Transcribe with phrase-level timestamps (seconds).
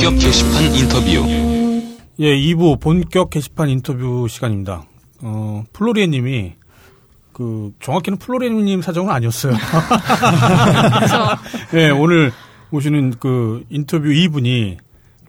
[0.00, 1.10] 본격 게시판 인터뷰.
[2.20, 4.86] 예, 2부 본격 게시판 인터뷰 시간입니다.
[5.20, 6.54] 어, 플로리엔 님이
[7.34, 9.52] 그 정확히는 플로리엔 님 사정은 아니었어요.
[11.76, 12.32] 예, 오늘
[12.70, 14.78] 오시는 그 인터뷰 2분이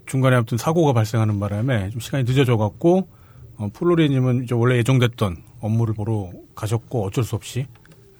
[0.05, 3.09] 중간에 아무튼 사고가 발생하는 바람에 좀 시간이 늦어져 갖고
[3.57, 7.65] 어, 플로리엔 님은 이제 원래 예정됐던 업무를 보러 가셨고 어쩔 수 없이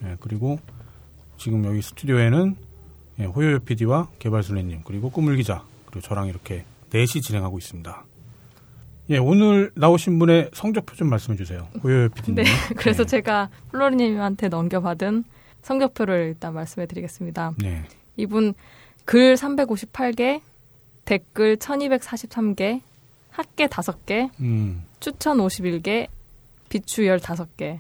[0.04, 0.60] 예, 그리고
[1.38, 2.58] 지금 여기 스튜디오에는
[3.22, 8.04] 예, 호요요 PD와 개발순애님 그리고 꾸물 기자 그리고 저랑 이렇게 넷이 진행하고 있습니다.
[9.10, 11.68] 예, 오늘 나오신 분의 성적표 좀 말씀해 주세요.
[11.84, 12.36] 호요요 PD님.
[12.36, 12.44] 네,
[12.78, 15.24] 그래서 제가 플로리님한테 넘겨받은
[15.64, 17.54] 성적표를 일단 말씀해 드리겠습니다.
[17.58, 17.84] 네.
[18.18, 18.54] 이분
[19.06, 20.42] 글 358개,
[21.06, 22.82] 댓글 1243개,
[23.32, 26.08] 학계 5개, 음, 추천 51개,
[26.70, 27.80] 비추 15개.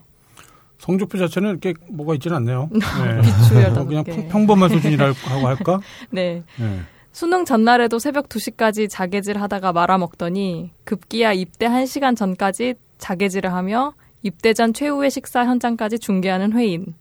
[0.79, 2.69] 성적표 자체는 이렇게 뭐가 있지는 않네요.
[2.73, 3.21] 네.
[3.21, 4.15] 비추 어, 그냥 15개.
[4.15, 5.15] 평- 평범한 수준이라고
[5.47, 5.79] 할까?
[6.11, 6.43] 네.
[6.57, 6.81] 네.
[7.11, 14.73] 수능 전날에도 새벽 2시까지 자개질 하다가 말아먹더니 급기야 입대 1시간 전까지 자개질을 하며 입대 전
[14.73, 16.95] 최후의 식사 현장까지 중계하는 회인.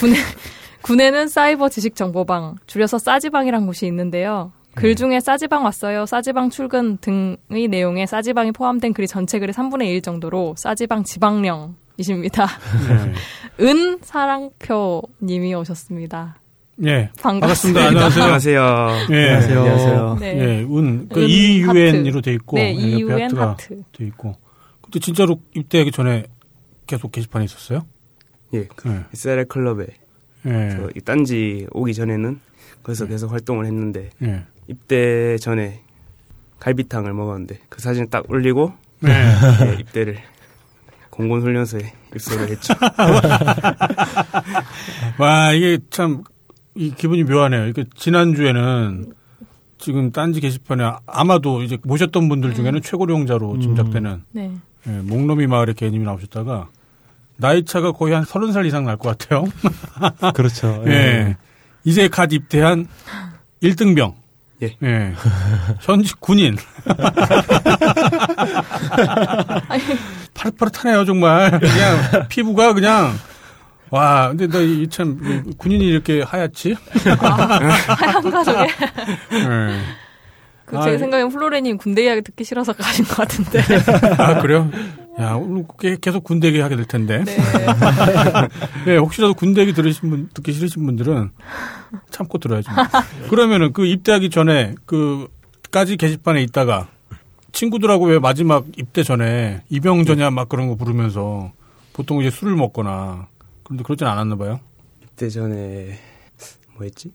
[0.00, 0.16] 군에,
[0.82, 4.52] 군에는 사이버 지식정보방, 줄여서 싸지방이란 곳이 있는데요.
[4.74, 10.02] 글 중에 싸지방 왔어요, 싸지방 출근 등의 내용에 싸지방이 포함된 글이 전체 글의 3분의 1
[10.02, 12.46] 정도로 싸지방 지방령 이십니다.
[12.88, 13.12] 네.
[13.64, 16.41] 은 사랑표 님이 오셨습니다.
[16.84, 17.10] 예.
[17.20, 17.80] 반갑습니다.
[17.80, 18.24] 반갑습니다.
[18.34, 18.62] 안녕하세요.
[18.62, 19.16] 안녕하세요.
[19.16, 19.30] 예.
[19.30, 20.16] 안녕하세요.
[20.20, 20.38] 네.
[20.38, 22.22] 예, 운, 그 은 EUN으로 하트.
[22.22, 23.82] 돼 있고, 네, 예, 옆에 EUN 하트가 하트.
[23.92, 24.36] 돼 있고.
[24.80, 26.24] 그때 진짜로 입대하기 전에
[26.86, 27.86] 계속 게시판에 있었어요?
[28.54, 29.04] 예, 그 예.
[29.14, 29.86] SRL 클럽에
[30.46, 30.70] 예.
[30.70, 32.40] 저이 딴지 오기 전에는
[32.82, 34.42] 거기서 계속 활동을 했는데 예.
[34.66, 35.80] 입대 전에
[36.58, 39.12] 갈비탕을 먹었는데 그 사진 딱 올리고 네.
[39.12, 40.18] 예, 입대를
[41.10, 42.74] 공군 훈련소에 입소를 했죠.
[45.18, 46.22] 와, 이게 참,
[46.74, 47.66] 이 기분이 묘하네요.
[47.66, 49.12] 이게 지난주에는
[49.78, 54.52] 지금 딴지 게시판에 아- 아마도 이제 모셨던 분들 중에는 최고령자로 짐작되는 네.
[54.86, 56.68] 예, 목놈이 마을의 개님이 나오셨다가
[57.36, 59.44] 나이 차가 거의 한 서른 살 이상 날 것 같아요.
[60.34, 60.82] 그렇죠.
[60.86, 61.36] 예.
[61.84, 62.86] 이제 갓 입대한
[63.62, 64.14] 1등병.
[64.62, 64.76] 예.
[64.84, 65.14] 예.
[65.80, 66.56] 현직 군인.
[70.34, 71.58] 파릇파릇하네요, 정말.
[71.58, 73.12] 그냥 피부가 그냥
[73.92, 76.74] 와, 근데 나참 군인이 이렇게 하얗지?
[77.04, 78.60] 하얀 가족에.
[78.62, 79.80] 예.
[80.64, 80.98] 그 아, 제 예.
[80.98, 83.60] 생각엔 플로레님 군대 이야기 듣기 싫어서 가신 것 같은데.
[84.16, 84.70] 아, 그래요?
[85.20, 87.22] 야, 오늘 게- 계속 군대 얘기 하게 될 텐데.
[87.24, 87.36] 네.
[88.86, 91.30] 예, 혹시라도 군대 얘기 들으신 분, 듣기 싫으신 분들은
[92.10, 92.72] 참고 들어야죠.
[93.28, 96.88] 그러면은 그 입대하기 전에 그까지 게시판에 있다가
[97.52, 101.52] 친구들하고 왜 마지막 입대 전에 이병전야 막 그런 거 부르면서
[101.92, 103.26] 보통 이제 술을 먹거나
[103.72, 104.60] 그런데 그러진 않았나 봐요.
[105.02, 105.98] 입대 전에
[106.74, 107.10] 뭐 했지?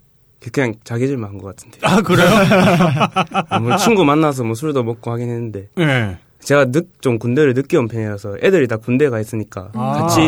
[0.51, 1.79] 그냥 자기질만 한 것 같은데.
[1.83, 2.27] 아, 그래요?
[3.49, 6.17] 아, 뭐 친구 만나서 뭐 술도 먹고 하긴 했는데 예.
[6.39, 9.93] 제가 늦, 좀 군대를 늦게 온 편이라서 애들이 다 군대 가 있으니까 아.
[9.93, 10.21] 같이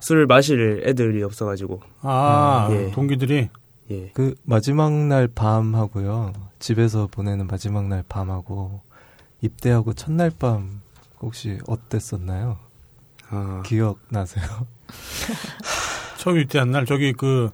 [0.00, 2.90] 술 마실 애들이 없어가지고 아, 예.
[2.92, 3.48] 동기들이
[3.90, 4.10] 예.
[4.14, 6.32] 그 마지막 날 밤하고요.
[6.58, 8.80] 집에서 보내는 마지막 날 밤하고
[9.42, 10.80] 입대하고 첫날 밤
[11.20, 12.58] 혹시 어땠었나요?
[13.30, 14.44] 아, 기억나세요?
[16.18, 17.50] 처음 입대한 날 저기 그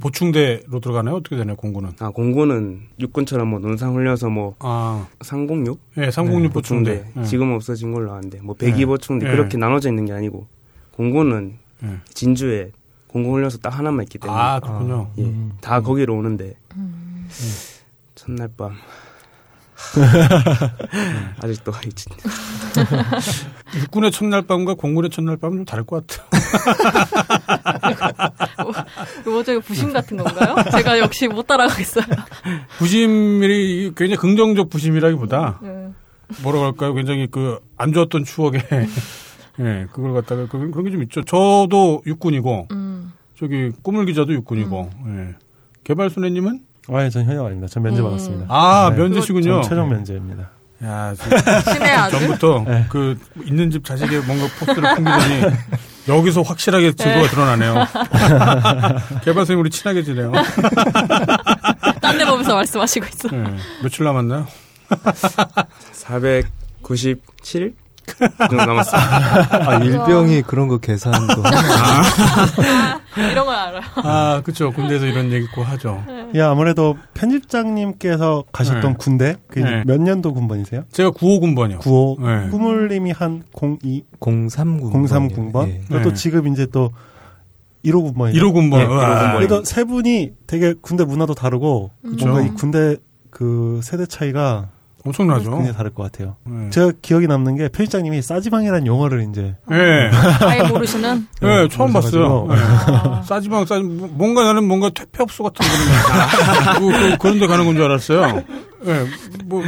[0.00, 1.16] 보충대로 들어가나요?
[1.16, 1.92] 어떻게 되나요, 공군은?
[2.00, 7.12] 아 공군은 육군처럼 뭐 논산 훈련소 뭐 아, 상공육 예, 306 네, 보충대.
[7.16, 7.22] 예.
[7.24, 8.86] 지금 없어진 걸로 아는데 뭐 배기 네.
[8.86, 9.32] 보충대 네.
[9.32, 10.46] 그렇게 나눠져 있는 게 아니고
[10.92, 11.54] 공군은
[11.84, 12.00] 예.
[12.12, 12.72] 진주에
[13.06, 15.10] 공군 훈련소 딱 하나만 있기 때문에 아, 그렇군요.
[15.18, 15.52] 예, 음.
[15.60, 16.56] 다 거기로 오는데
[18.16, 18.72] 첫날 밤
[21.42, 22.06] 아직도 있지.
[23.82, 26.26] 육군의 첫날 밤과 공군의 첫날 밤은 좀 다를 것 같아요.
[29.26, 30.56] 이거 저 부심 같은 건가요?
[30.72, 32.04] 제가 역시 못 따라가겠어요.
[32.78, 35.88] 부심이 굉장히 긍정적 부심이라기보다 네.
[36.42, 36.94] 뭐라고 할까요?
[36.94, 38.58] 굉장히 그 안 좋았던 추억에
[39.60, 41.22] 예, 그걸 갖다가 그- 그런 게 좀 있죠.
[41.24, 43.12] 저도 육군이고 음.
[43.38, 45.34] 저기 꾸물 기자도 육군이고 예.
[45.84, 47.68] 개발순애님은 아, 전 현역 아닙니다.
[47.68, 48.04] 전 면제 음.
[48.04, 48.46] 받았습니다.
[48.48, 48.96] 아 네.
[49.02, 49.62] 면제시군요.
[49.62, 50.50] 전 최종 면제입니다.
[50.84, 51.14] 야.
[52.10, 52.84] 전부터 네.
[52.90, 55.42] 그 있는 집 자식의 뭔가 포스를 풍기더니
[56.08, 57.28] 여기서 확실하게 증거가 네.
[57.28, 57.74] 드러나네요.
[59.24, 60.32] 개발 선생님 우리 친하게 지내요.
[62.02, 63.28] 딴 데 보면서 말씀하시고 있어.
[63.32, 63.44] 예.
[63.82, 64.46] 며칠 남았나요?
[65.92, 67.72] 497정
[68.50, 69.00] 도 남았어요.
[69.00, 71.34] 아, 일병이 그런 거 계산도.
[73.30, 73.82] 이런 걸 알아요.
[73.96, 74.72] 아, 그쵸.
[74.72, 76.04] 군대에서 이런 얘기 꼭 하죠.
[76.34, 78.96] 예, 아무래도 편집장님께서 가셨던 네.
[78.98, 79.82] 군대, 그 네.
[79.86, 80.84] 몇 년도 군번이세요?
[80.92, 81.78] 제가 95 군번이요.
[81.78, 82.18] 95.
[82.20, 82.48] 네.
[82.50, 85.06] 꾸물님이 한 02, 039.
[85.06, 85.68] 03 군번.
[85.68, 85.80] 예.
[85.88, 86.14] 그리고 또 네.
[86.14, 86.90] 지금 이제 또
[87.84, 88.40] 1호 군번이죠.
[88.40, 88.80] 1호 군번.
[88.80, 89.36] 네, 1호 군번이요.
[89.36, 92.26] 그래도 세 분이 되게 군대 문화도 다르고 그쵸.
[92.26, 92.96] 뭔가 이 군대
[93.30, 94.68] 그 세대 차이가
[95.06, 95.50] 엄청나죠.
[95.50, 96.36] 굉장히 다를 것 같아요.
[96.44, 96.70] 네.
[96.70, 100.10] 제가 기억에 남는 게 편집장님이 싸지방이라는 용어를 이제 네.
[100.40, 101.28] 아예 모르시는.
[101.42, 102.44] 네, 처음 봤어요.
[102.46, 102.54] 모르셔가지고.
[102.54, 103.08] 네.
[103.10, 107.74] 아, 싸지방, 싸지, 뭔가 나는 뭔가 퇴폐업소 같은 그런, 그, 그, 그런 데 가는 건
[107.74, 108.42] 줄 알았어요.
[108.86, 109.06] 예,
[109.44, 109.62] 뭐,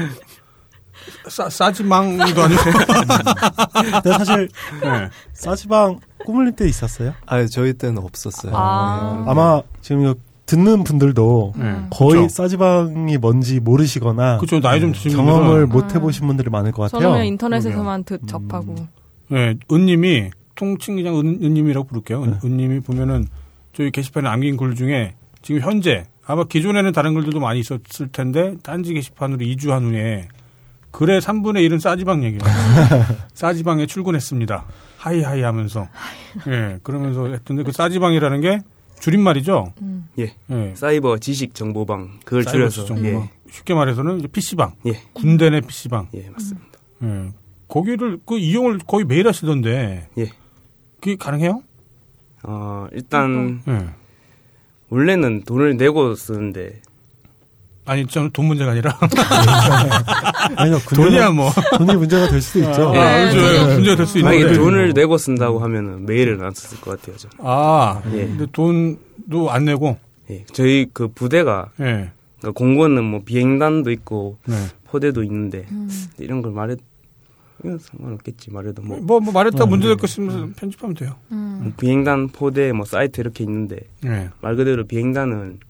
[1.28, 2.62] 싸, 싸지망도 아니고.
[4.02, 4.48] 근데 사실
[4.84, 5.10] 예.
[5.34, 7.12] 싸지방 꾸물릴 때 있었어요.
[7.26, 8.52] 아 저희 때는 없었어요.
[8.54, 9.22] 아.
[9.24, 9.30] 네.
[9.30, 10.14] 아마 지금 이거
[10.46, 11.76] 듣는 분들도 예.
[11.90, 12.28] 거의 그쵸.
[12.28, 15.68] 싸지방이 뭔지 모르시거나 그쵸, 나이 좀 드신 경험을 분들은.
[15.68, 17.12] 못 해보신 분들이 많을 것 저는 같아요.
[17.14, 18.76] 그냥 인터넷에서만 듣, 접하고.
[19.32, 22.22] 예, 은님이, 통칭 그냥 은, 은님이라고 부를게요.
[22.22, 22.38] 은, 네.
[22.44, 23.26] 은님이 보면은
[23.72, 28.94] 저희 게시판에 남긴 글 중에 지금 현재 아마 기존에는 다른 글들도 많이 있었을 텐데 딴지
[28.94, 30.28] 게시판으로 이주한 후에
[30.92, 32.40] 글의 3분의 1은 싸지방 얘기예요.
[33.34, 34.64] 싸지방에 출근했습니다.
[34.98, 35.86] 하이하이 하면서.
[36.48, 38.60] 예, 그러면서 했던데 그 싸지방이라는 게
[39.00, 39.72] 줄임말이죠.
[39.82, 40.08] 음.
[40.18, 40.34] 예.
[40.50, 40.74] 예.
[40.74, 43.22] 사이버 지식 정보방 그걸 줄여서 정보방.
[43.22, 43.30] 예.
[43.50, 44.72] 쉽게 말해서는 이제 PC방.
[44.86, 45.00] 예.
[45.12, 46.08] 군대 내 PC방.
[46.14, 46.78] 예, 맞습니다.
[47.04, 47.32] 예.
[47.68, 50.08] 거기를 그 이용을 거의 매일 하시던데.
[50.18, 50.26] 예.
[51.00, 51.62] 그게 가능해요?
[52.42, 53.86] 어, 일단 예.
[54.88, 56.80] 원래는 돈을 내고 쓰는데
[57.86, 58.98] 아니, 저는 돈 문제가 아니라.
[60.56, 61.50] 아니요, 돈이야, 뭐.
[61.78, 62.92] 돈이 문제가 될 수도 있죠.
[62.94, 62.98] 예.
[62.98, 63.66] 아, 그렇죠.
[63.66, 63.74] 네.
[63.74, 64.38] 문제가 될 수 있는데.
[64.38, 67.16] 만약에 돈을 내고 쓴다고 하면은 메일을 안 썼을 것 같아요.
[67.16, 67.36] 저는.
[67.38, 68.26] 아, 예.
[68.26, 69.98] 근데 돈도 안 내고.
[70.30, 70.44] 예.
[70.52, 72.10] 저희 그 부대가 예.
[72.40, 74.56] 그러니까 공군은 뭐 비행단도 있고 네.
[74.88, 75.88] 포대도 있는데 음.
[76.18, 76.74] 이런 걸 말해
[77.64, 80.00] 이건 상관없겠지 말해도 뭐, 뭐, 뭐 말했다 어, 문제 될 네.
[80.00, 81.14] 거 있으면 편집하면 돼요.
[81.30, 81.60] 음.
[81.62, 84.30] 뭐 비행단 포대 뭐 사이트 이렇게 있는데 예.
[84.40, 85.60] 말 그대로 비행단은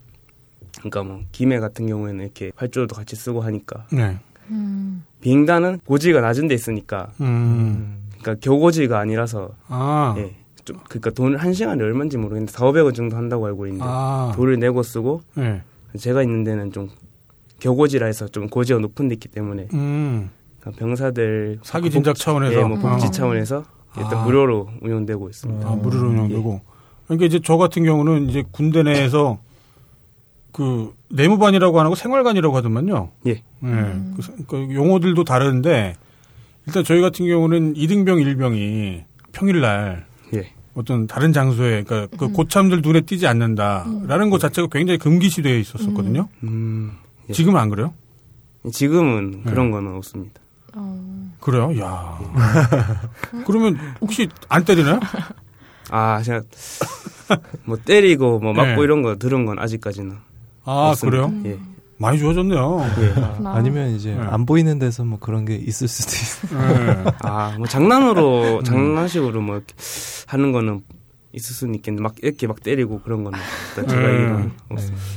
[0.79, 4.19] 그러니까 뭐 김해 같은 경우에는 이렇게 활주로도 같이 쓰고 하니까 네.
[4.51, 5.05] 음.
[5.21, 8.09] 비행단은 고지가 낮은 데 있으니까 음.
[8.21, 10.15] 그러니까 교고지가 아니라서 아.
[10.19, 10.35] 예.
[10.65, 14.33] 좀 그러니까 돈을 한 시간에 얼마인지 모르겠는데 4, 500원 정도 한다고 알고 있는데 아.
[14.37, 15.63] 돈을 내고 쓰고 예.
[15.99, 16.89] 제가 있는 데는 좀
[17.61, 20.31] 교고지라 해서 좀 고지가 높은 데 있기 때문에 음.
[20.61, 22.61] 그러니까 병사들 사기 진작 차원에서.
[22.61, 23.11] 예, 뭐 복지 어.
[23.11, 23.65] 차원에서
[23.97, 24.25] 일단 아.
[24.25, 25.69] 무료로 운영되고 있습니다.
[25.69, 26.61] 아, 무료로 운영되고.
[27.07, 29.39] 그러니까 이제 저 같은 경우는 이제 군대 내에서
[30.57, 33.11] 그 내무반이라고 하는 거 생활관이라고 하더만요.
[33.27, 33.31] 예.
[33.33, 33.43] 예.
[33.63, 35.95] 그, 사- 그 용어들도 다르는데
[36.67, 40.51] 일단 저희 같은 경우는 이등병 일병이 평일날 예.
[40.73, 46.27] 어떤 다른 장소에 그러니까 그 고참들 눈에 띄지 않는다라는 것 자체가 굉장히 금기시되어 있었었거든요.
[46.45, 46.93] 음,
[47.29, 47.35] 예.
[47.35, 47.93] 지금은 안 그래요?
[48.73, 49.51] 지금은 네.
[49.51, 50.41] 그런 거는 없습니다.
[50.75, 51.33] 어.
[51.41, 51.79] 그래요?
[51.79, 52.19] 야.
[53.47, 55.01] 그러면 혹시 안 때리나요?
[55.91, 56.41] 아, 제가
[57.67, 58.83] 뭐 때리고 뭐 맞고 네.
[58.85, 60.17] 이런 거 들은 건 아직까지는
[60.67, 61.29] 아, 없습니다.
[61.29, 61.43] 그래요?
[61.47, 61.59] 예.
[61.99, 62.85] 많이 좋아졌네요.
[62.99, 63.15] 예.
[63.15, 63.55] 그렇구나.
[63.55, 64.21] 아니면 이제 네.
[64.21, 66.71] 안 보이는 데서 뭐 그런 게 있을 수도 있어요.
[66.71, 67.05] 예.
[67.21, 69.75] 아, 뭐 장난으로 장난식으로 뭐 이렇게
[70.27, 70.83] 하는 거는
[71.33, 73.39] 있을 수는 있겠는데 막 이렇게 막 때리고 그런 거는
[73.75, 74.49] 제가 네.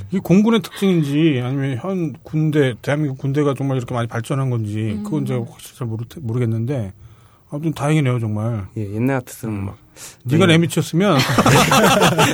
[0.09, 5.45] 이게 공군의 특징인지 아니면 현 군대 대한민국 군대가 정말 이렇게 많이 발전한 건지 그건 제가
[5.49, 6.91] 확실히 잘 모르, 모르겠는데
[7.49, 8.67] 아무튼 다행이네요 정말.
[8.77, 9.77] 예, 옛날 같았으면 막
[10.25, 10.53] 네가 네.
[10.53, 11.17] 내미쳤으면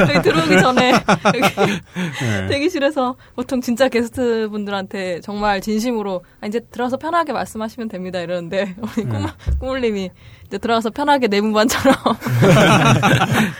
[0.00, 1.40] 여기 들어오기 전에 여기
[2.22, 2.46] 예.
[2.48, 9.04] 대기실에서 보통 진짜 게스트 분들한테 정말 진심으로 아, 이제 들어가서 편하게 말씀하시면 됩니다 이러는데 우리
[9.04, 9.10] 네.
[9.10, 9.26] 꿈,
[9.58, 10.10] 꾸물님이
[10.46, 11.94] 이제 들어가서 편하게 내무반처럼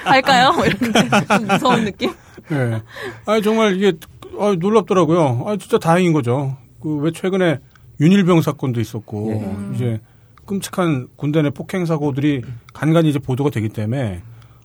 [0.05, 0.53] 할까요?
[0.53, 2.13] 뭐 이렇게 좀 무서운 느낌?
[2.53, 2.81] 예.
[3.27, 3.93] 아 정말 이게
[4.41, 5.45] 아, 놀랍더라고요.
[5.47, 6.57] 아 진짜 다행인 거죠.
[6.81, 7.59] 그 왜 최근에
[8.01, 9.75] 윤일병 사건도 있었고 예.
[9.75, 10.01] 이제
[10.49, 14.23] 끔찍한 군대 내 폭행 사고들이 간간히 이제 보도가 되기 때문에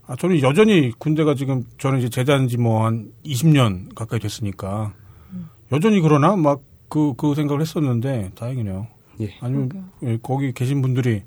[0.07, 4.93] 아 저는 여전히 군대가 지금 저는 이제 제대한 지 뭐 한 20년 가까이 됐으니까
[5.71, 8.85] 여전히 그러나 막 그 그 생각을 했었는데 다행이네요.
[9.21, 9.33] 예.
[9.41, 11.23] 아니면 예, 거기 계신 분들이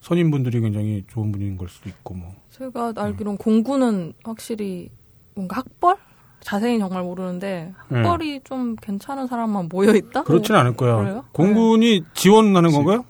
[0.00, 2.32] 선임분들이 굉장히 좋은 분인 걸 수도 있고 뭐.
[2.52, 4.88] 제가 알기론 공군은 확실히
[5.34, 5.96] 뭔가 학벌?
[6.40, 10.22] 자세히 정말 모르는데 학벌이 좀 괜찮은 사람만 모여 있다?
[10.22, 10.96] 그렇지는 않을 거야.
[10.98, 11.24] 그래요?
[11.32, 13.04] 공군이 지원하는 건가요?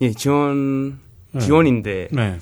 [0.00, 0.98] 예, 지원
[1.32, 1.40] 네.
[1.40, 2.38] 지원인데 네.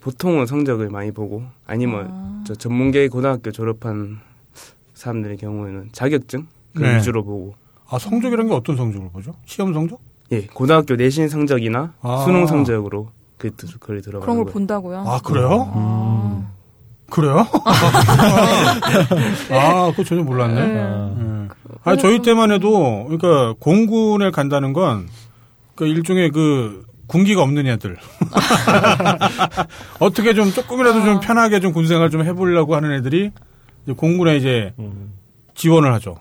[0.00, 2.44] 보통은 성적을 많이 보고 아니면 아.
[2.46, 4.18] 저 전문계 고등학교 졸업한
[4.94, 6.96] 사람들의 경우에는 자격증 그 네.
[6.96, 7.54] 위주로 보고
[7.88, 9.34] 아, 성적이라는 게 어떤 성적을 보죠?
[9.46, 10.00] 시험 성적?
[10.32, 12.22] 예 고등학교 내신 성적이나 아.
[12.24, 14.52] 수능 성적으로 그 들- 그걸 들어가는 그런 걸 거예요.
[14.52, 14.98] 본다고요?
[15.06, 15.70] 아, 그래요?
[15.74, 16.48] 아.
[17.10, 17.44] 그래요?
[19.50, 20.66] 아, 그거 전혀 몰랐네.
[20.66, 20.74] 네.
[20.74, 21.48] 네.
[21.84, 25.08] 아, 저희 때만 해도, 그러니까, 공군을 간다는 건,
[25.82, 27.96] 그 일종의 그, 군기가 없는 애들.
[29.98, 33.32] 어떻게 좀 조금이라도 좀 편하게 좀 군생활 좀 해보려고 하는 애들이,
[33.82, 35.12] 이제 공군에 이제 음.
[35.54, 36.18] 지원을 하죠.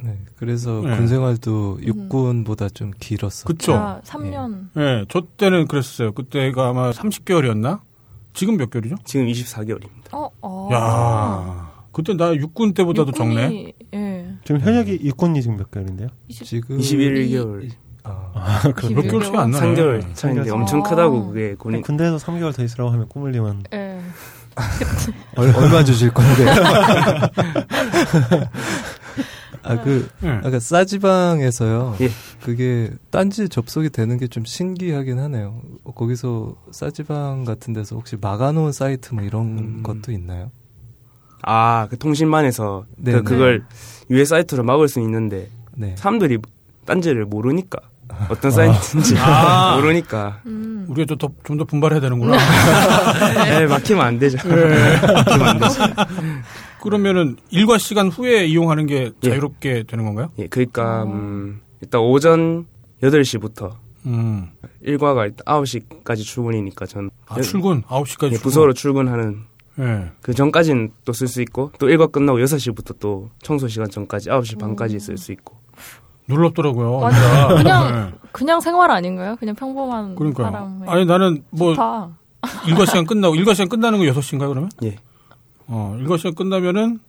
[0.00, 0.96] 네, 그래서 네.
[0.96, 3.48] 군 생활도 육군보다 좀 길었어.
[3.48, 3.74] 그쵸?
[3.74, 4.68] 아, 3년.
[4.76, 6.12] 예, 저 때는 그랬어요.
[6.12, 7.80] 그때가 아마 30개월이었나?
[8.32, 8.94] 지금 몇 개월이죠?
[9.04, 10.12] 지금 24개월입니다.
[10.12, 10.68] 어, 어.
[10.72, 13.42] 야 그때 나 육군 때보다도 적네.
[13.42, 14.34] 육군이, 예.
[14.44, 16.10] 지금 현역이 육군이 지금 몇 개월인데요?
[16.28, 17.68] 지금 21개월,
[18.04, 19.74] 아, 몇 개월씩 안 나네.
[19.74, 20.90] 3개월 차인데 엄청 차.
[20.90, 24.00] 크다고 그게 군인 군대에서 3개월 더 있으라고 하면 꾸물리면 예.
[25.36, 26.46] 얼- 얼마 주실 건데?
[29.62, 30.28] 아, 그, 예.
[30.44, 31.96] 아까 싸지방에서요.
[32.00, 32.08] 예.
[32.42, 35.60] 그게 딴지 접속이 되는 게 좀 신기하긴 하네요.
[35.84, 39.82] 어, 거기서 싸지방 같은 데서 혹시 막아놓은 사이트 뭐 이런 음.
[39.82, 40.50] 것도 있나요?
[41.42, 43.22] 아, 그 통신만에서 네, 그, 네.
[43.24, 43.64] 그걸
[44.10, 45.94] 유해 사이트로 막을 수 있는데 네.
[45.96, 46.38] 사람들이
[46.88, 47.78] 딴지를 모르니까
[48.30, 49.76] 어떤 사이트인지 아.
[49.80, 50.86] 모르니까 음.
[50.88, 51.14] 우리가
[51.44, 52.36] 좀더 분발해야 되는구나.
[53.46, 54.38] 에 막히면 안 되죠.
[54.48, 55.00] 네.
[55.02, 55.82] 막히면 안 되죠.
[56.80, 59.28] 그러면은 일과 시간 후에 이용하는 게 예.
[59.28, 60.30] 자유롭게 되는 건가요?
[60.38, 62.66] 예, 그러니까 음, 일단 오전
[63.02, 63.72] 8시부터
[64.06, 64.48] 음.
[64.80, 69.40] 일과가 일단 9시까지 출근이니까 전 아, 출근 9시까지 예, 부서로 출근하는
[69.78, 70.10] 예.
[70.22, 74.58] 그 전까지는 또 쓸 수 있고 또 일과 끝나고 6시부터 또 청소 시간 전까지 9시
[74.58, 75.57] 반까지 쓸 수 있고
[76.28, 77.10] 놀랍더라고요.
[77.10, 77.48] 진짜.
[77.56, 78.18] 그냥- 예.
[78.32, 79.36] 그냥 생활 아닌가요?
[79.36, 80.46] 그냥 평범한 그러니까요.
[80.50, 82.08] 사람의 아니 나는 뭐 좋다.
[82.66, 84.70] 일과 시간 끝나고 일과 시간 끝나는 거 6시인가요, 그러면?
[84.84, 84.96] 예.
[85.66, 87.00] 어, 일과 시간 끝나면은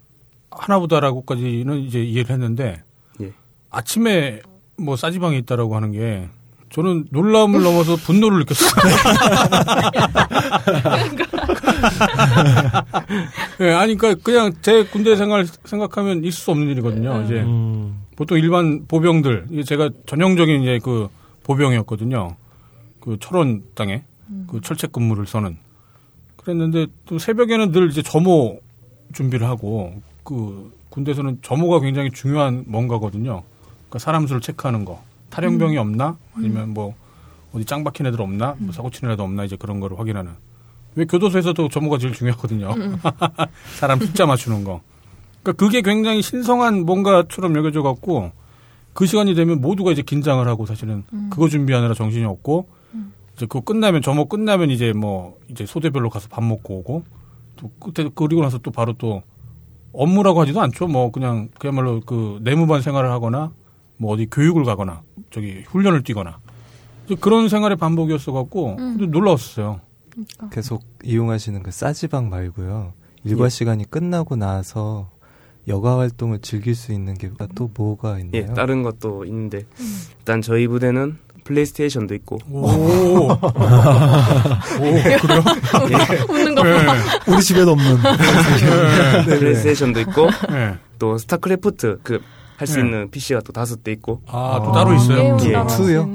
[0.52, 2.82] 하나보다라고까지는 이제 이해를 했는데
[3.22, 3.32] 예.
[3.70, 4.42] 아침에
[4.78, 6.30] 뭐 싸지방에 있다라고 하는 게
[6.72, 8.70] 저는 놀라움을 넘어서 분노를 느꼈어요.
[13.62, 17.24] 예, 아니, 그러니까 그냥 제 군대 생활 생각하면 있을 수 없는 일이거든요.
[17.24, 21.08] 이제 음, 보통 일반 보병들, 제가 전형적인 이제 그
[21.44, 22.36] 보병이었거든요.
[23.00, 24.04] 그 철원 땅에
[24.46, 25.58] 그 철책 근무를 서는.
[26.36, 28.60] 그랬는데 또 새벽에는 늘 이제 점호
[29.14, 33.44] 준비를 하고 그 군대에서는 점호가 굉장히 중요한 뭔가거든요.
[33.88, 35.02] 그러니까 사람 수를 체크하는 거.
[35.30, 36.18] 탈영병이 없나?
[36.36, 36.96] 아니면 뭐
[37.54, 38.58] 어디 짱 박힌 애들 없나?
[38.58, 39.46] 뭐 사고 치는 애들 없나?
[39.46, 40.34] 이제 그런 거를 확인하는.
[40.96, 42.76] 왜 교도소에서도 점호가 제일 중요하거든요.
[43.80, 44.82] 사람 숫자 맞추는 거.
[45.42, 48.32] 그러니까 그게 굉장히 신성한 뭔가처럼 여겨져 갖고
[48.94, 52.68] 그 시간이 되면 모두가 이제 긴장을 하고 사실은 그거 준비하느라 정신이 없고
[53.36, 57.04] 이제 그거 끝나면 점호 끝나면 이제 뭐 이제 소대별로 가서 밥 먹고 오고
[57.56, 59.24] 또 그때 그리고 나서 또 바로 또
[59.94, 60.88] 업무라고 하지도 않죠.
[60.88, 63.52] 뭐 그냥 그야말로 그 내무반 생활을 하거나
[63.98, 66.40] 뭐 어디 교육을 가거나 저기 훈련을 뛰거나
[67.20, 69.82] 그런 생활의 반복이었어 갖고 근데 놀라웠어요.
[70.52, 72.94] 계속 이용하시는 그 싸지방 말고요.
[73.24, 73.50] 일과 예.
[73.50, 75.10] 시간이 끝나고 나서
[75.68, 78.32] 여가 활동을 즐길 수 있는 게 또 뭐가 있나요?
[78.34, 79.66] 예, 다른 것도 있는데
[80.20, 83.28] 일단 저희 부대는 플레이스테이션도 있고 오, 오
[84.80, 85.18] 그래요?
[86.30, 86.86] 웃는 거 네.
[87.28, 87.98] 우리 집에도 없는.
[89.28, 89.40] 네.
[89.40, 90.76] 플레이스테이션도 있고 네.
[90.98, 92.20] 또 스타크래프트 그
[92.58, 92.86] 할수 네.
[92.86, 95.38] 있는 PC가 또 다섯 대 있고 아, 또 아, 따로 있어요.
[95.46, 95.54] 예.
[95.56, 96.08] 스타 two요?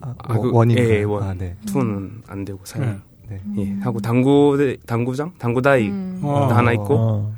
[0.00, 0.88] 아, 아, 그- one인가요?
[0.88, 1.22] 예, 예, one.
[1.22, 1.56] 아, 네.
[1.66, 3.00] two는 안 되고 사용.
[3.28, 3.40] 네.
[3.54, 3.62] 네.
[3.78, 6.20] 예, 하고 당구 당구장, 당구다이 음.
[6.22, 6.46] 어.
[6.52, 7.32] 하나 있고 어.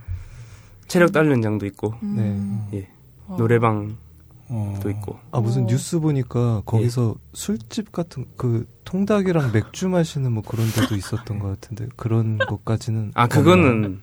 [0.89, 2.67] 체력 단련장도 있고 음.
[2.75, 2.89] 예,
[3.27, 3.37] 어.
[3.39, 3.95] 노래방도
[4.49, 4.81] 어.
[4.89, 5.67] 있고 아 무슨 어.
[5.67, 11.89] 뉴스 보니까 거기서 술집 같은 그 통닭이랑 맥주 마시는 뭐 그런 데도 있었던 것 같은데
[11.97, 14.01] 그런 것까지는 아 그거는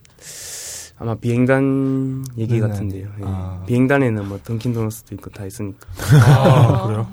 [0.98, 2.68] 아마 비행단 얘기 네네.
[2.68, 3.08] 같은데요.
[3.18, 3.22] 예.
[3.24, 3.64] 아.
[3.66, 5.86] 비행단에는 뭐 던킨 도너스도 있고 다 있으니까.
[6.24, 7.08] 아, 그래요?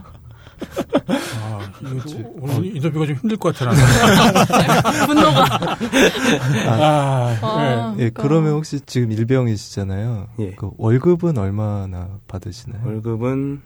[1.42, 3.82] 아, 이거 좀- 오늘 인터뷰가 좀 힘들 것 같아, 나는.
[5.08, 5.46] 분노가.
[6.68, 8.24] 아, 아, 예 그러니까.
[8.24, 10.28] 그러면 혹시 지금 일병이시잖아요.
[10.40, 10.52] 예.
[10.56, 12.82] 그 월급은 얼마나 받으시나요?
[12.86, 13.62] 월급은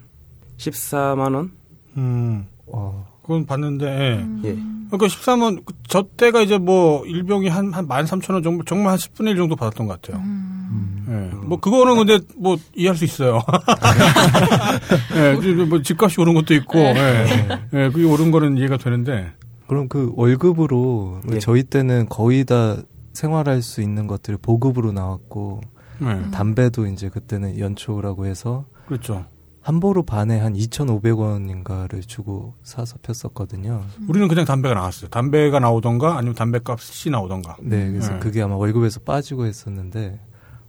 [0.58, 1.52] 14만 원.
[1.98, 2.00] 예.
[2.02, 4.22] 음, 어, 그건 봤는데, 예.
[4.22, 4.42] 음.
[4.46, 4.56] 예.
[4.90, 9.38] 그러니까 13원, 그저 때가 이제 뭐, 일병이 한, 한 13,000원 정도, 정말 한 10분의 1
[9.38, 10.22] 정도 받았던 것 같아요.
[10.22, 11.06] 음.
[11.10, 11.36] 예.
[11.38, 13.42] 뭐, 그거는 근데 뭐, 이해할 수 있어요.
[15.16, 17.26] 예, 그 뭐, 집값이 오른 것도 있고, 예.
[17.74, 19.32] 예, 그게 오른 거는 이해가 되는데,
[19.68, 21.40] 그럼 그 월급으로 예.
[21.40, 22.78] 저희 때는 거의 다
[23.14, 25.62] 생활할 수 있는 것들이 보급으로 나왔고
[26.02, 26.32] 예.
[26.32, 29.26] 담배도 이제 그때는 연초라고 해서 그렇죠.
[29.64, 33.86] 한 보루 반에 한 2,500원인가를 주고 사서 폈었거든요.
[34.10, 35.10] 우리는 그냥 담배가 나왔어요.
[35.10, 37.56] 담배가 나오던가, 아니면 담배값이 나오던가.
[37.62, 38.20] 네, 그래서 네.
[38.20, 40.20] 그게 아마 월급에서 빠지고 했었는데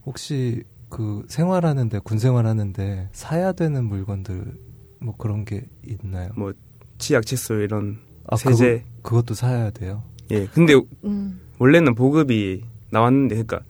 [0.06, 4.54] 혹시 그 생활하는데 군 생활하는데 사야 되는 물건들
[5.00, 6.30] 뭐 그런 게 있나요?
[6.36, 6.52] 뭐
[6.98, 7.98] 치약, 칫솔 이런
[8.28, 8.84] 아, 세제.
[9.02, 10.04] 그거, 그것도 사야 돼요.
[10.30, 10.46] 예.
[10.46, 11.40] 근데 음.
[11.58, 13.60] 원래는 보급이 나왔는데 그러니까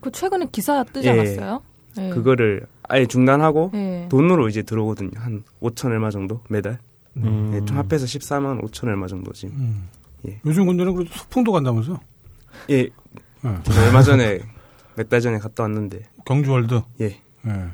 [0.00, 1.12] 그 최근에 기사 뜨지 예.
[1.12, 1.62] 않았어요?
[1.98, 2.08] 예.
[2.10, 4.06] 그거를 아예 중단하고 예.
[4.10, 5.10] 돈으로 이제 들어오거든요.
[5.16, 6.78] 한 5천 얼마 정도 매달.
[7.16, 7.52] 음.
[7.54, 9.54] 예, 총 합해서 14만 5천 얼마 정도 지금.
[9.56, 9.88] 음.
[10.28, 10.40] 예.
[10.46, 11.98] 요즘 군대는 그래도 소풍도 간다면서요?
[12.70, 12.76] 예.
[12.78, 12.90] 예.
[13.62, 14.40] 저 얼마 전에
[14.96, 16.80] 몇 달 전에 갔다 왔는데 경주월드.
[17.00, 17.04] 예.
[17.46, 17.68] 예.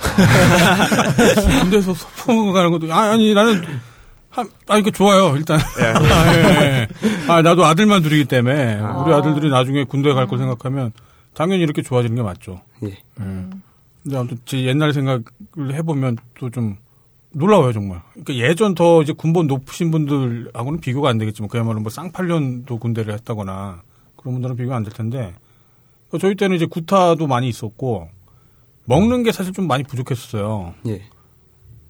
[1.60, 3.62] 군대에서 소풍 가는 것도 아, 아니 나는
[4.30, 6.88] 한, 아 이거 좋아요 일단 아, 예, 예.
[7.28, 8.98] 아 나도 아들만 둘이기 때문에 아.
[9.02, 10.92] 우리 아들들이 나중에 군대 갈걸 생각하면
[11.34, 12.60] 당연히 이렇게 좋아지는 게 맞죠.
[12.84, 12.88] 예.
[12.88, 13.46] 예.
[14.02, 15.24] 근데 아무튼 제 옛날 생각을
[15.74, 16.76] 해보면 또 좀
[17.32, 18.02] 놀라워요 정말.
[18.12, 23.82] 그러니까 예전 더 이제 군번 높으신 분들하고는 비교가 안 되겠지만 그야말로 뭐 쌍팔년도 군대를 했다거나
[24.16, 25.32] 그런 분들은 비교가 안 될 텐데
[26.10, 28.08] 그 저희 때는 이제 구타도 많이 있었고
[28.86, 30.74] 먹는 게 사실 좀 많이 부족했었어요.
[30.88, 31.02] 예.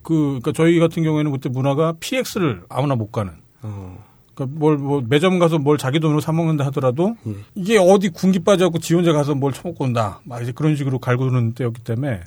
[0.02, 3.32] 그 그러니까 저희 같은 경우에는 그때 문화가 PX를 아무나 못 가는.
[3.62, 4.09] 어.
[4.34, 7.34] 그러니까 뭘, 뭐, 매점 가서 뭘 자기 돈으로 사 먹는다 하더라도, 예.
[7.54, 10.20] 이게 어디 군기 빠져갖고 지 혼자 가서 뭘 처먹고 온다.
[10.24, 12.20] 막 이제 그런 식으로 갈고 도는 때였기 때문에,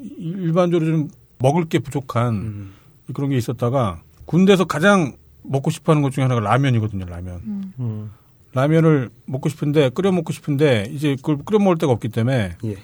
[0.00, 1.08] 이- 일반적으로 좀
[1.38, 2.72] 먹을 게 부족한 음.
[3.14, 7.40] 그런 게 있었다가, 군대에서 가장 먹고 싶어 하는 것 중에 하나가 라면이거든요, 라면.
[7.78, 8.10] 음.
[8.52, 12.76] 라면을 먹고 싶은데, 끓여 먹고 싶은데, 이제 그걸 끓여 먹을 데가 없기 때문에, 예.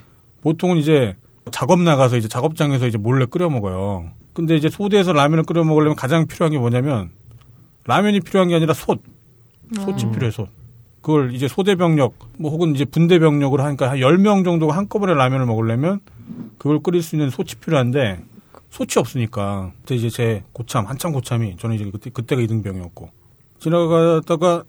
[0.43, 1.15] 보통은 이제
[1.51, 4.11] 작업 나가서 이제 작업장에서 이제 몰래 끓여 먹어요.
[4.33, 7.11] 근데 이제 소대에서 라면을 끓여 먹으려면 가장 필요한 게 뭐냐면
[7.87, 9.03] 라면이 필요한 게 아니라 솥.
[9.75, 10.49] 솥이 필요해, 솥.
[11.01, 15.47] 그걸 이제 소대 병력, 뭐 혹은 이제 분대 병력으로 하니까 한 10명 정도가 한꺼번에 라면을
[15.47, 16.01] 먹으려면
[16.59, 18.21] 그걸 끓일 수 있는 솥이 필요한데
[18.71, 19.73] 솥이 없으니까.
[19.81, 23.11] 그때 이제 제 고참, 한참 고참이 저는 이제 그때, 그때가 이등병이었고
[23.59, 24.65] 지나가다가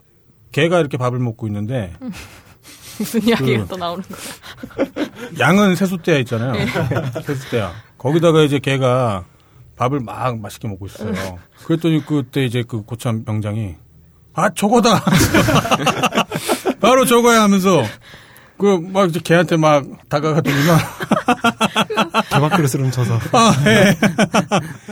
[0.51, 1.93] 개가 이렇게 밥을 먹고 있는데
[2.99, 4.87] 무슨 이야기가 그- 또 나오는 거야?
[5.39, 6.53] 양은 세숫대야 있잖아요.
[7.25, 7.71] 세숫대야.
[7.97, 9.25] 거기다가 이제 걔가
[9.75, 11.13] 밥을 막 맛있게 먹고 있어요.
[11.65, 13.75] 그랬더니 그때 이제 그 고참 병장이
[14.33, 15.03] 아 저거다.
[16.79, 17.83] 바로 저거야 하면서
[18.57, 20.77] 그 막 이제 걔한테 막 다가가더니만
[22.31, 23.15] 개밥 그릇을 훔쳐서.
[23.33, 23.97] 아 예.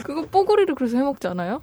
[0.03, 1.61] 그거 뽀고리를 그래서 해 먹지 않아요?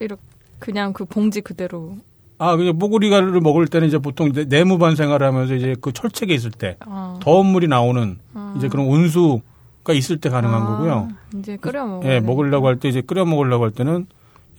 [0.00, 0.20] 이렇게
[0.58, 1.96] 그냥 그 봉지 그대로.
[2.38, 6.76] 아 그냥 뽀고리가를 먹을 때는 이제 보통 이제 내무반 생활하면서 이제 그 철책에 있을 때
[6.80, 7.18] 아.
[7.22, 8.18] 더운 물이 나오는
[8.56, 9.40] 이제 그런 온수
[9.84, 11.08] 가 있을 때 가능한 아, 거고요.
[11.38, 12.08] 이제 끓여 먹어.
[12.08, 14.06] 예, 먹으려고 할 때 이제 끓여 먹으려고 할 때는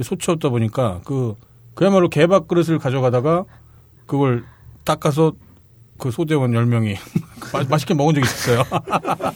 [0.01, 1.35] 소치 없다 보니까 그
[1.75, 3.45] 그야말로 개밥 그릇을 가져가다가
[4.05, 4.43] 그걸
[4.83, 5.33] 닦아서
[5.97, 6.97] 그 소대원 10명이
[7.69, 8.63] 맛있게 먹은 적이 있었어요.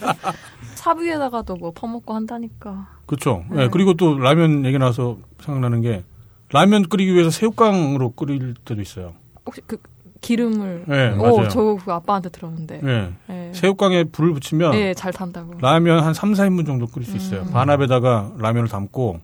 [0.76, 2.88] 삽 위에다가도 뭐 퍼먹고 한다니까.
[3.06, 3.46] 그렇죠.
[3.54, 3.68] 예, 네.
[3.70, 6.04] 그리고 또 라면 얘기 나서 생각나는 게
[6.52, 9.14] 라면 끓이기 위해서 새우깡으로 끓일 때도 있어요.
[9.46, 9.78] 혹시 그
[10.22, 10.86] 기름을.
[10.90, 11.48] 예, 오, 맞아요.
[11.50, 12.82] 저 그거 아빠한테 들었는데.
[12.84, 13.10] 예.
[13.30, 13.52] 예.
[13.54, 15.56] 새우깡에 불을 붙이면 예, 잘 탄다고.
[15.60, 17.42] 라면 한 3, 4인분 정도 끓일 수 있어요.
[17.42, 17.52] 음.
[17.52, 19.20] 반합에다가 라면을 담고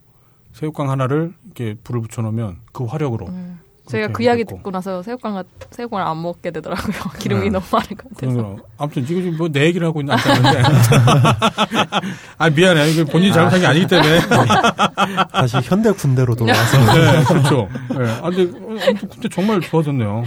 [0.53, 3.59] 새우깡 하나를 이렇게 불을 붙여 놓으면 그 화력으로 음.
[3.85, 4.45] 제가 그 이야기.
[4.45, 6.95] 듣고 나서 새우깡 새우깡을 안 먹게 되더라고요.
[7.19, 7.49] 기름이 네.
[7.49, 8.37] 너무 많은 것 같아서.
[8.41, 8.57] 거.
[8.77, 10.61] 아무튼 지금 뭐 내 얘기를 하고 있는 않았는데.
[12.37, 12.89] 아 미안해.
[12.91, 14.19] 이게 본인 이 잘못한 게 아니기 때문에.
[15.33, 16.77] 다시 현대 군대로 돌아와서.
[16.93, 17.67] 네, 그렇죠.
[17.89, 18.09] 네.
[18.21, 20.23] 아, 근데 아무튼 그때 정말 좋아졌네요.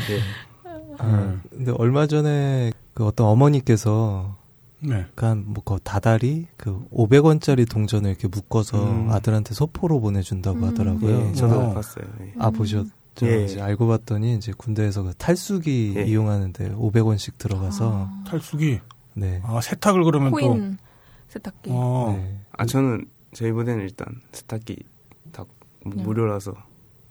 [0.98, 4.36] 아, 근데 얼마 전에 그 어떤 어머니께서
[4.80, 5.00] 네.
[5.00, 9.10] 약간 뭐그 다달이 그 500원짜리 동전을 이렇게 묶어서 음.
[9.10, 10.64] 아들한테 소포로 보내준다고 음.
[10.64, 11.28] 하더라고요.
[11.28, 11.74] 예, 저도 어.
[11.74, 12.04] 봤어요.
[12.20, 12.32] 예.
[12.38, 12.90] 아 보셨죠?
[13.22, 13.44] 예.
[13.44, 16.02] 이제 알고 봤더니 이제 군대에서 그 탈수기 예.
[16.04, 18.80] 이용하는데 500원씩 들어가서 탈수기.
[19.14, 19.40] 네.
[19.44, 20.36] 아 세탁을 그러면 또.
[20.36, 20.78] 코인
[21.28, 21.70] 세탁기.
[21.72, 22.14] 어.
[22.16, 22.38] 네.
[22.52, 24.76] 아 저는 저희 부대는 일단 세탁기
[25.32, 25.44] 다
[25.82, 26.04] 그냥.
[26.04, 26.54] 무료라서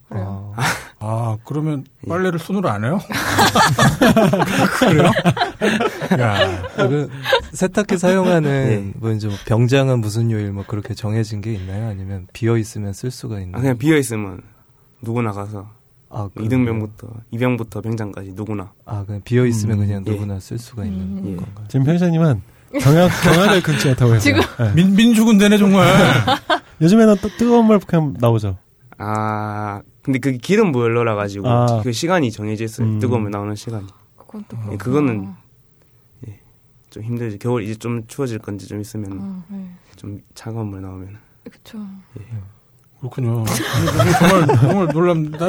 [0.10, 0.54] 그래요.
[0.56, 0.63] 아,
[1.00, 2.10] 아 그러면 예.
[2.10, 3.00] 빨래를 손으로 안 해요?
[4.80, 5.12] 그래요?
[6.20, 6.63] 야.
[6.76, 7.10] 그
[7.54, 9.00] 세탁기 사용하는 예.
[9.00, 11.89] 뭐 이제 뭐 병장은 무슨 요일 뭐 그렇게 정해진 게 있나요?
[11.89, 13.58] 아니면 비어 있으면 쓸 수가 있나요?
[13.58, 14.41] 아, 그냥 비어 있으면
[15.02, 15.70] 누구나 가서
[16.10, 16.30] 아?
[16.39, 20.12] 이등병부터 이병부터 병장까지 누구나 아 그냥 비어 있으면 음, 그냥 예.
[20.12, 21.24] 누구나 쓸 수가 있는 음.
[21.26, 21.36] 예.
[21.36, 21.65] 건가요?
[21.68, 22.41] 지금 편의사님은
[22.82, 24.20] 경향, 경향을 근처에 있다고 했어요.
[24.20, 24.41] 지금?
[24.65, 24.74] 네.
[24.74, 25.88] 민, 민주군 대네 정말.
[26.82, 28.58] 요즘에는 또 뜨거운 물 그냥 나오죠.
[28.98, 31.82] 아 근데 그게 기름 보일러라 가지고 아.
[31.82, 33.00] 그 시간이 정해져 있어요 음.
[33.00, 34.78] 뜨거우면 나오는 시간이 그건 또 예.
[34.78, 35.34] 그거는
[36.90, 39.70] 좀 힘들지 겨울 이제 좀 추워질 건지 좀 있으면 어, 네.
[39.98, 41.18] 좀 차가운 물 나오면
[41.52, 41.78] 그쵸.
[43.00, 43.44] 그렇군요.
[44.00, 45.46] 아니, 정말 정말 놀랍니다.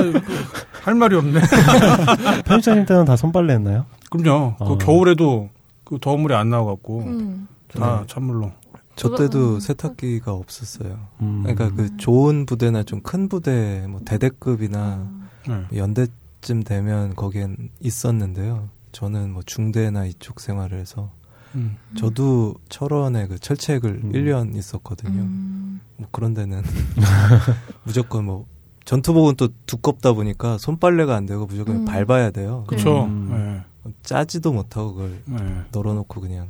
[0.82, 1.40] 할 말이 없네.
[2.44, 3.86] 편의사님 때는 다 손빨래 했나요?
[4.10, 4.56] 그럼요.
[4.58, 4.78] 그 어.
[4.78, 5.48] 겨울에도
[5.84, 7.48] 그 더운 물이 안 나와갖고 음.
[7.68, 8.52] 다 찬물로.
[8.96, 9.60] 저 때도 음.
[9.60, 10.98] 세탁기가 없었어요.
[11.20, 11.42] 음.
[11.44, 15.08] 그러니까 그 좋은 부대나 좀 큰 부대, 뭐 대대급이나
[15.46, 15.66] 네.
[15.76, 18.68] 연대쯤 되면 거기엔 있었는데요.
[18.92, 21.10] 저는 뭐 중대나 이쪽 생활을 해서
[21.54, 21.76] 음.
[21.96, 24.12] 저도 철원에 그 철책을 음.
[24.12, 25.20] 1년 있었거든요.
[25.22, 25.80] 음.
[25.96, 26.62] 뭐 그런 데는
[27.84, 28.46] 무조건 뭐
[28.84, 31.84] 전투복은 또 두껍다 보니까 손빨래가 안 되고 무조건 음.
[31.84, 32.64] 밟아야 돼요.
[32.66, 33.04] 그쵸.
[33.04, 33.64] 음.
[33.84, 33.92] 네.
[34.02, 35.62] 짜지도 못하고 그걸 네.
[35.72, 36.48] 널어놓고 그냥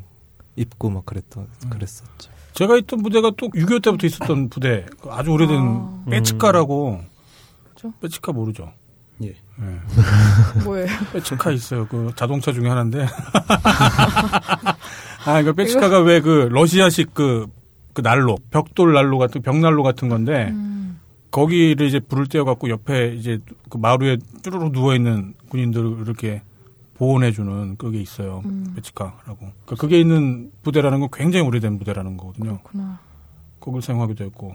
[0.57, 1.71] 입고 막 그랬던 음.
[1.71, 2.31] 그랬었죠.
[2.57, 4.87] 제가 있던 부대가 또 6.25 때부터 있었던 부대.
[5.01, 6.03] 그 아주 오래된 아.
[6.11, 7.01] 빼치카라고.
[7.75, 7.92] 그죠?
[8.01, 8.73] 빼치카 모르죠?
[9.23, 9.29] 예.
[9.29, 10.61] 네.
[10.64, 10.87] 뭐예요?
[11.12, 11.87] 빼치카 있어요.
[11.87, 13.07] 그 자동차 중에 하나인데.
[15.27, 17.47] 아, 그 빼치카가 왜 그 러시아식 그,
[17.92, 20.99] 그 난로, 벽돌 난로 같은, 벽난로 같은 건데, 음.
[21.31, 23.38] 거기를 이제 불을 떼어 갖고 옆에 이제
[23.69, 26.40] 그 마루에 쭈루룩 누워 있는 군인들을 이렇게
[26.99, 28.43] 보온해주는 그게 있어요.
[28.45, 28.73] 음.
[28.77, 29.37] 배치카라고.
[29.39, 32.59] 그러니까 그게 있는 부대라는 건 굉장히 오래된 부대라는 거거든요.
[32.59, 32.99] 그렇구나.
[33.61, 34.55] 거길 사용하기도 했고.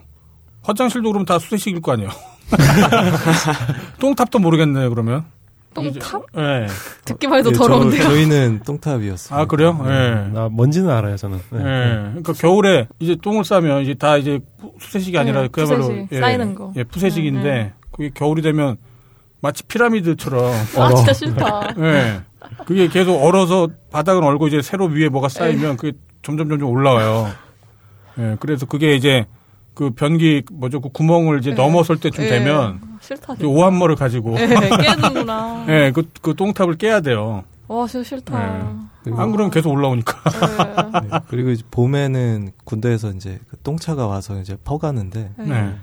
[0.63, 2.09] 화장실도 그럼 다 수세식일 거 아니에요.
[3.99, 5.25] 똥탑도 모르겠네요, 그러면.
[5.73, 6.23] 똥탑?
[6.37, 6.41] 예.
[6.41, 6.67] 네.
[7.05, 8.03] 듣기만 해도 예, 저- 더러운데요.
[8.03, 9.39] 저 희는 똥탑이었어요.
[9.39, 9.79] 아, 그래요?
[9.85, 9.89] 예.
[9.89, 11.39] 음, 나 뭔지는 알아요, 저는.
[11.53, 11.57] 예.
[11.57, 11.63] 네.
[11.63, 14.39] 그러니까 겨울에 이제 똥을 싸면 이제 다 이제
[14.81, 16.73] 수세식이 아니라 네, 그야말로 푸세식, 쌓이는 거.
[16.75, 17.73] 예, 푸세식인데 네, 네.
[17.91, 18.75] 그게 겨울이 되면
[19.39, 21.73] 마치 피라미드처럼 아, 진짜 싫다.
[21.79, 22.21] 예.
[22.65, 27.29] 그게 계속 얼어서 바닥은 얼고 이제 새로 위에 뭐가 쌓이면 그게 점점 점점 올라와요.
[28.19, 28.37] 예.
[28.39, 29.25] 그래서 그게 이제
[29.73, 31.55] 그 변기 뭐죠 그 구멍을 이제 네.
[31.55, 32.29] 넘어설 때쯤 예.
[32.29, 33.35] 되면 싫다.
[33.35, 35.65] 그 오한머를 가지고 예, 깨는구나.
[35.69, 37.43] 예, 그, 그 똥탑을 깨야 돼요.
[37.67, 38.67] 와, 진짜 싫다.
[39.03, 40.19] 그리고- 안 그러면 계속 올라오니까.
[41.03, 41.07] 예.
[41.07, 45.73] 네, 그리고 이제 봄에는 군대에서 이제 그 똥차가 와서 이제 퍼가는데 예.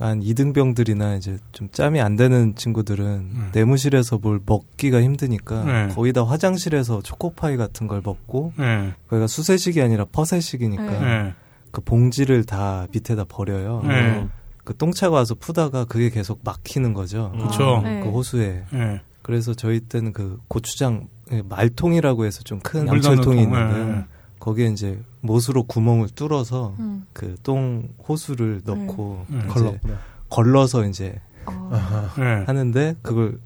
[0.00, 0.04] 네.
[0.06, 3.50] 한 이등병들이나 이제 좀 짬이 안 되는 친구들은 음.
[3.52, 5.94] 내무실에서 뭘 먹기가 힘드니까 네.
[5.94, 8.94] 거의 다 화장실에서 초코파이 같은 걸 먹고 예.
[9.08, 11.02] 거기가 수세식이 아니라 퍼세식이니까 네.
[11.02, 11.34] 예.
[11.70, 13.82] 그 봉지를 다 밑에다 버려요.
[13.86, 14.26] 네.
[14.64, 17.32] 그 똥차가 와서 푸다가 그게 계속 막히는 거죠.
[17.40, 17.80] 그쵸.
[17.82, 18.00] 네.
[18.02, 18.64] 그 호수에.
[18.74, 19.00] 예.
[19.22, 24.04] 그래서 저희 때는 그 고추장 예, 말통이라고 해서 좀 큰 양철통이 통, 있는데 예.
[24.48, 27.06] 거기에 이제 못으로 구멍을 뚫어서 음.
[27.12, 29.38] 그똥 호수를 넣고 네.
[29.40, 29.98] 이제 걸렀구나.
[30.30, 32.44] 걸러서 이제 아, 예.
[32.48, 33.38] 하는데 그걸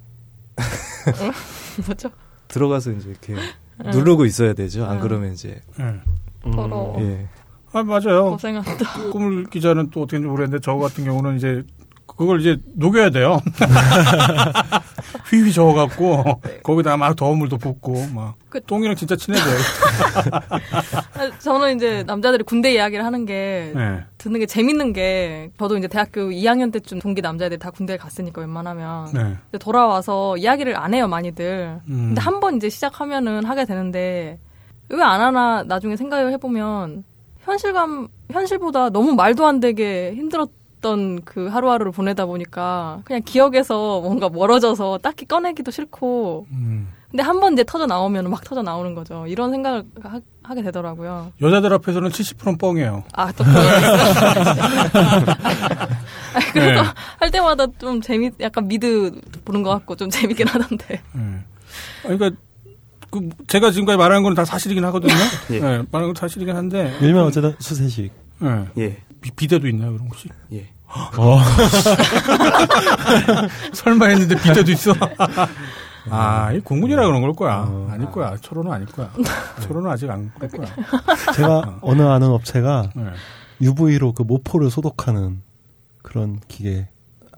[1.86, 2.10] 뭐죠?
[2.46, 3.90] 들어가서 이제 이렇게 네.
[3.90, 4.84] 누르고 있어야 되죠.
[4.84, 5.02] 안 네.
[5.02, 6.50] 그러면 이제 예.
[6.52, 7.02] 더러워.
[7.02, 7.26] 예.
[7.72, 8.30] 아, 맞아요.
[8.30, 9.10] 고생한다.
[9.10, 11.64] 꿈을 기자는 또 어떻게 모르겠는데 저 같은 경우는 이제
[12.06, 13.40] 그걸 이제 녹여야 돼요.
[15.30, 19.56] 휘휘 저어갖고 거기다 막 더운 물도 붓고 막 그- 똥이랑 진짜 친해져요.
[21.14, 24.00] 아, 저는 이제 남자들이 군대 이야기를 하는 게 네.
[24.18, 29.06] 듣는 게 재밌는 게 저도 이제 대학교 2학년 때쯤 동기 남자애들 다 군대에 갔으니까 웬만하면
[29.12, 29.20] 네.
[29.20, 31.80] 근데 돌아와서 이야기를 안 해요 많이들.
[31.88, 32.06] 음.
[32.08, 34.38] 근데 한 번 이제 시작하면은 하게 되는데
[34.88, 37.04] 왜 안 하나 나중에 생각을 해보면
[37.44, 40.50] 현실감 현실보다 너무 말도 안 되게 힘들었
[40.82, 46.88] 던 그 하루하루를 보내다 보니까 그냥 기억에서 뭔가 멀어져서 딱히 꺼내기도 싫고 음.
[47.10, 49.26] 근데 한 번 이제 터져 나오면 막 터져 나오는 거죠.
[49.26, 51.32] 이런 생각을 하, 게 되더라고요.
[51.42, 53.04] 여자들 앞에서는 70%는 뻥이에요.
[53.12, 53.44] 아, 또
[56.52, 56.88] 그래서 네.
[57.18, 59.12] 할 때마다 좀 재미, 약간 미드
[59.44, 60.94] 보는 것 같고 좀 재밌긴 하던데.
[60.94, 61.20] 예.
[62.02, 62.30] 그러니까
[63.10, 65.12] 그 제가 지금까지 말한 건 다 사실이긴 하거든요.
[65.52, 65.56] 예.
[65.56, 65.60] 예.
[65.90, 68.10] 말한 건 사실이긴 한데 일명 어쨌든 수세식.
[68.42, 68.66] 예.
[68.82, 68.96] 예.
[69.22, 70.28] 비, 비대도 있나요 그런 것이?
[70.52, 70.68] 예.
[71.16, 71.38] 어.
[73.72, 74.92] 설마 했는데 비대도 있어.
[76.10, 77.64] 아, 이 공군이라 그런 걸 거야.
[77.66, 77.88] 어.
[77.90, 78.36] 아닐 거야.
[78.36, 79.10] 철호는 아닐 거야.
[79.60, 80.66] 철호는 아직 안 그럴 거야.
[81.34, 83.12] 제가 어느 아는 업체가 예.
[83.64, 85.40] UV로 그 모포를 소독하는
[86.02, 86.88] 그런 기계.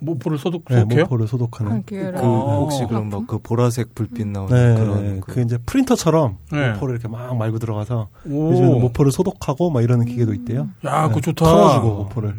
[0.05, 1.03] 모포를 소독 네, 소독해요?
[1.05, 1.83] 모포를 소독하는.
[1.87, 2.61] 그 어.
[2.61, 5.21] 혹시 그럼 막 그 보라색 불빛 나오는 네, 그런 네.
[5.21, 6.73] 그그 이제 프린터처럼 네.
[6.73, 8.51] 모포를 이렇게 막 말고 들어가서 오.
[8.53, 10.69] 요즘에는 모포를 소독하고 막 이러는 기계도 있대요.
[10.85, 11.45] 야, 그거 네, 좋다.
[11.45, 12.35] 털어주고 모포를.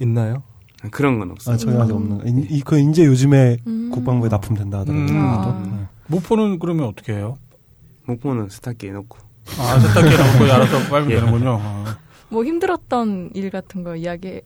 [0.00, 0.42] 있나요?
[0.90, 1.54] 그런 건 없어요.
[1.54, 2.18] 아, 저희 아직 없는.
[2.18, 2.24] 거.
[2.26, 3.90] 이, 이- 그 이제 요즘에 음.
[3.92, 5.08] 국방부에 납품된다 하더라고요.
[5.10, 5.16] 음.
[5.16, 5.62] 아.
[5.64, 5.84] 네.
[6.08, 7.36] 모포는 그러면 어떻게 해요?
[8.06, 9.18] 목포는 스타키에 넣고.
[9.60, 11.14] 아, 세탁기에 넣고 알아서 빨면 예.
[11.16, 11.58] 되는군요.
[11.62, 11.98] 아.
[12.30, 14.40] 뭐 힘들었던 일 같은 거 이야기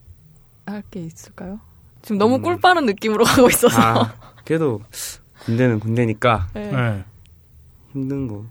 [0.66, 1.60] 할 게 있을까요?
[2.06, 2.42] 지금 너무 음.
[2.42, 3.82] 꿀 빠는 느낌으로 가고 있어서.
[3.82, 4.14] 아,
[4.44, 4.80] 그래도
[5.40, 6.70] 군대는 군대니까 네.
[6.70, 7.04] 네.
[7.92, 8.44] 힘든 거.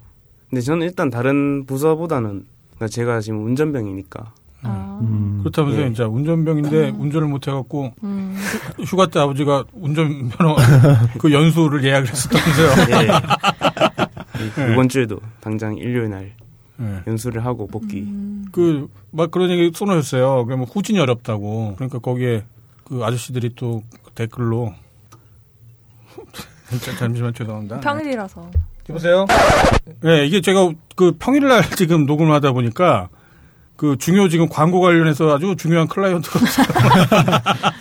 [0.49, 4.99] 근데 저는 일단 다른 부서보다는 그러니까 제가 지금 운전병이니까 아.
[5.01, 5.39] 음.
[5.39, 5.87] 그렇다면서 예.
[5.87, 8.37] 이제 운전병인데 운전을 못 해갖고 음.
[8.83, 10.55] 휴가 때 아버지가 운전면허
[11.17, 12.69] 그 연수를 예약을 했었다면서요.
[14.67, 14.71] 예.
[14.73, 16.33] 이번 주에도 당장 일요일 날
[16.81, 17.03] 예.
[17.07, 18.01] 연수를 하고 복귀.
[18.01, 18.45] 음.
[18.51, 20.43] 그, 막 그런 얘기 쏘놓으셨어요.
[20.45, 21.75] 그러면 후진이 어렵다고.
[21.75, 22.43] 그러니까 거기에
[22.85, 24.73] 그 아저씨들이 또 댓글로.
[26.81, 27.79] 자, 잠시만 죄송합니다.
[27.81, 28.49] 평일이라서.
[28.89, 29.25] 여보세요?
[30.01, 33.09] 네, 이게 제가 그 평일날 지금 녹음을 하다 보니까
[33.75, 36.39] 그 중요 지금 광고 관련해서 아주 중요한 클라이언트가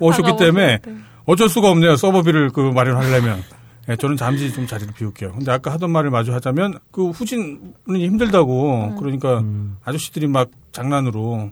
[0.00, 0.96] 오셨기 아, 때문에 네.
[1.24, 1.96] 어쩔 수가 없네요.
[1.96, 3.42] 서버비를 그 마련하려면.
[3.88, 5.32] 예, 저는 잠시 좀 자리를 비울게요.
[5.32, 8.96] 근데 아까 하던 말을 마주 하자면 그 후진은 힘들다고 음.
[8.96, 9.76] 그러니까 음.
[9.84, 11.50] 아저씨들이 막 장난으로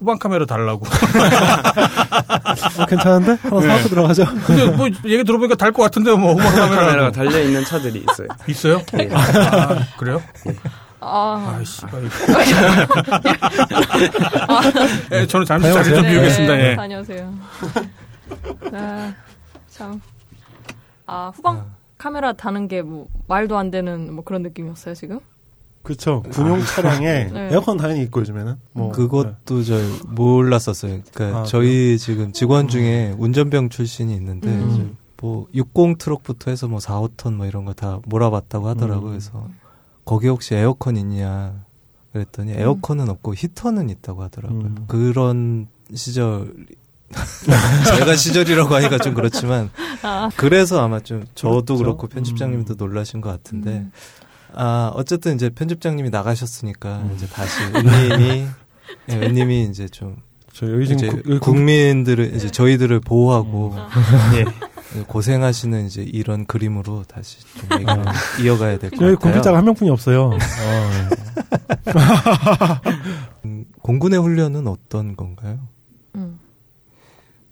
[0.00, 0.84] 후방 카메라 달라고.
[2.78, 3.36] 어, 괜찮은데?
[3.42, 3.68] 하나 네.
[3.76, 4.24] 사고 들어가죠.
[4.46, 8.28] 근데 뭐 얘기 들어보니까 달 것 같은데 뭐 후방 카메라가 카메라 달려 있는 차들이 있어요.
[8.48, 8.82] 있어요?
[8.98, 9.08] 예.
[9.12, 10.22] 아, 그래요?
[11.00, 11.54] 아.
[11.56, 11.82] 아이씨.
[15.12, 16.10] 예, 저는 잠시 자리 좀 다녀오세요.
[16.10, 16.56] 비우겠습니다.
[16.56, 16.76] 네, 예.
[16.76, 17.34] 다녀오세요.
[18.72, 19.12] 아,
[19.68, 20.00] 참.
[21.06, 21.66] 아, 후방
[21.98, 25.20] 카메라 다는 게 뭐, 말도 안 되는 뭐 그런 느낌이었어요, 지금?
[25.82, 26.22] 그렇죠.
[26.30, 27.48] 군용 차량에 네.
[27.52, 28.56] 에어컨 당연히 있고 요즘에는.
[28.72, 29.74] 뭐 그것도 저
[30.08, 31.00] 몰랐었어요.
[31.12, 34.96] 그러니까 아, 저희 지금 직원 중에 운전병 출신이 있는데 음.
[35.18, 39.08] 좀뭐60 트럭부터 해서 뭐 4, 5톤 뭐 이런 거 다 몰아봤다고 하더라고요.
[39.08, 39.10] 음.
[39.12, 39.48] 그래서
[40.04, 41.54] 거기 혹시 에어컨 있냐
[42.12, 44.60] 그랬더니 에어컨은 없고 히터는 있다고 하더라고요.
[44.60, 44.84] 음.
[44.86, 46.54] 그런 시절
[47.98, 49.70] 제가 시절이라고 하기가 좀 그렇지만
[50.02, 51.78] 아, 그래서 아마 좀 저도 그렇죠.
[51.78, 53.92] 그렇고 편집장님도 놀라신 것 같은데 음.
[54.54, 58.46] 아 어쨌든 이제 편집장님이 나가셨으니까 이제 다시 은님이
[59.10, 63.74] 예, 은님이 이제 좀저 여기 이제 지금 구- 국민들을 이제 저희들을 보호하고
[64.36, 64.44] 예.
[65.06, 68.04] 고생하시는 이제 이런 그림으로 다시 좀 얘기를
[68.42, 69.16] 이어가야 될것 여기 같아요.
[69.18, 70.30] 군필자가 한 명뿐이 없어요.
[70.34, 70.36] 어,
[73.44, 75.58] 음, 공군의 훈련은 어떤 건가요?
[76.16, 76.38] 음.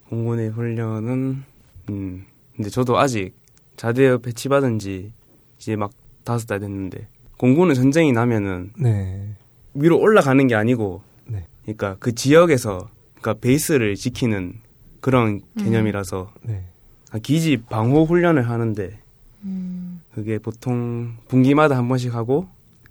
[0.09, 1.45] 공군의 훈련은
[1.91, 3.35] 음 근데 저도 아직
[3.77, 5.13] 자대에 배치받은 지
[5.59, 5.93] 이제 막
[6.29, 7.07] 다섯 달 됐는데
[7.39, 9.31] 공군은 전쟁이 나면은 네.
[9.73, 11.47] 위로 올라가는 게 아니고 네.
[11.63, 14.55] 그러니까 그 지역에서 그러니까 베이스를 지키는
[15.01, 16.65] 그런 개념이라서 네.
[17.13, 18.99] 아, 기지 방호 훈련을 하는데
[19.45, 20.01] 음.
[20.15, 22.47] 그게 보통 분기마다 한 번씩 하고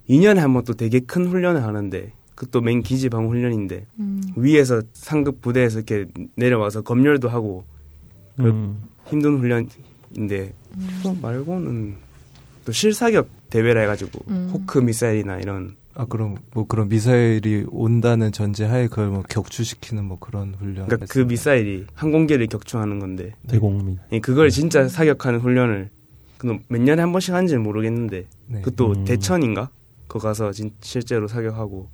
[0.10, 4.24] 2년에 한 번 또 되게 큰 훈련을 하는데 그것도 맨 기지 방호 훈련인데 음.
[4.36, 7.64] 위에서 상급 부대에서 이렇게 내려와서 검열도 하고
[8.40, 8.82] 음.
[9.06, 10.54] 힘든 훈련인데
[11.04, 12.07] 그거 말고는
[12.68, 14.50] 또 실사격 대회라 해가지고 음.
[14.52, 20.54] 호크 미사일이나 이런 아 그럼 뭐 그런 미사일이 온다는 전제하에 그걸 뭐 격추시키는 뭐 그런
[20.60, 20.86] 훈련.
[20.86, 24.00] 그러니까 그 미사일이 항공기를 격추하는 건데 대공민.
[24.12, 25.90] 예, 그걸 진짜 사격하는 훈련을
[26.40, 28.62] 그몇 년에 한 번씩 하는지는 모르겠는데 네.
[28.64, 29.06] 그것도 음.
[29.06, 29.70] 대천인가
[30.10, 31.88] 거 가서 진, 실제로 사격하고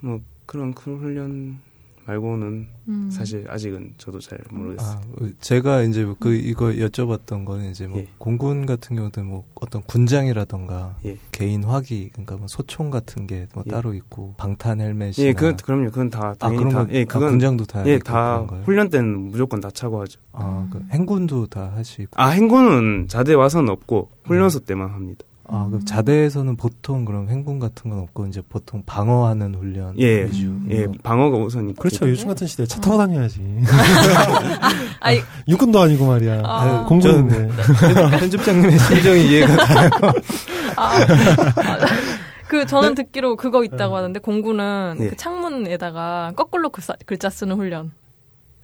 [0.00, 1.58] 뭐 그런 큰 훈련
[2.06, 3.10] 말고는 음.
[3.10, 4.96] 사실 아직은 저도 잘 모르겠어요.
[4.96, 8.08] 아, 어, 제가 이제 그 이거 여쭤봤던 거는 이제 뭐 예.
[8.18, 11.16] 공군 같은 경우는 뭐 어떤 군장이라던가 예.
[11.32, 13.70] 개인 화기 그러니까 뭐 소총 같은 게뭐 예.
[13.70, 15.86] 따로 있고 방탄 헬멧이나 예, 그 그럼요.
[15.90, 18.38] 그건 다아 당연히 그런 다거 예, 아, 그건 군장도 다 예, 다?
[18.64, 20.20] 훈련 때는 무조건 다 차고 하죠.
[20.32, 25.24] 아, 그 행군도 다 하시고 아, 행군은 자대 와서는 없고 훈련소 때만 합니다.
[25.48, 30.24] 아, 그럼 자대에서는 보통 그럼 행군 같은 건 없고 이제 보통 방어하는 훈련 예.
[30.24, 30.58] 위주.
[30.70, 31.74] 예, 방어가 우선이고.
[31.80, 32.08] 그렇죠.
[32.08, 33.40] 요즘 같은 시대에 차 타고 다녀야지.
[35.00, 36.42] 아니, 육군도 아니고 말이야.
[36.44, 36.84] 아.
[36.88, 37.48] 공군인데.
[38.18, 39.90] 편집장님의 심정이 이해가 가요.
[40.76, 40.98] 아,
[42.48, 45.08] 그 저는 듣기로 그거 있다고 하는데 공군은 예.
[45.10, 47.92] 그 창문에다가 거꾸로 글자, 글자 쓰는 훈련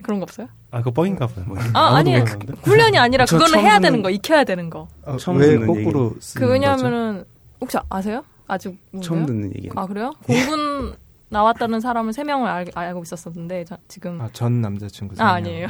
[0.03, 0.49] 그런 거 없어요?
[0.71, 1.45] 아, 그거 뻥인가 봐요.
[1.75, 2.39] 아 아니 그.
[2.63, 4.89] 훈련이 아니라 저 그거는 해야 되는 거 익혀야 되는 거.
[5.05, 6.53] 아, 처음 왜 듣는 거꾸로 쓰는 그 거죠?
[6.53, 7.25] 왜냐하면은
[7.61, 8.25] 혹시 아세요?
[8.49, 9.09] 아직 모르세요?
[9.09, 9.73] 처음 듣는 얘기예요.
[9.77, 10.13] 아 그래요?
[10.27, 10.95] 공군
[11.29, 15.15] 나왔다는 사람을 세 명을 알, 알고 있었었는데 저- 지금 아, 전 남자친구.
[15.19, 15.67] 아, 아니에요.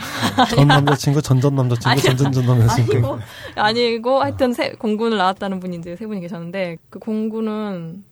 [0.57, 2.01] 전 남자친구, 전전 남자친구.
[2.01, 2.93] 전전전 남자친구.
[2.97, 3.19] 아니고
[3.57, 8.03] 아니고 하여튼 세, 공군을 나왔다는 분이 이제 세 분이 계셨는데 그 공군은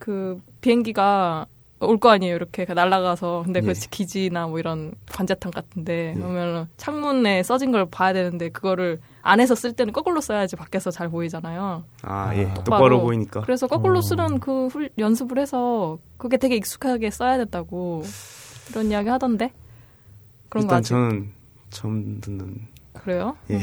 [0.00, 1.46] 그 비행기가
[1.80, 3.72] 올 거 아니에요 이렇게 날아가서 근데 그 예.
[3.90, 9.92] 기지나 뭐 이런 관제탑 같은데 그러면 창문에 써진 걸 봐야 되는데 그거를 안에서 쓸 때는
[9.92, 11.84] 거꾸로 써야지 밖에서 잘 보이잖아요.
[12.02, 12.46] 아, 예.
[12.46, 12.54] 아.
[12.54, 13.42] 똑바로 보이니까.
[13.42, 14.02] 그래서 거꾸로 어.
[14.02, 18.02] 쓰는 그 훌- 연습을 해서 그게 되게 익숙하게 써야 된다고
[18.70, 19.52] 이런 이야기 하던데
[20.48, 21.30] 그런 거 일단 아직 저는
[21.70, 22.66] 처음 듣는.
[23.08, 23.34] 그래요?
[23.50, 23.58] 예.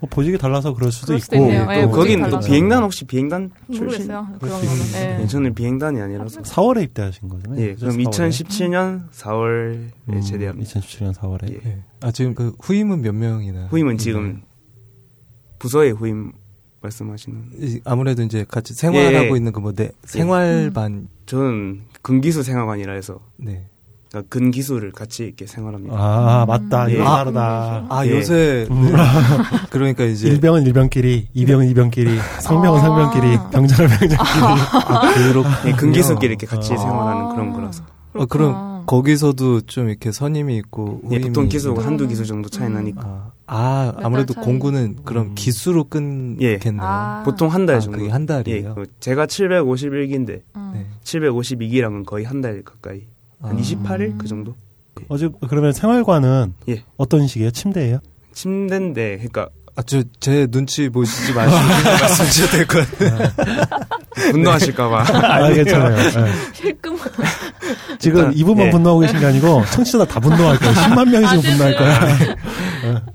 [0.00, 1.24] 뭐 보직이 달라서 그럴 수도 그럴 있고.
[1.26, 1.66] 수도 있네요.
[1.70, 2.40] 예, 거긴 또.
[2.40, 3.84] 비행단 혹시 비행단 출신?
[3.84, 4.26] 모르겠어요.
[4.40, 4.76] 그런 거는.
[4.96, 5.22] 예.
[5.22, 6.42] 예, 저는 비행단이 아니라서.
[6.42, 7.60] 4월에 입대하신 거잖아요.
[7.60, 7.74] 예?
[7.76, 8.04] 그럼 4월에.
[8.10, 10.80] 2017년 4월에 음, 제대합니다.
[10.80, 11.52] 2017년 4월에.
[11.52, 11.70] 예.
[11.70, 11.78] 예.
[12.00, 13.66] 아, 지금 그 후임은 몇 명이나?
[13.68, 14.42] 후임은 지금
[15.60, 16.32] 부서의 후임
[16.80, 17.44] 말씀하시는.
[17.60, 19.36] 이- 아무래도 이제 같이 생활하고 예.
[19.36, 23.66] 있는 그뭐내 생활반 저는 근기수 생활관이라 해서 네.
[24.10, 25.94] 그러니까 근기수를 같이 이렇게 생활합니다.
[25.96, 26.90] 아, 맞다.
[26.92, 27.00] 예.
[27.00, 27.86] 아, 다르다.
[27.88, 28.10] 아, 예.
[28.10, 28.92] 요새 음.
[29.70, 32.82] 그러니까 이제 일병은 일병끼리, 이병은 이병끼리, 성병은 아.
[32.82, 34.16] 성병끼리, 병장은 병장끼리.
[34.18, 36.76] 아, 그렇고 예, 근기수끼리 이렇게 같이 아.
[36.76, 37.84] 생활하는 그런 거라서.
[38.14, 41.86] 어, 그럼 거기서도 좀 이렇게 선임이 있고 예, 후임이 보통 기수가 있고.
[41.86, 42.74] 한두 기수 정도 차이 음.
[42.74, 43.30] 나니까.
[43.46, 44.34] 아, 아달 아무래도.
[44.34, 45.32] 공군은 그럼 음.
[45.36, 46.80] 기수로 끊겠네요.
[46.82, 47.22] 아.
[47.24, 47.98] 보통 한달 아, 정도.
[47.98, 48.70] 그게 한 달이에요?
[48.70, 50.70] 예, 그 제가 751기인데 음.
[50.74, 50.86] 네.
[51.04, 53.02] 752기랑은 거의 한 달 가까이.
[53.42, 53.60] 한 아.
[53.60, 54.54] 28일 그 정도?
[55.08, 56.82] 어제, 그러면 생활관은 예.
[56.96, 57.50] 어떤 식이에요?
[57.50, 57.98] 침대예요?
[58.32, 61.56] 침대인데 그러니까 아, 저, 제 눈치 보시지 마시고
[62.02, 63.30] 말씀 주셔도 될 것 같아요.
[64.32, 65.04] 분노하실까봐.
[65.08, 65.96] 아, 괜찮아요.
[65.96, 66.32] 예.
[66.52, 66.96] 힐끔
[67.98, 68.70] 지금 일단, 이분만 예.
[68.70, 70.74] 분노하고 계신 게 아니고, 청취자 다 분노할 거예요.
[70.74, 73.06] 10만 명이 지금 아, 분노할 네, 거야.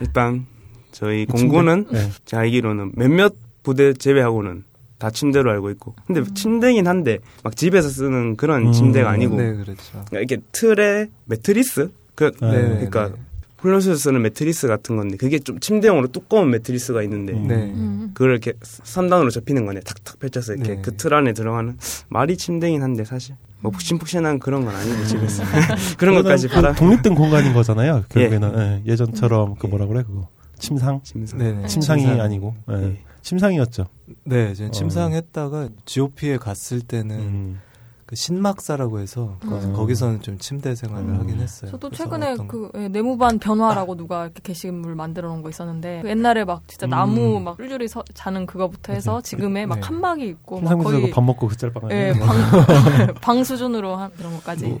[0.00, 0.46] 일단
[0.92, 2.10] 저희 공군은 네.
[2.24, 4.64] 제가 알기로는 몇몇 부대 제외하고는
[4.98, 5.94] 다 침대로 알고 있고.
[6.06, 8.72] 근데 침대긴 한데 막 집에서 쓰는 그런 음.
[8.72, 10.04] 침대가 아니고 네, 그렇죠.
[10.08, 13.12] 그러니까 이렇게 틀에 매트리스 그 네, 그러니까
[13.58, 17.46] 훈련소에서 쓰는 매트리스 같은 건데 그게 좀 침대용으로 두꺼운 매트리스가 있는데 음.
[17.46, 17.54] 네.
[17.54, 18.10] 음.
[18.14, 19.80] 그걸 이렇게 3단으로 접히는 거네.
[19.80, 20.82] 탁탁 펼쳐서 이렇게 네.
[20.82, 21.76] 그틀 안에 들어가는
[22.08, 25.42] 말이 침대긴 한데 사실 뭐 푹신푹신한 그런 건 아니고 집에서
[25.98, 26.72] 그런 것까지 그 받아.
[26.74, 28.04] 독립된 공간인 거잖아요.
[28.08, 28.96] 결국에는 예.
[28.96, 31.00] 전처럼 그 뭐라 그래 그거 침상?
[31.02, 31.38] 심상.
[31.38, 31.66] 네네.
[31.66, 32.20] 침상이 침상.
[32.20, 32.54] 아니고.
[32.70, 32.74] 예.
[32.74, 32.98] 예.
[33.22, 33.86] 침상이었죠.
[34.24, 34.72] 네, 저는 어.
[34.72, 37.60] 침상했다가 GOP에 갔을 때는 음.
[38.08, 39.74] 그 신막사라고 해서 음.
[39.74, 41.20] 거기서는 좀 침대 생활을 음.
[41.20, 41.70] 하긴 했어요.
[41.70, 46.44] 저도 최근에 그 예, 네모반 변화라고 누가 이렇게 게시물 만들어 놓은 거 있었는데 그 옛날에
[46.46, 46.90] 막 진짜 음.
[46.90, 49.80] 나무 막 쫄쫄이 서, 자는 그거부터 해서 지금의 막 네.
[49.82, 52.14] 칸막이 있고 막 거의 밥 먹고 그 짤방 아니에요?
[52.14, 52.34] 예, 방,
[53.20, 54.68] 방 수준으로 한 그런 것까지.
[54.68, 54.80] 뭐,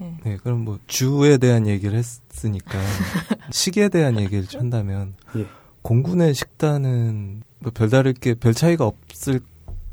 [0.00, 0.16] 예.
[0.24, 2.78] 네, 그럼 뭐 주에 대한 얘기를 했으니까
[3.50, 5.46] 식에 대한 얘기를 좀 한다면 예.
[5.82, 9.40] 공군의 식단은 뭐 별다를 게 별 차이가 없을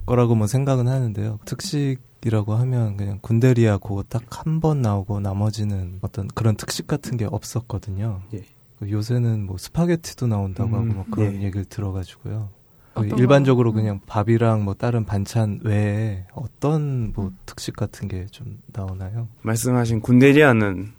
[0.06, 1.40] 거라고 뭐 생각은 하는데요.
[1.46, 7.26] 특식이라고 하면 그냥 군대리아 그거 딱 한 번 나오고 나머지는 어떤 그런 특식 같은 게
[7.26, 8.22] 없었거든요.
[8.34, 8.44] 예.
[8.80, 11.44] 그 요새는 뭐 스파게티도 나온다고 음, 하고 뭐 그런 예.
[11.46, 12.50] 얘기를 들어가지고요.
[12.94, 13.80] 그 어떤 일반적으로 거?
[13.80, 13.82] 음.
[13.84, 17.38] 그냥 밥이랑 뭐 다른 반찬 외에 어떤 뭐 음.
[17.46, 19.28] 특식 같은 게 좀 나오나요?
[19.42, 20.92] 말씀하신 군대리아는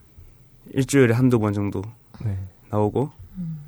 [0.73, 1.83] 일주일에 한두 번 정도
[2.25, 2.37] 네.
[2.71, 3.59] 나오고 음.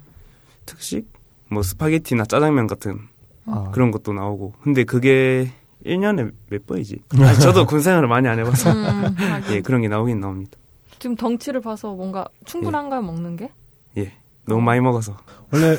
[0.67, 1.07] 특식
[1.49, 2.99] 뭐 스파게티나 짜장면 같은
[3.47, 5.53] 아, 그런 것도 나오고 근데 그게
[5.85, 6.99] 1년에 몇 번이지?
[7.21, 9.17] 아니, 저도 군 생활을 많이 안 해봐서 음.
[9.51, 10.59] 예 그런 게 나오긴 나옵니다.
[10.99, 13.51] 지금 덩치를 봐서 뭔가 충분한가요 먹는 게?
[14.49, 15.17] 너무 많이 먹어서
[15.53, 15.77] 원래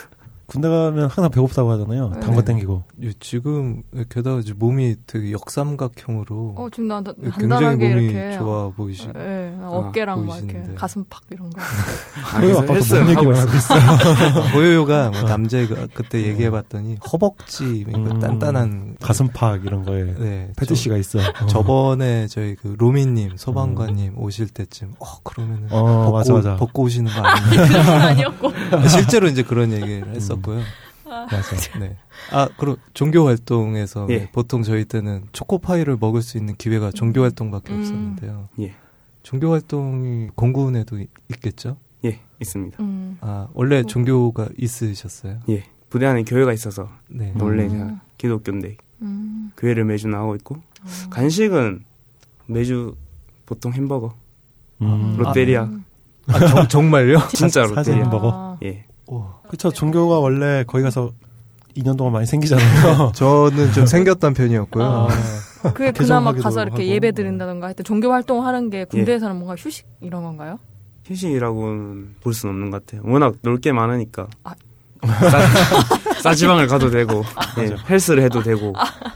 [0.48, 2.10] 군대 가면 항상 배고프다고 하잖아요.
[2.14, 2.20] 네.
[2.22, 2.84] 단거 땡기고.
[3.04, 8.38] 예, 지금 게다가 이제 몸이 되게 역삼각형으로 어 지금 나 나- 예, 굉장히 몸이 이렇게
[8.38, 9.10] 좋아 보이시.
[9.14, 10.76] 예, 나 어깨랑 막 이렇게 보이시는데.
[10.76, 11.62] 가슴 팍 이런 거.
[11.62, 13.80] 아, 거의 그래서 아빠도 하고 얘기만 있어요.
[13.80, 14.52] 하고 있어.
[14.54, 18.20] 보요요가 뭐 남자애가 그때 얘기해봤더니 허벅지 그 음.
[18.20, 21.20] 단단한 가슴 팍 이런 거에 네 패트 씨가 있어.
[21.40, 26.56] 저, 저번에 저희 그 로미님 소방관님 오실 때쯤 어 그러면은 어, 벗고, 맞아, 맞아.
[26.56, 27.82] 벗고 오시는 거 아니에요?
[27.92, 28.52] 아니었고.
[28.88, 30.62] 실제로 이제 그런 얘기를 했었 고요.
[31.06, 31.80] 맞아.
[31.80, 31.96] 네.
[32.32, 34.30] 아, 그럼 종교 활동에서 예.
[34.32, 37.80] 보통 저희 때는 초코파이를 먹을 수 있는 기회가 종교 활동밖에 음.
[37.80, 38.50] 없었는데요.
[38.60, 38.74] 예.
[39.24, 41.78] 종교 활동이 공군에도 이- 있겠죠?
[42.06, 42.78] 예 있습니다.
[42.84, 43.18] 음.
[43.22, 43.84] 아, 원래 어.
[43.84, 45.40] 종교가 있으셨어요?
[45.50, 47.34] 예 부대 안에 교회가 있어서 네.
[47.40, 48.00] 원래 음.
[48.18, 49.52] 기독교인데 음.
[49.58, 51.10] 교회를 매주 나오고 있고 어.
[51.10, 51.84] 간식은
[52.48, 52.96] 매주
[53.46, 54.14] 보통 햄버거
[54.82, 55.16] 음.
[55.18, 55.84] 롯데리아 음.
[56.28, 57.20] 아, 정, 정말요?
[57.34, 58.32] 진짜 롯데리아 햄버거?
[58.34, 58.58] 아.
[58.64, 59.40] 예 와.
[59.50, 59.72] 그쵸.
[59.72, 61.12] 종교가 원래 거기 가서
[61.76, 63.12] 2년 동안 많이 생기잖아요.
[63.16, 64.84] 저는 좀 생겼던 편이었고요.
[64.86, 65.08] 아.
[65.74, 66.86] 그게 그나마 개정하기도 가서 이렇게 하고.
[66.88, 70.60] 예배 드린다던가 하여튼 종교 활동을 하는 게 군대에서는 뭔가 휴식 이런 건가요?
[71.06, 73.02] 휴식이라고는 볼 수는 없는 것 같아요.
[73.10, 74.54] 워낙 놀 게 많으니까 아.
[75.08, 77.24] 싸, 싸지방을 가도 되고
[77.60, 78.74] 예, 헬스를 해도 되고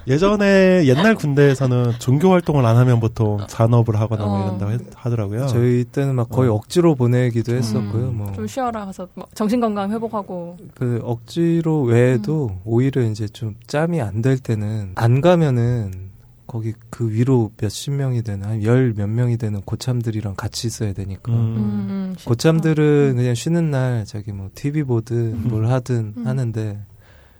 [0.08, 4.44] 예전에 옛날 군대에서는 종교 활동을 안 하면 보통 잔업을 하거나 뭐 어.
[4.46, 5.48] 이런다고 했- 하더라고요.
[5.48, 6.54] 저희 때는 막 거의 어.
[6.56, 8.10] 억지로 보내기도 했었고요.
[8.10, 8.18] 음.
[8.18, 12.60] 뭐좀 쉬어라 가서 뭐 정신 건강 회복하고 그 억지로 외에도 음.
[12.66, 16.11] 오히려 이제 좀 짬이 안 될 때는 안 가면은
[16.52, 21.32] 거기 그 위로 몇십 명이 되는 한 열 몇 명이 되는 고참들이랑 같이 있어야 되니까
[21.32, 21.38] 음.
[21.38, 22.28] 음, 음, 쉽다.
[22.30, 25.46] 고참들은 그냥 쉬는 날 자기 뭐 TV 보든 음.
[25.48, 26.28] 뭘 하든 음.
[26.28, 26.82] 하는데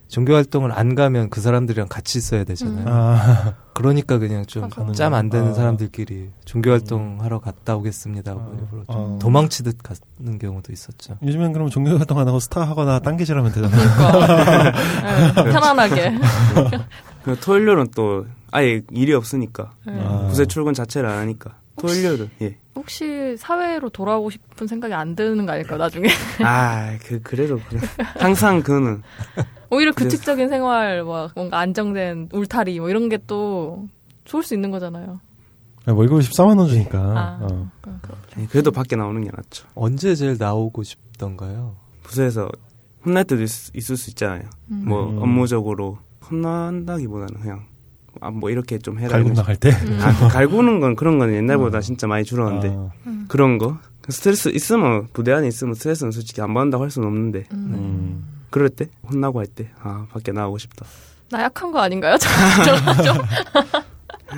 [0.08, 2.86] 종교 활동을 안 가면 그 사람들이랑 같이 있어야 되잖아요.
[2.86, 2.88] 음.
[2.88, 4.70] 아, 그러니까 그냥 좀.
[4.94, 5.54] 짬 안 되는 아.
[5.54, 8.34] 사람들끼리 종교 활동 하러 갔다 오겠습니다.
[8.34, 8.60] 뭐 아.
[8.60, 8.94] 일부러 아.
[8.94, 11.18] 좀 도망치듯 가는 경우도 있었죠.
[11.22, 13.90] 요즘엔 그럼 종교 활동 안 하고 스타 하거나 딴개질하면 되잖아요.
[13.98, 14.72] 그러니까
[15.44, 16.12] 네, 편안하게
[17.24, 19.94] 그 토요일은 또 아예 일이 없으니까 네.
[20.00, 20.28] 아.
[20.28, 22.58] 부세 출근 자체를 안 하니까 토요일은 예.
[22.76, 26.08] 혹시 사회로 돌아오고 싶은 생각이 안 드는 거 아닐까요 나중에
[26.44, 27.82] 아그 그래도 그래.
[28.20, 29.02] 항상 그는
[29.70, 33.88] 오히려 규칙적인 생활 뭐 뭔가 안정된 울타리 뭐 이런 게 또
[34.26, 35.20] 좋을 수 있는 거잖아요
[35.88, 37.00] 월급을 14만 원 주니까.
[37.00, 37.40] 아.
[37.42, 37.72] 어.
[38.38, 39.68] 예, 그래도 밖에 나오는 게 낫죠.
[39.74, 41.76] 언제 제일 나오고 싶던가요?
[42.04, 42.48] 부서에서
[43.04, 43.50] 혼날 때도 있,
[43.90, 44.44] 을수 있잖아요.
[44.70, 44.84] 음.
[44.88, 45.18] 뭐 음.
[45.18, 45.98] 업무적으로
[46.30, 47.66] 혼난다기보다는 그냥
[48.20, 49.10] 아 뭐 이렇게 좀 해라.
[49.10, 49.42] 갈굼 이러면서.
[49.42, 49.70] 나갈 때.
[49.72, 50.00] 음.
[50.02, 53.26] 아, 갈구는 건 그런 건 옛날보다 진짜 많이 줄었는데 아, 음.
[53.28, 53.78] 그런 거
[54.10, 57.74] 스트레스 있으면 부대 안에 있으면 스트레스는 솔직히 안 받는다고 할 수는 없는데 음.
[57.74, 58.28] 음.
[58.50, 60.86] 그럴 때 혼나고 할 때 아 밖에 나오고 싶다.
[61.30, 62.18] 나 약한 거 아닌가요?
[62.20, 63.14] 저- 저-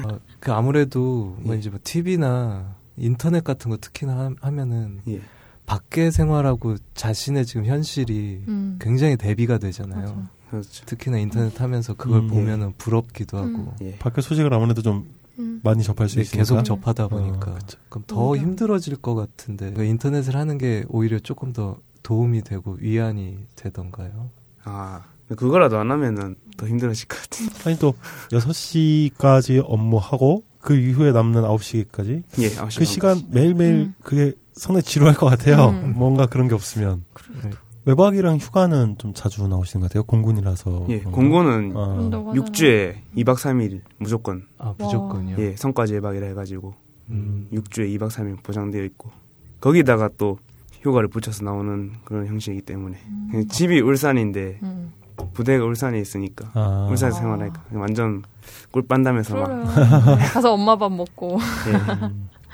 [0.08, 1.60] 어, 그 아무래도 뭐 예.
[1.60, 5.22] 이제 뭐 TV나 인터넷 같은 거 특히나 하, 하면은 예.
[5.66, 8.78] 밖에 생활하고 자신의 지금 현실이 음.
[8.82, 10.02] 굉장히 대비가 되잖아요.
[10.02, 10.16] 맞아.
[10.62, 10.86] 그렇죠.
[10.86, 12.30] 특히나 인터넷 하면서 그걸 음, 예.
[12.30, 13.98] 보면은 부럽기도 하고 예.
[13.98, 15.08] 밖에 소식을 아무래도 좀
[15.40, 15.60] 음.
[15.64, 16.38] 많이 접할 수 근데 있으니까.
[16.42, 17.58] 계속 접하다 보니까 어,
[17.90, 18.42] 그럼 더 맞아.
[18.42, 24.30] 힘들어질 것 같은데 그 인터넷을 하는 게 오히려 조금 더 도움이 되고 위안이 되던가요?
[24.64, 25.02] 아
[25.36, 27.70] 그거라도 안 하면은 더 힘들어질 것 같아.
[27.70, 27.96] 아니 또
[28.30, 32.46] 6시까지 업무하고 그 이후에 남는 9시까지 예.
[32.60, 32.86] 아홉 시그 반까지.
[32.86, 33.96] 시간 매일매일 음.
[34.04, 35.70] 그게 상당히 지루할 것 같아요.
[35.70, 35.94] 음.
[35.96, 37.04] 뭔가 그런 게 없으면.
[37.44, 37.50] 네.
[37.86, 40.04] 외박이랑 휴가는 좀 자주 나오시는 것 같아요.
[40.04, 40.86] 공군이라서.
[40.90, 41.00] 예.
[41.74, 42.46] 그런다고 하잖아요.
[42.46, 45.36] 6주에 2박 3일 무조건 아 무조건요.
[45.40, 46.74] 예 성과제 예박이라 해가지고
[47.10, 47.48] 음.
[47.52, 49.12] 6주에 2박 3일 보장되어 있고
[49.60, 50.38] 거기다가 또
[50.82, 52.98] 휴가를 붙여서 나오는 그런 형식이기 때문에
[53.32, 54.92] 그냥 집이 울산인데 음.
[55.34, 56.88] 부대가 울산에 있으니까 아.
[56.90, 58.24] 울산에서 생활하니까 완전
[58.72, 59.64] 꿀빤다면서 막.
[60.34, 61.38] 가서 엄마 밥 먹고.
[61.68, 62.10] 예.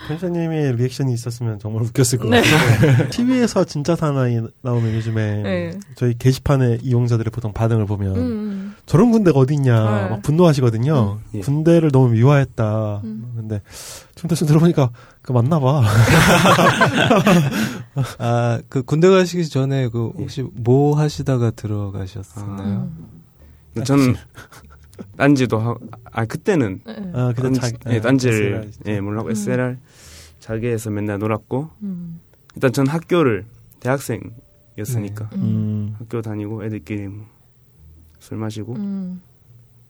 [0.07, 2.41] 편집님의 리액션이 있었으면 정말 웃겼을 것 네.
[2.41, 3.09] 같아요.
[3.09, 5.79] TV에서 진짜 사나이 나오면 요즘에 네.
[5.95, 8.75] 저희 게시판에 이용자들의 보통 반응을 보면 음.
[8.85, 9.73] 저런 군대가 어딨냐
[10.03, 10.09] 네.
[10.09, 11.19] 막 분노하시거든요.
[11.21, 11.37] 음.
[11.37, 11.39] 예.
[11.41, 13.01] 군대를 너무 미화했다.
[13.03, 13.33] 음.
[13.35, 13.61] 근데
[14.15, 14.89] 좀 대충 들어보니까
[15.21, 15.83] 그 맞나 봐.
[18.17, 20.21] 아, 그 군대 가시기 전에 그 예.
[20.21, 22.89] 혹시 뭐 하시다가 들어가셨었나요?
[23.77, 23.83] 음.
[23.83, 24.15] 저는
[25.17, 25.79] 딴지도 하고
[26.11, 26.93] 아 그때는 네.
[27.13, 28.71] 아, 그냥 딴지, 자, 예, 딴지를 SLR.
[28.87, 29.31] 예 몰라고 음.
[29.31, 29.77] SLR
[30.39, 32.19] 자기에서 맨날 놀았고 음.
[32.55, 33.45] 일단 전 학교를
[33.79, 35.95] 대학생이었으니까 음.
[35.97, 37.25] 학교 다니고 애들끼리 뭐
[38.19, 39.21] 술 마시고 음.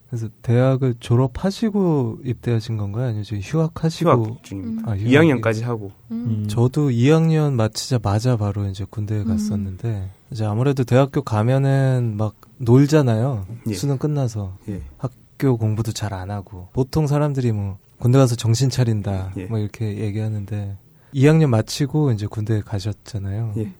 [0.08, 3.06] 그래서 대학을 졸업하시고 입대하신 건가요?
[3.06, 4.10] 아니면 지금 휴학하시고?
[4.10, 4.90] 휴학 중입니다.
[4.90, 6.26] 아, 휴학이- 2학년까지 하고 음.
[6.42, 6.48] 음.
[6.48, 9.26] 저도 2학년 마치자마자 바로 이제 군대에 음.
[9.26, 13.46] 갔었는데 이제 아무래도 대학교 가면은 막 놀잖아요.
[13.68, 13.74] 예.
[13.74, 14.82] 수능 끝나서 예.
[14.98, 19.44] 학교 공부도 잘 안 하고 보통 사람들이 뭐 군대 가서 정신 차린다 예.
[19.46, 20.76] 뭐 이렇게 얘기하는데
[21.14, 23.54] 2학년 마치고 이제 군대에 가셨잖아요.
[23.58, 23.72] 예.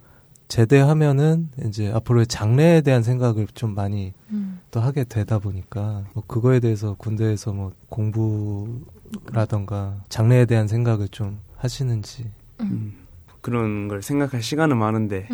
[0.48, 4.58] 제대하면은 이제 앞으로의 장래에 대한 생각을 좀 많이 음.
[4.72, 12.30] 또 하게 되다 보니까 뭐 그거에 대해서 군대에서 뭐 공부라던가 장래에 대한 생각을 좀 하시는지
[12.60, 12.94] 음.
[13.42, 15.26] 그런 걸 생각할 시간은 많은데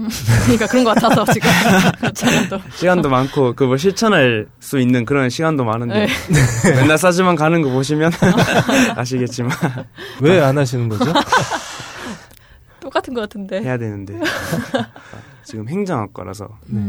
[0.45, 1.49] 그러니까 그런 것 같아서 지금
[2.15, 6.71] 저도 시간도 많고 그걸 실천할 수 있는 그런 시간도 많은데 네.
[6.77, 8.13] 맨날 싸지만 가는 거 보시면
[8.97, 9.51] 아시겠지만
[10.21, 11.13] 왜 안 하시는 거죠?
[12.81, 13.63] 똑같은 것 같은데.
[13.63, 14.15] 해야 되는데
[15.45, 16.81] 지금 행정학과라서 네.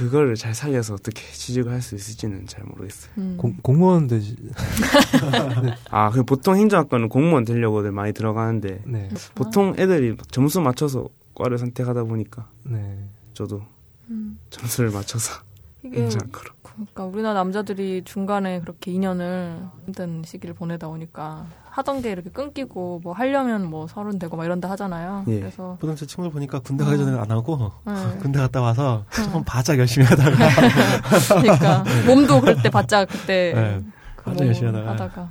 [0.00, 0.04] 음.
[0.06, 3.10] 그거를 잘 살려서 어떻게 취직을 할 수 있을지는 잘 모르겠어요.
[3.18, 3.36] 음.
[3.38, 4.36] 공, 공무원 되시
[5.90, 9.08] 아, 그 보통 행정학과는 공무원 되려고들 많이 들어가는데 네.
[9.34, 13.04] 보통 애들이 막 점수 맞춰서 과를 선택하다 보니까 네.
[13.34, 13.62] 저도
[14.10, 14.38] 음.
[14.50, 15.40] 점수를 맞춰서
[15.84, 16.50] 행정학과로.
[16.76, 23.12] 그러니까 우리나라 남자들이 중간에 그렇게 2년을 힘든 시기를 보내다 보니까 하던 게 이렇게 끊기고 뭐
[23.12, 25.24] 하려면 뭐 서른 되고 막 이런다 하잖아요.
[25.28, 25.40] 예.
[25.40, 27.92] 그래서 보통 제 친구들 보니까 군대 가기 전에 안 하고 네.
[28.20, 30.36] 군대 갔다 와서 조금 바짝 열심히 하다가
[31.40, 33.82] 그러니까 몸도 그럴 때 바짝 그때 네.
[34.24, 34.92] 몸을 열심히 하다가.
[34.92, 35.30] 하다가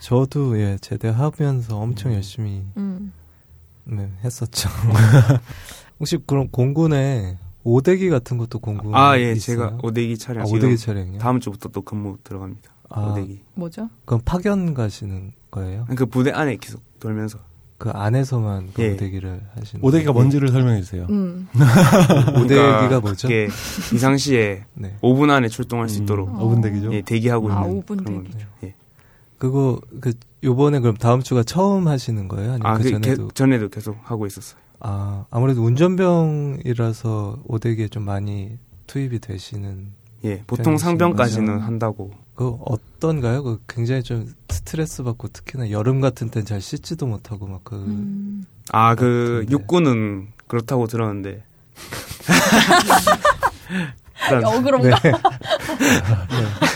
[0.00, 3.12] 저도 예 제대하면서 엄청 열심히 음.
[3.84, 4.68] 네, 했었죠.
[6.00, 9.56] 혹시 그럼 공군에 오대기 같은 것도 공군 아, 예, 있어요?
[9.56, 11.18] 제가 오대기 차량 아, 오대기 차량이요?
[11.18, 12.70] 다음 주부터 또 근무 들어갑니다.
[12.90, 13.40] 아, 오대기.
[13.54, 13.88] 뭐죠?
[14.04, 15.86] 그럼 파견 가시는 거예요?
[15.96, 17.38] 그 부대 안에 계속 돌면서
[17.78, 18.92] 그 안에서만 그 예.
[18.92, 20.22] 오대기를 하시는 오대기가 거예요?
[20.22, 21.06] 뭔지를 설명해 주세요.
[21.10, 21.48] 음.
[22.40, 23.28] 오대기가 뭐죠?
[23.28, 23.48] 그게
[23.90, 24.96] 비상시에 네.
[25.02, 26.02] 5분 안에 출동할 수 음.
[26.04, 26.48] 있도록 어.
[26.48, 26.92] 5분 대기죠.
[26.92, 28.14] 예, 대기하고 아, 있는 5분 그런 대기.
[28.14, 28.38] 겁니다.
[28.64, 28.74] 예.
[29.38, 30.12] 그거 그
[30.42, 32.52] 요번에 그럼 다음 주가 처음 하시는 거예요?
[32.52, 34.60] 아니면 아, 그그 전에도 개- 전에도 계속 하고 있었어요.
[34.86, 39.88] 아 아무래도 운전병이라서 오대기에 좀 많이 투입이 되시는
[40.24, 41.58] 예, 보통 상병까지는?
[41.60, 42.10] 한다고.
[42.34, 43.42] 그 어떤가요?
[43.44, 48.44] 그 굉장히 좀 스트레스 받고 특히나 여름 같은 땐 잘 씻지도 못하고 막 그 음.
[48.72, 49.52] 아, 그 같은데.
[49.52, 51.42] 육군은 그렇다고 들었는데.
[54.30, 54.96] 일단, 억울한가?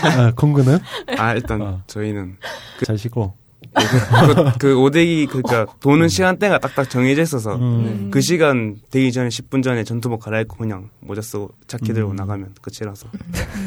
[0.03, 0.77] 아, 공군은
[1.17, 1.81] 아, 일단 어.
[1.87, 2.37] 저희는
[2.85, 3.33] 잘 쉬고.
[3.79, 8.09] 그, 그 오대기 그니까 도는 시간대가 딱딱 정해져 있어서 음.
[8.11, 12.15] 그 시간 되기 전에 10분 전에 전투복 갈아입고 그냥 모자 쓰고 자켓 들고 음.
[12.15, 13.07] 나가면 끝이라서.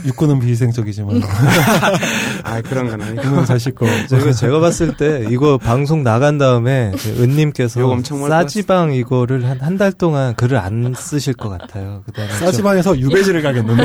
[0.07, 1.23] 육군은 비위생적이지만
[2.45, 3.23] 아, 그런 건 아니고.
[3.23, 3.87] 공군은 잘 씻고.
[4.09, 7.81] 제가 제가 봤을 때 이거 방송 나간 다음에 그 은님께서
[8.29, 12.03] 싸지방 이거를 한 한 달 동안 글을 안 쓰실 것 같아요.
[12.41, 13.85] 싸지방에서 유배지를 가겠는데.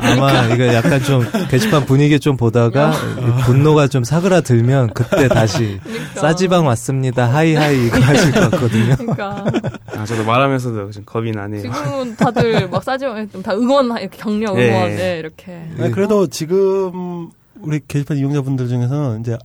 [0.00, 6.20] 아마 이거 약간 좀 게시판 분위기 좀 보다가 이 분노가 좀 사그라들면 그때 다시 그러니까.
[6.20, 7.26] 싸지방 왔습니다.
[7.32, 8.96] 하이하이 이거 하실 것 같거든요.
[8.96, 9.44] 그러니까
[9.96, 11.62] 아, 저도 말하면서도 좀 겁이 나네요.
[11.62, 14.60] 지금은 다들 막 싸지만 다 응원 이렇게 격려 응원
[14.90, 14.96] 예.
[14.96, 15.62] 네, 이렇게.
[15.78, 19.36] 아니, 그래도 지금 우리 게시판 이용자분들 중에서는 이제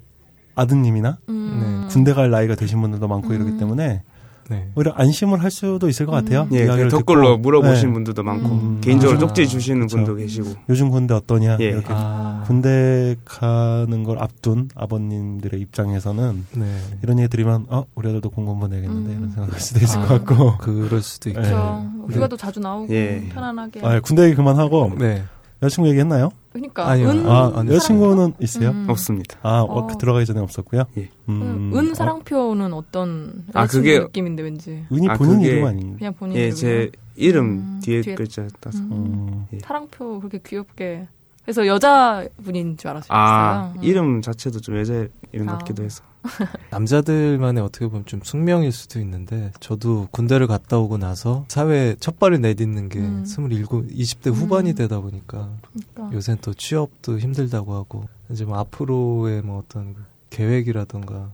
[0.55, 1.87] 아드님이나 음.
[1.89, 3.35] 군대 갈 나이가 되신 분들도 많고 음.
[3.35, 4.03] 이러기 때문에
[4.49, 4.69] 네.
[4.75, 6.47] 오히려 안심을 할 수도 있을 것 같아요.
[6.53, 7.37] 예, 이야기를 그 댓글로.
[7.37, 7.93] 물어보신 네.
[7.93, 8.81] 분들도 많고 음.
[8.81, 9.97] 개인적으로 아, 쪽지 주시는 그쵸.
[9.97, 11.65] 분도 계시고 요즘 군대 어떠냐 예.
[11.65, 16.77] 이렇게 아, 군대 가는 걸 앞둔 아버님들의 입장에서는 네.
[17.01, 19.17] 이런 얘기 들으면 어 우리 아들도 공무원 보내야겠는데 음.
[19.17, 20.07] 이런 생각할 수도 있을 아.
[20.07, 21.41] 것 같고 그럴 수도 있죠.
[21.41, 21.85] 그렇죠.
[22.07, 22.15] 네.
[22.15, 23.29] 휴가도 자주 나오고 예.
[23.33, 23.81] 편안하게.
[23.83, 25.23] 아, 군대 얘기 그만하고 네.
[25.61, 26.29] 여자친구 얘기했나요?
[26.53, 27.09] 그러니까 아니요.
[27.09, 28.69] 은 아 아니, 여자친구는 있어요?
[28.69, 28.85] 음.
[28.87, 29.37] 없습니다.
[29.41, 29.87] 아 어, 어.
[29.87, 30.83] 그 들어가기 전에 없었고요.
[30.97, 31.09] 예.
[31.27, 35.47] 음, 은 어, 사랑표는 어 떤 아, 여자친구 그게- 느낌인데 왠지 은이 아, 본인 그게-
[35.51, 35.97] 이름 아닌가?
[35.97, 36.55] 그냥 본인 예, 이름이요?
[36.55, 38.89] 제 이름 음, 뒤에 뒤에- 글자 따서 음.
[38.91, 39.45] 음.
[39.53, 39.59] 예.
[39.59, 41.07] 사랑표 그렇게 귀엽게
[41.43, 43.09] 그래서 여자분인 줄 알았어요.
[43.17, 43.83] 아 음.
[43.83, 45.57] 이름 자체도 좀 여자 이름 아.
[45.57, 46.03] 같기도 해서
[46.71, 52.39] 남자들만의 어떻게 보면 좀 숙명일 수도 있는데 저도 군대를 갔다 오고 나서 사회에 첫 발을
[52.39, 53.23] 내딛는 게 음.
[53.25, 54.75] 27, 20대 후반이 음.
[54.75, 55.49] 되다 보니까
[55.93, 56.15] 그러니까.
[56.15, 59.95] 요새는 또 취업도 힘들다고 하고 이제 뭐 앞으로의 뭐 어떤
[60.29, 61.29] 계획이라던가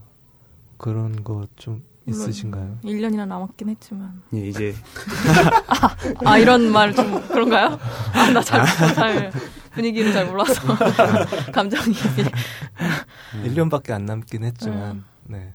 [0.76, 2.78] 그런 거 좀 있으신가요?
[2.82, 4.20] 1년이나 남았긴 했지만.
[4.34, 4.74] 예, 이제
[6.24, 7.78] 아, 이런 말 좀 그런가요?
[8.12, 9.30] 아, 나 잘, 잘,
[9.72, 10.60] 분위기를 잘 몰라서.
[11.52, 11.94] 감정이.
[13.44, 14.46] 1년밖에 안 남긴 음.
[14.48, 15.52] 했지만 네.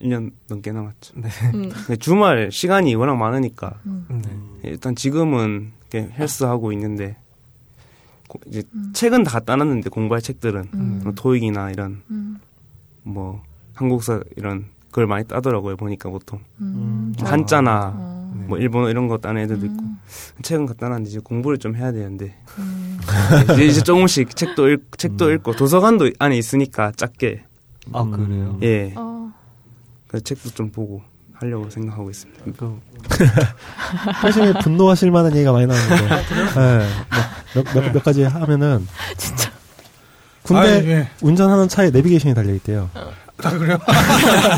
[0.00, 1.14] 1년 넘게 남았죠.
[1.16, 1.28] 네.
[1.54, 4.06] 음, 주말 시간이 워낙 많으니까 음.
[4.62, 4.70] 네.
[4.70, 7.16] 일단 지금은 이렇게 헬스 하고 있는데
[8.28, 8.92] 고- 이제 음.
[8.94, 11.00] 책은 다 갖다 놨는데 공부할 책들은 음.
[11.02, 12.38] 뭐 토익이나 이런 음.
[13.02, 13.42] 뭐
[13.74, 17.12] 한국사 이런 걸 많이 따더라고요 보니까 보통 음.
[17.16, 18.32] 뭐 잘- 한자나 어.
[18.36, 18.44] 네.
[18.48, 19.98] 뭐 일본어 이런 거 따는 애들도 있고 음.
[20.42, 22.85] 책은 갖다 놨는데 이제 공부를 좀 해야 되는데 음.
[23.54, 27.44] 이제, 이제 조금씩 책도 읽 책도 읽고 도서관도 안에 있으니까 작게
[27.92, 28.58] 아 그래요?
[28.62, 29.32] 예 어.
[30.08, 31.02] 그래서 책도 좀 보고
[31.34, 32.44] 하려고 생각하고 있습니다.
[32.56, 32.80] 그
[34.22, 36.08] 사실 분노하실 만한 얘기가 많이 나왔는데.
[36.08, 36.88] 네.
[37.54, 38.86] 뭐 몇, 몇, 몇 가지 하면은.
[39.16, 39.50] 진짜.
[40.42, 41.08] 군대 아, 예.
[41.20, 42.88] 운전하는 차에 내비게이션이 달려있대요.
[43.42, 43.78] 아, 그래요?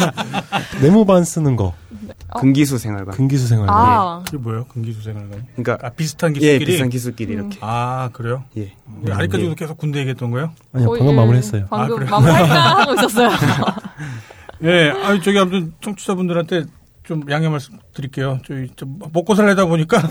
[0.83, 1.75] 네모반 쓰는 거.
[2.31, 2.41] 어?
[2.41, 3.15] 근기수 생활관.
[3.15, 3.69] 근기수 생활.
[3.71, 4.23] 아.
[4.25, 4.65] 그게 뭐예요?
[4.67, 5.47] 근기수 생활관.
[5.57, 6.73] 그러니까 아, 비슷한 예 기술끼리?
[6.73, 7.39] 비싼 기술끼리 음.
[7.39, 8.45] 이렇게 아, 그래요?
[8.57, 8.73] 예
[9.03, 10.53] 네, 아직까지도 계속 군대 얘기했던 거예요?
[10.73, 11.67] 아니요, 방금 예, 마무리했어요.
[11.71, 12.11] 방금 아, 그래요?
[12.11, 13.31] 마무리할까 하고 있었어요.
[14.65, 16.65] 예, 아니, 저기 아무튼 청취자분들한테
[17.09, 18.39] 좀 양해 말씀 드릴게요.
[18.47, 20.03] 저희 좀 먹고 살려다 보니까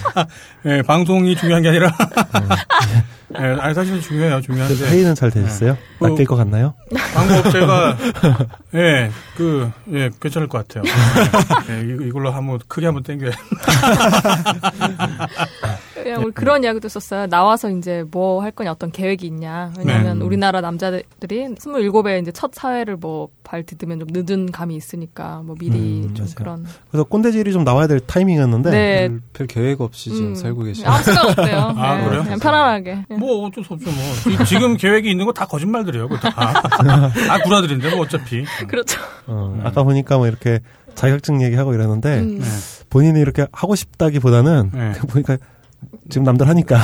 [0.64, 1.92] 예, 방송이 중요한 게 아니라
[3.38, 4.40] 예, 아니 사실은 중요해요.
[4.40, 5.74] 중요한데 회의는 잘 되셨어요?
[6.00, 6.08] 네.
[6.08, 6.72] 낚일 것 같나요?
[7.14, 7.96] 광고업체가
[8.74, 10.82] 예, 그 예, 괜찮을 것 같아요.
[11.68, 13.32] 예, 이- 이걸로 한번 크게 한번 땡겨야
[16.02, 17.26] 그냥 우리 그런 이야기도 있었어요.
[17.26, 19.72] 나와서 이제 뭐 할 거냐, 어떤 계획이 있냐.
[19.78, 20.24] 왜냐면 네.
[20.24, 21.04] 우리나라 남자들이
[21.54, 26.24] 27에 이제 첫 사회를 뭐 발 디디면 좀 늦은 감이 있으니까 뭐 미리 음, 좀
[26.24, 26.34] 맞아요.
[26.36, 26.66] 그런.
[26.88, 28.70] 그래서 꼰대질이 좀 나와야 될 타이밍이었는데.
[28.70, 29.08] 네.
[29.08, 31.58] 별, 별 계획 없이 지금 음, 살고 계시는 아무 생각 없대요.
[31.76, 32.22] 아, 네, 그래요?
[32.22, 33.06] 그냥 편안하게.
[33.18, 33.90] 뭐 어쩔 수 없죠.
[33.90, 36.08] 뭐 지- 지금 계획이 있는 거 다 거짓말들이에요.
[36.08, 36.62] 그거 다.
[37.28, 38.44] 아, 구라들인데 뭐 어차피.
[38.68, 39.00] 그렇죠.
[39.26, 39.66] 어, 음.
[39.66, 40.60] 아까 보니까 뭐 이렇게
[40.94, 42.38] 자격증 얘기하고 이러는데 음.
[42.38, 42.44] 네.
[42.88, 44.92] 본인이 이렇게 하고 싶다기보다는 네.
[45.10, 45.38] 보니까
[46.10, 46.78] 지금 남들 하니까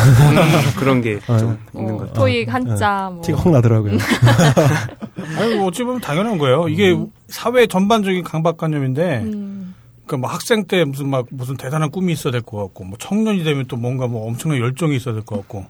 [0.79, 1.39] 그런 게좀 어.
[1.39, 2.14] 있는 뭐것 같아요.
[2.14, 3.22] 토익 한자 뭐.
[3.22, 3.99] 티가 확 나더라고요.
[5.39, 6.68] 아니, 뭐 어찌 보면 당연한 거예요.
[6.68, 6.97] 이게
[7.29, 9.74] 사회 전반적인 강박관념인데, 음.
[10.07, 13.43] 그러니까 뭐 학생 때 무슨 막 무슨 대단한 꿈이 있어야 될 것 같고, 뭐 청년이
[13.45, 15.66] 되면 또 뭔가 뭐 엄청난 열정이 있어야 될 것 같고,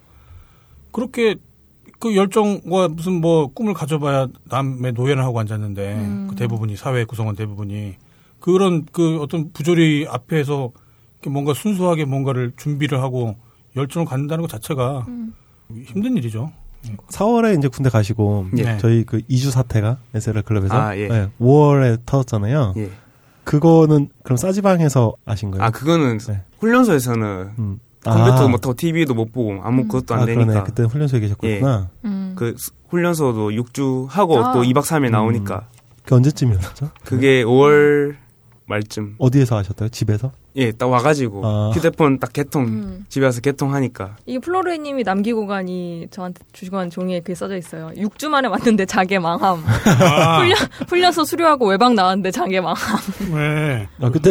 [0.92, 1.36] 그렇게
[1.98, 6.26] 그 열정과 무슨 뭐 꿈을 가져봐야 남의 노예를 하고 앉았는데, 음.
[6.30, 7.94] 그 대부분이 사회 구성원 대부분이
[8.40, 10.70] 그런 그 어떤 부조리 앞에서
[11.28, 13.34] 뭔가 순수하게 뭔가를 준비를 하고
[13.76, 15.34] 열정을 갖는다는 것 자체가 음.
[15.84, 16.50] 힘든 일이죠.
[17.08, 18.78] 4월에 이제 군대 가시고 네.
[18.78, 21.08] 저희 그 2주 사태가 SLR 클럽에서 아, 예.
[21.08, 22.74] 네, 5월에 터졌잖아요.
[22.76, 22.90] 예.
[23.44, 25.64] 그거는 그럼 싸지방에서 아신 거예요?
[25.64, 26.42] 아 그거는 네.
[26.58, 27.78] 훈련소에서는 음.
[28.04, 29.88] 컴퓨터 아, 못 하고 TV도 못 보고 아무 음.
[29.88, 30.62] 것도 안 아, 되니까 그러네.
[30.64, 31.90] 그때 훈련소에 계셨구나.
[32.04, 32.32] 음.
[32.36, 34.52] 그 수- 훈련소도 6주 하고 아.
[34.52, 35.66] 또 2박 3일 나오니까
[36.04, 36.90] 그 언제쯤이었죠?
[37.04, 38.14] 그게 5월
[38.68, 39.88] 말쯤 어디에서 하셨어요?
[39.90, 40.32] 집에서?
[40.56, 41.70] 예 딱 와가지고 아.
[41.72, 43.04] 휴대폰 딱 개통 음.
[43.08, 47.90] 집에 와서 개통하니까 이게 플로르님이 남기고 가니 저한테 주시고 간 종이에 그게 써져 있어요.
[47.96, 49.62] 6주 만에 왔는데 자개 망함.
[50.00, 50.56] 아, 훈련,
[50.88, 52.76] 훈련소 수료하고 외박 나왔는데 자개 망함.
[53.34, 53.88] 네.
[54.00, 54.30] 아, 그때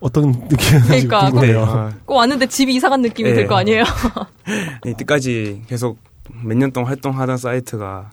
[0.00, 1.62] 어떤 느낌이었는지 그러니까, 궁금해요.
[1.64, 3.34] 아, 꼭 왔는데 집이 이사 간 느낌이 예.
[3.34, 3.84] 들거 아니에요?
[4.86, 5.98] 이때까지 계속
[6.44, 8.10] 몇 년 동안 활동하던 사이트가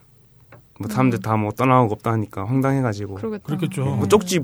[0.80, 3.44] 뭐 사람들 다뭐 떠나고 없다 하니까 황당해가지고 그러겠다.
[3.46, 3.86] 그렇겠죠.
[3.86, 4.42] 뭐 쪽지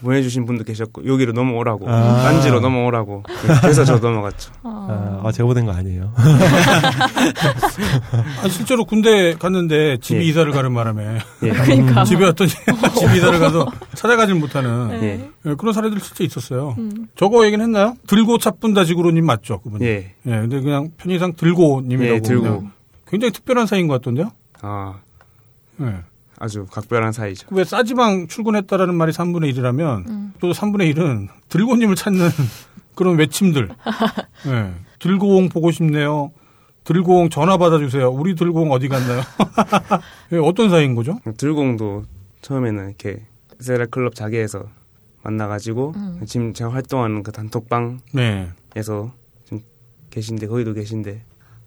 [0.00, 2.22] 보내주신 분도 계셨고 여기로 넘어오라고 아.
[2.22, 4.52] 딴지로 넘어오라고 예, 그래서 저 넘어갔죠.
[4.62, 6.12] 아, 아, 아, 제가 보낸 거 아니에요.
[8.42, 10.22] 아, 실제로 군대 갔는데 집 예.
[10.22, 11.50] 이사를 가는 바람에 예.
[11.50, 12.04] 그러니까.
[12.04, 15.30] 집에 왔더니 집 이사를 가서 찾아가질 못하는 네.
[15.46, 16.74] 예, 그런 사례들 진짜 있었어요.
[16.78, 17.08] 음.
[17.16, 17.96] 저거 얘기는 했나요?
[18.06, 19.60] 들고 차뿐다 지구로님 맞죠?
[19.60, 19.82] 그분.
[19.82, 20.14] 예.
[20.26, 20.30] 예.
[20.30, 22.16] 근데 그냥 편의상 들고님이라고.
[22.16, 22.42] 예, 들고.
[22.42, 22.70] 그냥
[23.08, 24.30] 굉장히 특별한 사이인 것 같던데요?
[24.62, 24.94] 아
[25.80, 25.96] 예.
[26.42, 27.46] 아주 각별한 사이죠.
[27.52, 30.32] 왜 싸지방 출근했다라는 말이 3분의 1이라면 음.
[30.40, 32.28] 또 3분의 1은 들고님을 찾는
[32.96, 33.68] 그런 외침들.
[34.48, 34.72] 예.
[34.98, 36.32] 들고옹 보고 싶네요.
[36.82, 38.10] 들고옹 전화 받아주세요.
[38.10, 39.20] 우리 들고옹 어디 갔나요?
[40.32, 41.20] 예, 어떤 사이인 거죠?
[41.36, 42.06] 들공도
[42.40, 43.22] 처음에는 이렇게
[43.60, 44.64] 세라 클럽 자계에서
[45.22, 46.20] 만나가지고 음.
[46.26, 48.50] 지금 제가 활동하는 그 단톡방에서 네.
[48.74, 49.60] 지금
[50.10, 51.22] 계신데 거기도 계신데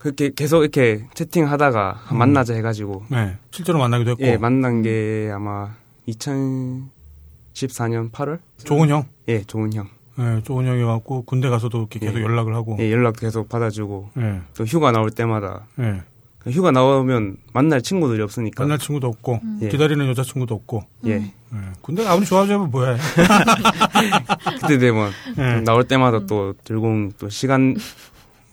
[0.06, 2.18] 그렇게 계속 이렇게 채팅하다가 음.
[2.20, 3.38] 만나자 해가지고 네.
[3.49, 4.24] 실제로 만나기도 했고.
[4.24, 5.72] 예 만난 게 아마
[6.08, 9.06] 2014년 8월 좋은 형.
[9.28, 9.88] 예 좋은 형
[10.20, 12.22] 예, 좋은 형이 왔고 군대 가서도 이렇게 계속 예.
[12.22, 12.78] 연락을 하고.
[12.80, 14.41] 예, 연락 계속 받아주고 예.
[14.56, 16.03] 또 휴가 나올 때마다 예.
[16.51, 18.64] 휴가 나오면 만날 친구들이 없으니까.
[18.64, 19.70] 만날 친구도 없고 예.
[19.70, 20.84] 기다리는 여자 친구도 없고.
[21.08, 21.14] 예.
[21.14, 21.34] 예.
[21.82, 22.97] 군대 아무리 좋아하자면 뭐야.
[24.62, 25.62] 그때 되면 예.
[25.62, 27.76] 나올 때마다 또 들고 또 시간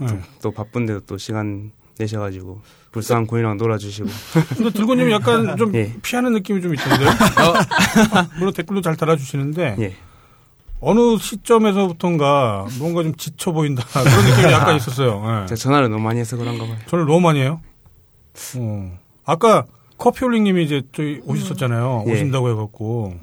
[0.00, 0.06] 예.
[0.42, 2.60] 또 바쁜데도 또 시간 내셔가지고
[2.92, 4.08] 불쌍한 고인랑 놀아주시고.
[4.56, 5.94] 근데 들고님이 약간 좀 예.
[6.02, 7.08] 피하는 느낌이 좀 있던데요.
[8.38, 9.94] 물론 댓글도 잘 달아주시는데 예.
[10.80, 15.22] 어느 시점에서부턴가 뭔가 좀 지쳐 보인다 그런 느낌이 약간 있었어요.
[15.42, 15.46] 예.
[15.46, 16.76] 제가 전화를 너무 많이 해서 그런가 봐요.
[16.88, 17.60] 저를 너무 많이 해요.
[18.56, 18.98] 어.
[19.24, 19.64] 아까
[19.98, 22.04] 커피홀링님이 이제 저희 오셨었잖아요.
[22.08, 22.12] 예.
[22.12, 23.14] 오신다고 해갖고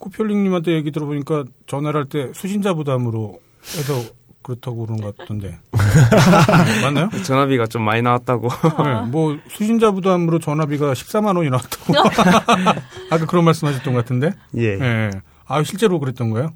[0.00, 3.40] 커피홀링님한테 얘기 들어보니까 전화를 할 때 수신자 부담으로
[3.76, 3.94] 해서
[4.42, 5.58] 그렇다고 그러는 것 같던데
[6.82, 7.08] 맞나요?
[7.24, 8.48] 전화비가 좀 많이 나왔다고.
[8.48, 11.94] 네, 뭐 수신자 부담으로 전화비가 14만 원이 나왔다고
[13.10, 14.32] 아까 그런 말씀하셨던 것 같은데.
[14.56, 14.78] 예.
[14.80, 15.10] 예.
[15.46, 16.52] 아 실제로 그랬던 거예요?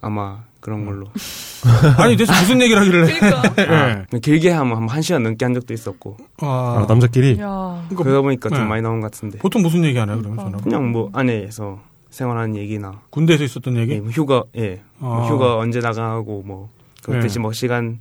[0.00, 1.06] 아마 그런 걸로.
[1.98, 3.18] 아니 대체 무슨 얘기를 하길래?
[3.18, 4.06] 그러니까.
[4.14, 4.18] 예.
[4.18, 6.16] 길게 하면 한 1시간 넘게 한 적도 있었고.
[6.40, 6.46] 아,
[6.82, 7.84] 아, 남자끼리 야.
[7.88, 8.64] 그러니까 그러다 보니까 좀 네.
[8.64, 9.38] 많이 나온 것 같은데.
[9.38, 10.18] 보통 무슨 얘기 하나요?
[10.18, 10.58] 그러면 전화?
[10.58, 11.80] 그냥 뭐 안에서
[12.14, 13.92] 생활하는 얘기나 군대에서 있었던 얘기?
[13.94, 15.26] 예, 뭐 휴가 예뭐 아.
[15.28, 16.70] 휴가 언제 나가고 뭐
[17.08, 17.18] 네.
[17.20, 17.98] 그때 뭐 시간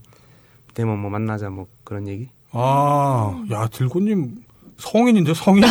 [0.74, 4.36] 되면 뭐 만나자 뭐 그런 얘기 아, 야, 들고님
[4.78, 5.64] 성인인데 성인?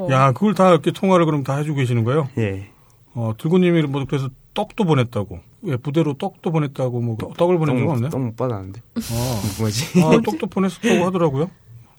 [0.00, 0.08] 오.
[0.10, 2.28] 야, 그걸 다 이렇게 통화를 그럼 다 해주고 계시는 거예요?
[2.38, 2.70] 예
[3.14, 5.38] 어, 들고님이 뭐 그래서 떡도 보냈다고.
[5.66, 8.08] 예, 부대로 떡도 보냈다고 뭐 떡을 보낸 적 없네?
[8.08, 9.40] 떡 못 받았는데 어.
[9.60, 11.50] 뭐지 아, 떡도 보냈었다고 하더라고요.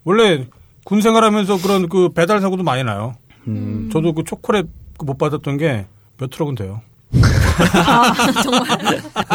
[0.03, 0.47] 원래
[0.83, 3.13] 군 생활하면서 그런 그 배달 사고도 많이 나요.
[3.47, 4.67] 음, 저도 그 초콜릿
[4.97, 5.85] 그못 받았던 게
[6.21, 6.81] 몇 트럭은 돼요.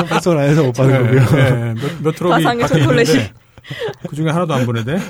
[0.09, 1.21] 발송을 안 해서 못 받은 거고요.
[1.41, 3.31] 예, 예, 몇, 몇 트럭이 가상의 초콜릿이.
[4.09, 4.97] 그 중에 하나도 안 보내대.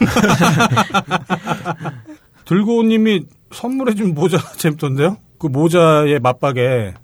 [2.47, 5.19] 들고님이 선물해준 모자 재밌던데요?
[5.39, 6.95] 그 모자의 마빡에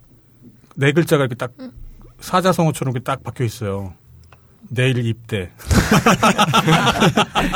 [0.77, 1.53] 네 글자가 이렇게 딱
[2.21, 3.93] 사자성어처럼 이렇게 딱 박혀 있어요.
[4.75, 5.51] 내일 입대.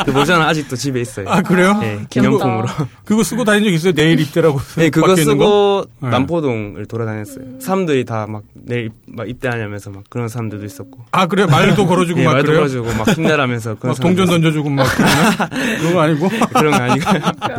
[0.05, 1.79] 그 모자는 아직도 집에 있어요 아 그래요?
[1.83, 2.67] 예 기념품으로
[3.05, 3.93] 그거 쓰고 다닌 적 있어요?
[3.95, 4.61] 내일 입대라고.
[4.79, 5.17] 예 그거?
[5.17, 6.09] 쓰고 네.
[6.11, 11.87] 남포동을 돌아다녔어요 사람들이 다 막 내일 막 입대하냐면서 막 그런 사람들도 있었고 아 그래 말도
[11.87, 12.59] 걸어주고 예, 막 말도 그래요?
[12.61, 14.85] 걸어주고 막 힘내라면서 그런 막 동전 던져주고 막?
[15.79, 16.29] 그런 거 아니고?
[16.53, 17.11] 그런 거 아니고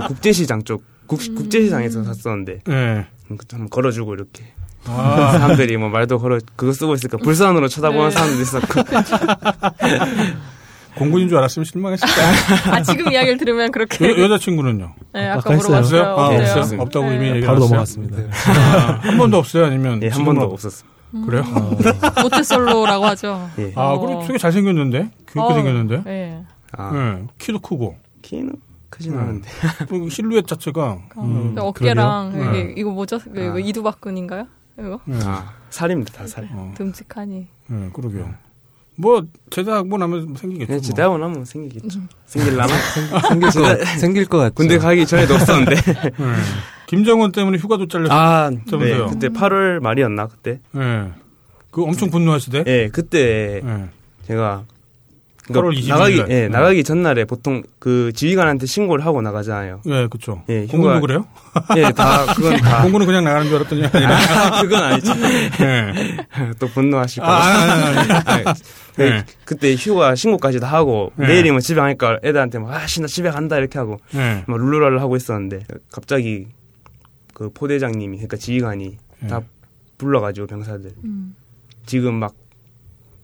[0.02, 3.06] 그 국제시장 쪽 국, 국제시장에서 샀었는데 예.
[3.32, 4.44] 음, 한번 걸어주고 이렇게
[4.90, 8.12] 아, 사람들이 뭐 말도 걸어 그거 쓰고 있으니까 불쌍으로 쳐다보는 네.
[8.12, 8.84] 사람들도 있었고
[10.96, 12.74] 공군인 줄 알았으면 실망했을 거야.
[12.76, 14.10] 아, 지금 이야기를 들으면 그렇게.
[14.10, 14.94] 여, 여자친구는요?
[15.14, 15.52] 네, 아까.
[15.52, 15.78] 물어봤어요.
[15.78, 16.04] 없어요?
[16.04, 16.60] 아, 없어요.
[16.62, 16.82] 없어요?
[16.82, 17.16] 없다고 네.
[17.16, 17.70] 이미 얘기를 바로 했어요?
[17.70, 18.18] 넘어갔습니다.
[18.18, 19.66] 아, 한 번도 없어요?
[19.66, 20.02] 아니면?
[20.02, 20.90] 예, 한 번도 없- 없었어요.
[21.26, 21.44] 그래요?
[22.24, 23.48] 모태솔로라고 하죠.
[23.60, 23.72] 예.
[23.76, 24.00] 아, 어.
[24.00, 25.10] 그리고 되게 잘생겼는데?
[25.32, 26.02] 귀엽게 어, 생겼는데?
[26.04, 26.44] 네.
[26.72, 27.96] 아, 네, 키도 크고.
[28.24, 28.54] 키는
[28.90, 29.20] 크진 음.
[29.20, 29.50] 않은데.
[29.88, 30.98] 그 실루엣 자체가.
[31.20, 32.34] 음, 그 어깨랑.
[32.44, 32.74] 여기 네.
[32.76, 33.20] 이거 뭐죠?
[33.20, 33.60] 그 이거 아.
[33.60, 34.48] 이두박근인가요?
[34.80, 35.18] 이거 네.
[35.24, 36.48] 아, 살입니다, 다 살.
[36.52, 37.48] 어, 듬직하니.
[37.68, 38.34] 네, 그러게요.
[38.96, 40.68] 뭐, 제대하고 나면 생기겠죠.
[40.72, 40.82] 네, 뭐.
[40.82, 42.00] 제대하고 나면 생기겠죠.
[42.26, 42.74] 생길라나?
[43.30, 44.54] 생길 것, 같- 생길 것 같죠.
[44.56, 45.76] 군대 가기 전에도 없었는데.
[46.18, 46.36] 네.
[46.88, 48.18] 김정은 때문에 휴가도 잘렸어요.
[48.18, 48.60] 아, 네.
[49.10, 50.60] 그때 8월 말이었나, 그때?
[50.72, 51.12] 네.
[51.70, 52.64] 그 엄청 분노하시대?
[52.66, 53.90] 예, 그때 네.
[54.26, 54.64] 제가.
[55.54, 56.30] 8월 21일 나가기, 날.
[56.30, 56.48] 예, 네.
[56.50, 59.82] 나가기 전날에 보통 그 지휘관한테 신고를 하고 나가잖아요.
[59.86, 60.44] 네, 그쵸.
[60.50, 61.26] 예, 공군도 휴가- 그래요?
[61.78, 62.84] 예, 다, 그건 다.
[62.84, 64.18] 공군은 그냥 나가는 줄 알았더니 아니라.
[64.18, 65.14] 아, 그건 아니죠.
[65.60, 66.22] 네.
[66.60, 67.72] 또 분노하실 아, 거예요.
[67.72, 68.44] 아니, 아니, 아니.
[68.98, 69.26] 네, 네.
[69.46, 71.28] 그때 휴가 신고까지 다 하고 네.
[71.28, 74.44] 내일이면 집에 가니까 애들한테 막 아씨 나 집에 간다 이렇게 하고 네.
[74.48, 75.60] 막 룰루랄을 하고 있었는데
[75.92, 76.48] 갑자기
[77.34, 79.28] 그 포대장님이 그러니까 지휘관이 네.
[79.28, 79.42] 다
[80.00, 81.36] 불러가지고 병사들 음.
[81.86, 82.34] 지금 막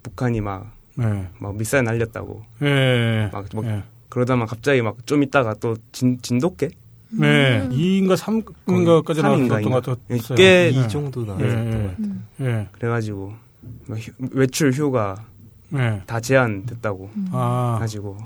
[0.03, 1.27] 북한이 막, 네.
[1.39, 3.29] 막 미사일 날렸다고 네.
[3.31, 3.83] 막, 막 네.
[4.09, 6.69] 그러다만 갑자기 막 좀 있다가 또 진, 진돗개
[7.19, 7.67] 네.
[7.69, 9.79] 2인가 3인가까지 삼인가 나왔던 것 인가.
[9.81, 10.35] 같았어요.
[10.35, 10.87] 꽤이 네.
[10.87, 12.45] 정도 예, 나왔던 예.
[12.45, 12.67] 예.
[12.73, 13.33] 그래가지고
[13.87, 15.23] 막 휴- 외출 휴가
[15.75, 16.01] 예.
[16.05, 17.77] 다 제한됐다고 아.
[17.79, 18.17] 가지고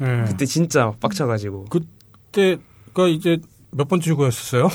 [0.00, 0.24] 예.
[0.28, 3.38] 그때 진짜 빡쳐가지고 그때가 이제
[3.76, 4.68] 몇 번째 휴가였었어요?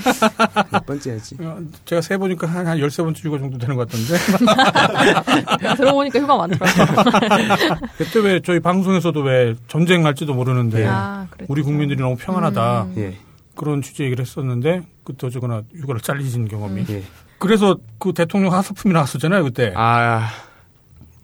[0.72, 5.76] 몇 번째였지 어, 제가 세 보니까 한, 한 13번째 휴가 정도 되는 것 같던데.
[5.76, 7.76] 들어보니까 휴가 많더라고요.
[7.98, 11.26] 그때 왜 저희 방송에서도 왜 전쟁할지도 모르는데 아.
[11.48, 12.82] 우리 국민들이 너무 평안하다.
[12.82, 12.94] 음.
[12.96, 13.16] 예
[13.54, 16.86] 그런 취지 얘기를 했었는데 그때 어쨌거나 휴가를 잘리신 경험이.
[16.88, 17.02] 예.
[17.38, 19.72] 그래서 그 대통령 하소품이 나왔었잖아요, 그때.
[19.76, 20.30] 아,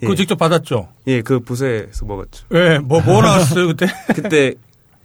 [0.03, 0.07] 예.
[0.07, 0.89] 그거 직접 받았죠?
[1.07, 2.45] 예, 그 부서에서 먹었죠.
[2.53, 3.87] 예, 뭐, 뭐 나왔어요, 그때?
[4.15, 4.55] 그때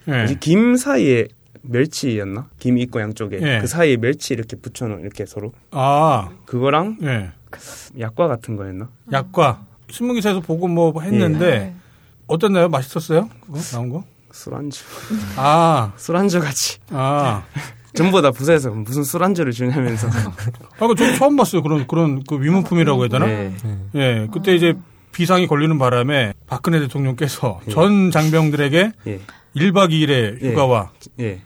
[0.09, 0.35] 예.
[0.41, 1.27] 김 사이에
[1.63, 2.47] 멸치였나?
[2.59, 3.59] 김 있고 양쪽에 예.
[3.59, 7.31] 그 사이에 멸치 이렇게 붙여놓은 이렇게 서로 아, 그거랑 예.
[7.99, 8.89] 약과 같은 거였나?
[9.11, 9.65] 약과.
[9.89, 11.07] 신문기사에서 보고 뭐 네.
[11.07, 11.75] 했는데,
[12.27, 12.69] 어땠나요?
[12.69, 13.29] 맛있었어요?
[13.41, 14.03] 그거 나온 거?
[14.31, 14.83] 술안주,
[15.35, 17.43] 아, 술안주 같이 아.
[17.93, 20.07] 전부 다 부서에서 무슨 술안주를 주냐면서.
[20.79, 21.61] 아, 그 저도 처음 봤어요.
[21.61, 23.27] 그런, 그런, 그 위문품이라고 해야 되나?
[23.29, 23.53] 예.
[23.95, 24.75] 예, 그때 이제
[25.11, 27.71] 비상이 걸리는 바람에 박근혜 대통령께서 예.
[27.71, 29.19] 전 장병들에게 예.
[29.55, 30.51] 1박 2일의 예.
[30.51, 31.25] 휴가와 예.
[31.25, 31.41] 예,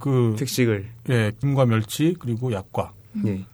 [0.00, 2.92] 그 특식을 예, 김과 멸치 그리고 약과
[3.26, 3.44] 예.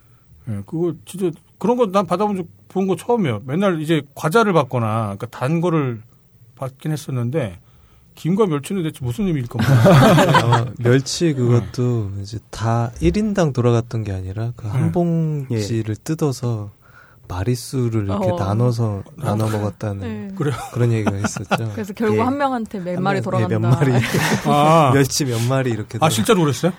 [0.49, 3.43] 예, 그거 진짜 그런 거 난 받아본 적 본 거 처음이에요.
[3.47, 6.03] 맨날 이제 과자를 받거나 그러니까 단 거를
[6.57, 7.61] 받긴 했었는데
[8.17, 9.59] 김과 멸치는 대체 무슨 의미일까?
[10.43, 14.93] 아마 멸치 그것도 이제 다 1인당 돌아갔던 게 아니라 그한 네.
[14.93, 16.71] 봉지를 뜯어서
[17.29, 18.37] 마리수를 이렇게 어.
[18.37, 20.35] 나눠서 나눠 먹었다는 네.
[20.73, 21.71] 그런 얘기가 있었죠.
[21.75, 22.21] 그래서 결국 예.
[22.21, 23.59] 한 명한테 몇 마리 네, 돌아간다.
[23.59, 23.93] 몇 마리
[24.47, 26.73] 아, 멸치 몇 마리 이렇게 아 실제로 그랬어요?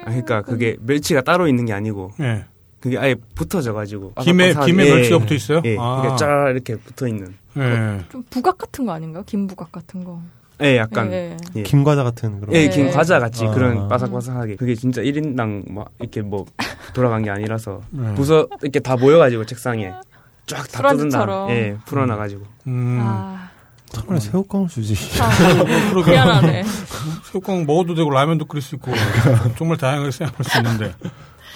[0.00, 2.44] 아, 그러니까 그게 멸치가 따로 있는 게 아니고 예.
[2.80, 5.20] 그게 아예 붙어져 가지고 김에 김에 예, 멸치가 예.
[5.20, 5.62] 붙어 있어요?
[5.64, 5.76] 예.
[5.78, 7.34] 아, 그러니까 쫙 이렇게 붙어 있는.
[7.56, 8.04] 예.
[8.10, 9.22] 좀 부각 같은 거 아닌가요?
[9.26, 10.20] 김 부각 같은 거.
[10.60, 11.36] 예, 약간 예.
[11.56, 11.62] 예.
[11.62, 12.54] 김 과자 같은 그런.
[12.54, 12.70] 예, 네.
[12.70, 13.50] 김 과자 같이 아.
[13.50, 16.46] 그런 바삭바삭하게 그게 진짜 1인당 막 이렇게 뭐
[16.94, 18.14] 돌아간 게 아니라서 네.
[18.14, 19.92] 부서 이렇게 다 모여 가지고 책상에
[20.46, 21.08] 쫙 다 뜯은.
[21.08, 22.98] 다음 예 풀어 놔 가지고 음.
[23.02, 23.50] 아,
[23.90, 24.94] 차라리 새우깡 주지.
[25.16, 25.30] 참
[25.90, 26.12] 그러게.
[26.12, 26.64] 미안하네.
[27.32, 28.92] 새우깡 먹어도 되고 라면도 끓일 수 있고
[29.58, 30.94] 정말 다양하게 생각할 수 있는데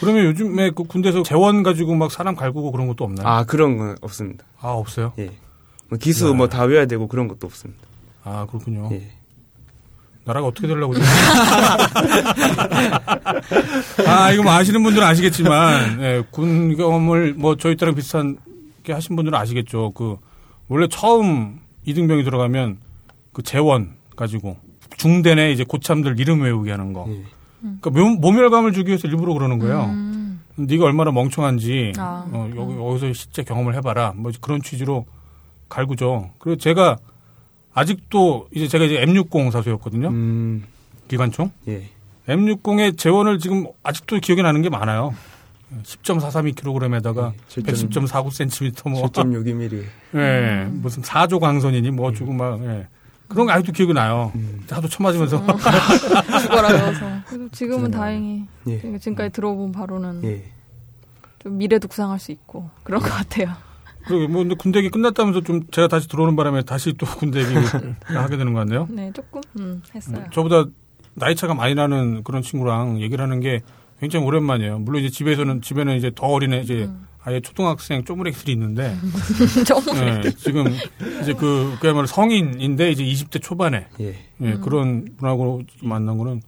[0.00, 3.26] 그러면 요즘에 그 군대에서 재원 가지고 막 사람 갈구고 그런 것도 없나요?
[3.26, 5.12] 아 그런 건 없습니다 아, 없어요?
[5.18, 5.30] 예
[5.88, 6.34] 뭐 기수 네.
[6.34, 7.85] 뭐다 외워야 되고 그런 것도 없습니다
[8.26, 8.88] 아 그렇군요.
[8.92, 9.02] 예
[10.24, 10.92] 나라가 어떻게 되려고?
[14.06, 18.36] 아 이거 뭐 아시는 분들은 아시겠지만 예, 군 경험을 뭐 저희 때랑 비슷한
[18.82, 19.92] 게 하신 분들은 아시겠죠.
[19.92, 20.16] 그
[20.68, 22.78] 원래 처음 이등병이 들어가면
[23.32, 24.56] 그 재원 가지고
[24.96, 27.06] 중대 내 이제 고참들 이름 외우게 하는 거.
[27.08, 27.22] 예.
[27.80, 29.84] 그러니까 모- 모멸감을 주기 위해서 일부러 그러는 거예요.
[29.84, 30.40] 음.
[30.56, 32.24] 네가 얼마나 멍청한지 아.
[32.32, 34.14] 어, 여기 여기서 실제 경험을 해봐라.
[34.16, 35.04] 뭐 그런 취지로
[35.68, 36.30] 갈구죠.
[36.38, 36.96] 그리고 제가
[37.76, 40.08] 아직도 이제 제가 이제 M60 사수였거든요.
[40.08, 40.64] 음,
[41.08, 41.50] 기관총.
[41.68, 41.90] 예.
[42.26, 45.14] M60의 재원을 지금 아직도 기억이 나는 게 많아요.
[45.82, 52.86] 10.432kg에다가 네, 110.49cm 뭐 7.62mm 예, 무슨 4조 광선이니 뭐 어쩌고 막 예.
[53.28, 54.32] 그런 거 아직도 기억이 나요.
[54.36, 54.64] 음.
[54.70, 55.44] 하도 쳐맞으면서
[56.42, 57.22] 죽어라.
[57.28, 58.80] 그래도 지금은 다행히 예.
[58.98, 60.44] 지금까지 들어본 바로는 예.
[61.40, 63.65] 좀 미래독상할 수 있고 그런 것 같아요.
[64.06, 67.62] 그리고 뭐 근데 군대 얘기 끝났다면서 좀 제가 다시 들어오는 바람에 다시 또 군대 얘기를
[68.06, 68.86] 하게 되는 것 같네요.
[68.90, 70.24] 네, 조금 음, 했어요.
[70.32, 70.66] 저보다
[71.14, 73.62] 나이 차가 많이 나는 그런 친구랑 얘기를 하는 게
[74.00, 74.78] 굉장히 오랜만이에요.
[74.78, 77.06] 물론 이제 집에서는 집에는 이제 더 어린 애 이제 음.
[77.24, 78.94] 아예 초등학생 쪼무레기들이 있는데
[80.24, 80.66] 예, 지금
[81.22, 84.14] 이제 그 그야말로 성인인데 이제 20대 초반에 예.
[84.42, 86.40] 예, 그런 분하고 만난 거는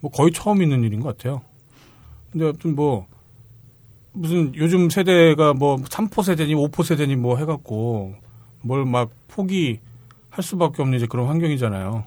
[0.00, 1.42] 뭐 거의 처음 있는 일인 것 같아요.
[2.32, 3.06] 근데 아무튼 뭐
[4.14, 8.14] 무슨 요즘 세대가 뭐 3포 세대니 5포 세대니 뭐 해갖고
[8.62, 9.80] 뭘 막 포기할
[10.40, 12.04] 수밖에 없는 이제 그런 환경이잖아요.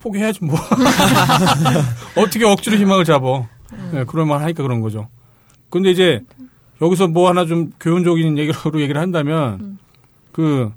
[0.00, 0.56] 포기해야지 뭐.
[2.16, 3.46] 어떻게 억지로 희망을 잡어.
[3.94, 5.08] 예, 그런 말 하니까 그런 거죠.
[5.70, 6.20] 근데 이제
[6.80, 9.78] 여기서 뭐 하나 좀 교훈적인 얘기로 얘기를 한다면
[10.32, 10.70] 그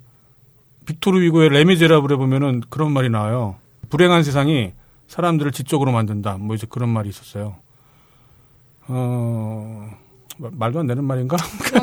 [0.86, 3.56] 빅토르 위고의 레미제라블에 보면은 그런 말이 나와요.
[3.90, 4.72] 불행한 세상이
[5.08, 6.38] 사람들을 지적으로 만든다.
[6.40, 7.56] 뭐 이제 그런 말이 있었어요.
[8.88, 9.90] 어,
[10.38, 11.38] 말- 말도 안 되는 말인가?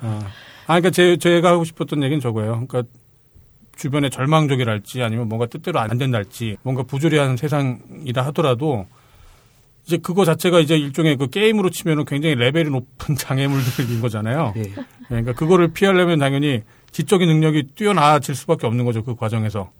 [0.00, 0.24] 아,
[0.66, 2.66] 그러니까 제, 제가 하고 싶었던 얘기는 저거예요.
[2.66, 2.82] 그러니까
[3.76, 8.86] 주변에 절망적이랄지 아니면 뭔가 뜻대로 안 된달지 뭔가 부조리한 세상이다 하더라도
[9.84, 14.54] 이제 그거 자체가 이제 일종의 그 게임으로 치면은 굉장히 레벨이 높은 장애물들인 거잖아요.
[14.56, 14.62] 예.
[15.08, 19.04] 그러니까 그거를 피하려면 당연히 지적인 능력이 뛰어나질 수밖에 없는 거죠.
[19.04, 19.70] 그 과정에서.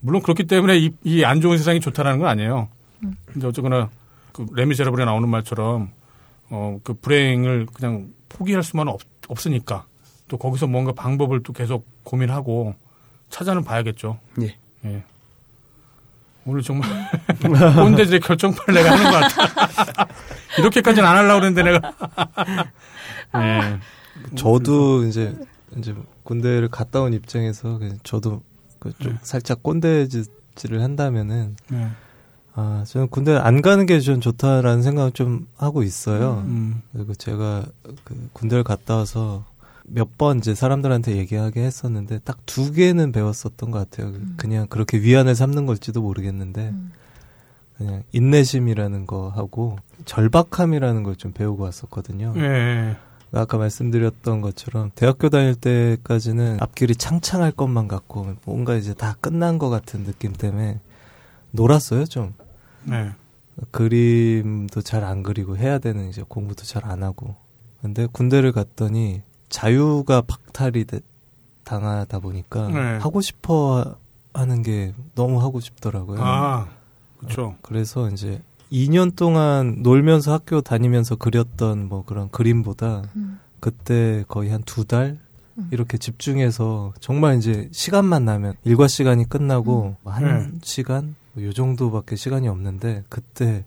[0.00, 2.68] 물론 그렇기 때문에 이, 이안 좋은 세상이 좋다라는 건 아니에요.
[3.26, 3.88] 근데 어쨌거나
[4.32, 5.90] 그 레미제라블에 나오는 말처럼
[6.50, 9.84] 어, 그 불행을 그냥 포기할 수만은 없, 없으니까
[10.28, 12.74] 또 거기서 뭔가 방법을 또 계속 고민하고
[13.30, 14.18] 찾아는 봐야겠죠.
[14.42, 14.56] 예.
[14.84, 15.02] 예.
[16.44, 16.88] 오늘 정말
[17.76, 20.08] 꼰대들의 결정판을 내가 하는 것 같아.
[20.58, 21.92] 이렇게까지는 안 하려고 그랬는데 내가.
[23.36, 23.78] 예.
[24.34, 25.36] 저도 이제
[25.76, 28.42] 이제 군대를 갔다 온 입장에서 그냥 저도
[28.78, 29.18] 그좀 네.
[29.22, 31.88] 살짝 꼰대질을 한다면은 네.
[32.60, 36.42] 아 저는 군대 안 가는 게 좀 좋다라는 생각을 좀 하고 있어요.
[36.46, 36.82] 음.
[36.92, 37.64] 그리고 제가
[38.04, 39.44] 그 군대를 갔다 와서
[39.84, 44.12] 몇 번 이제 사람들한테 얘기하게 했었는데 딱 두 개는 배웠었던 것 같아요.
[44.36, 46.92] 그냥 그렇게 위안을 삼는 걸지도 모르겠는데 음.
[47.76, 52.34] 그냥 인내심이라는 거 하고 절박함이라는 걸 좀 배우고 왔었거든요.
[52.38, 52.96] 예.
[53.32, 59.68] 아까 말씀드렸던 것처럼 대학교 다닐 때까지는 앞길이 창창할 것만 같고 뭔가 이제 다 끝난 것
[59.68, 60.80] 같은 느낌 때문에
[61.52, 62.32] 놀았어요 좀
[62.88, 63.10] 네.
[63.70, 67.34] 그림도 잘 안 그리고 해야 되는 이제 공부도 잘 안 하고
[67.82, 71.00] 근데 군대를 갔더니 자유가 박탈이 돼-
[71.64, 72.98] 당하다 보니까 네.
[72.98, 73.96] 하고 싶어
[74.34, 76.18] 하는 게 너무 하고 싶더라고요.
[76.22, 76.68] 아,
[77.18, 77.56] 그렇죠.
[77.62, 78.40] 그래서 이제
[78.72, 83.38] 2년 동안 놀면서 학교 다니면서 그렸던 뭐 그런 그림보다 음.
[83.60, 85.18] 그때 거의 한 두 달
[85.72, 90.08] 이렇게 집중해서 정말 이제 시간만 나면 일과 시간이 끝나고 음.
[90.10, 90.58] 한 네.
[90.62, 93.64] 시간 뭐 요 정도밖에 시간이 없는데 그때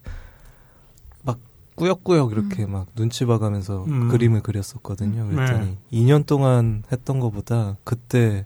[1.24, 1.39] 막
[1.76, 4.09] 꾸역꾸역 이렇게 막 눈치 봐가면서 음.
[4.09, 5.26] 그림을 그렸었거든요.
[5.28, 5.36] 네.
[5.36, 8.45] 그랬더니 2년 동안 했던 것보다 그때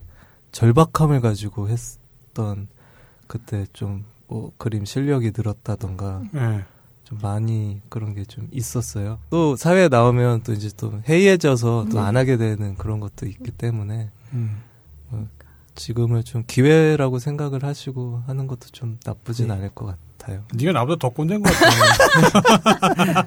[0.52, 2.68] 절박함을 가지고 했던
[3.28, 6.66] 그때 좀 뭐 그림 실력이 늘었다던가 예.
[7.04, 9.20] 좀 많이 그런 게 좀 있었어요.
[9.30, 14.10] 또 사회에 나오면 또 이제 또 해이해져서 또 안 하게 되는 그런 것도 있기 때문에
[14.34, 14.64] 음.
[15.76, 19.86] 지금을 좀 기회라고 생각을 하시고 하는 것도 좀 나쁘진 않을 것
[20.18, 20.44] 같아요.
[20.54, 23.26] 네가 나보다 더 꼰대인 것 같아.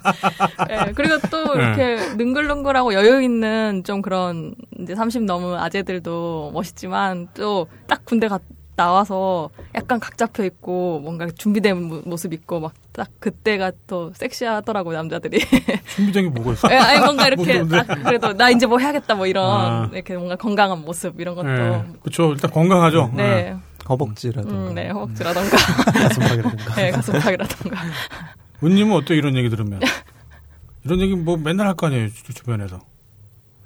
[0.70, 1.62] 예, 그리고 또 네.
[1.62, 8.42] 이렇게 능글능글하고 여유 있는 좀 그런 이제 30 넘은 아재들도 멋있지만 또 딱 군대 갔
[8.83, 14.93] 나와서 약간 각 잡혀 있고 뭔가 준비된 모- 모습 있고 막 딱 그때가 또 섹시하더라고
[14.93, 15.39] 요 남자들이.
[15.95, 16.68] 준비된 게 뭐가 있어?
[16.72, 19.89] 예, 아니 뭔가 이렇게 딱 그래도 나 이제 뭐 해야겠다 뭐 이런 아.
[19.93, 21.85] 이렇게 뭔가 건강한 모습 이런 것도 예.
[22.03, 22.33] 그렇죠.
[22.33, 23.12] 일단 건강하죠.
[23.14, 23.55] 네,
[23.89, 24.53] 허벅지라든가.
[24.70, 25.57] 음, 네 허벅지라던가,
[25.95, 26.74] 가슴팍이라든가.
[26.74, 27.76] 네 가슴팍이라던가.
[28.64, 29.79] 은님은 어때 이런 얘기 들으면?
[30.85, 32.81] 이런 얘기 뭐 맨날 할 거 아니에요 주- 주변에서.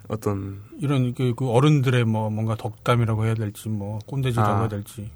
[0.09, 4.59] 어떤 이런 그, 그 어른들의 뭐 뭔가 덕담이라고 해야 될지 뭐 꼰대질이라고 아.
[4.61, 5.11] 해야 될지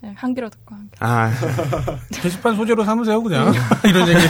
[0.00, 0.96] 네, 한 귀로 듣고 한 귀.
[1.00, 1.28] 아
[2.22, 3.52] 게시판 소재로 삼으세요 그냥
[3.84, 4.20] 이런 얘기.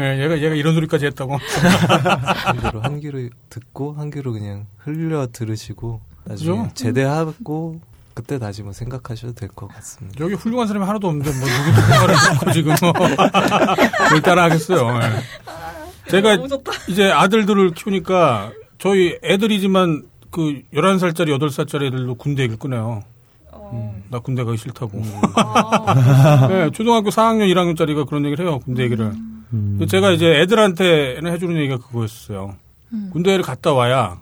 [0.00, 1.36] 예, 얘가 얘가 이런 소리까지 했다고.
[1.38, 6.70] 한 귀로 한 귀로 듣고 한 귀로 그냥 흘려 들으시고 나중에 그죠?
[6.74, 7.80] 제대하고
[8.14, 10.18] 그때 다시 뭐 생각하셔도 될 것 같습니다.
[10.24, 12.74] 여기 훌륭한 사람이 하나도 없는데 뭐 누구 누구를 듣고 지금
[14.10, 14.88] 뭘 따라 하겠어요.
[15.02, 15.22] 예.
[16.12, 16.38] 제가.
[16.88, 23.02] 이제 아들들을 키우니까 저희 애들이지만 그 11살짜리, 8살짜리 애들도 군대 얘기를 꺼내요.
[23.52, 24.02] 어.
[24.10, 25.02] 나 군대 가기 싫다고.
[25.34, 28.58] 아, 네, 초등학교 4학년, 1학년짜리가 그런 얘기를 해요.
[28.60, 29.12] 군대 얘기를.
[29.52, 29.78] 음.
[29.88, 32.56] 제가 이제 애들한테는 해주는 얘기가 그거였어요.
[32.92, 33.10] 음.
[33.12, 34.20] 군대를 갔다 와야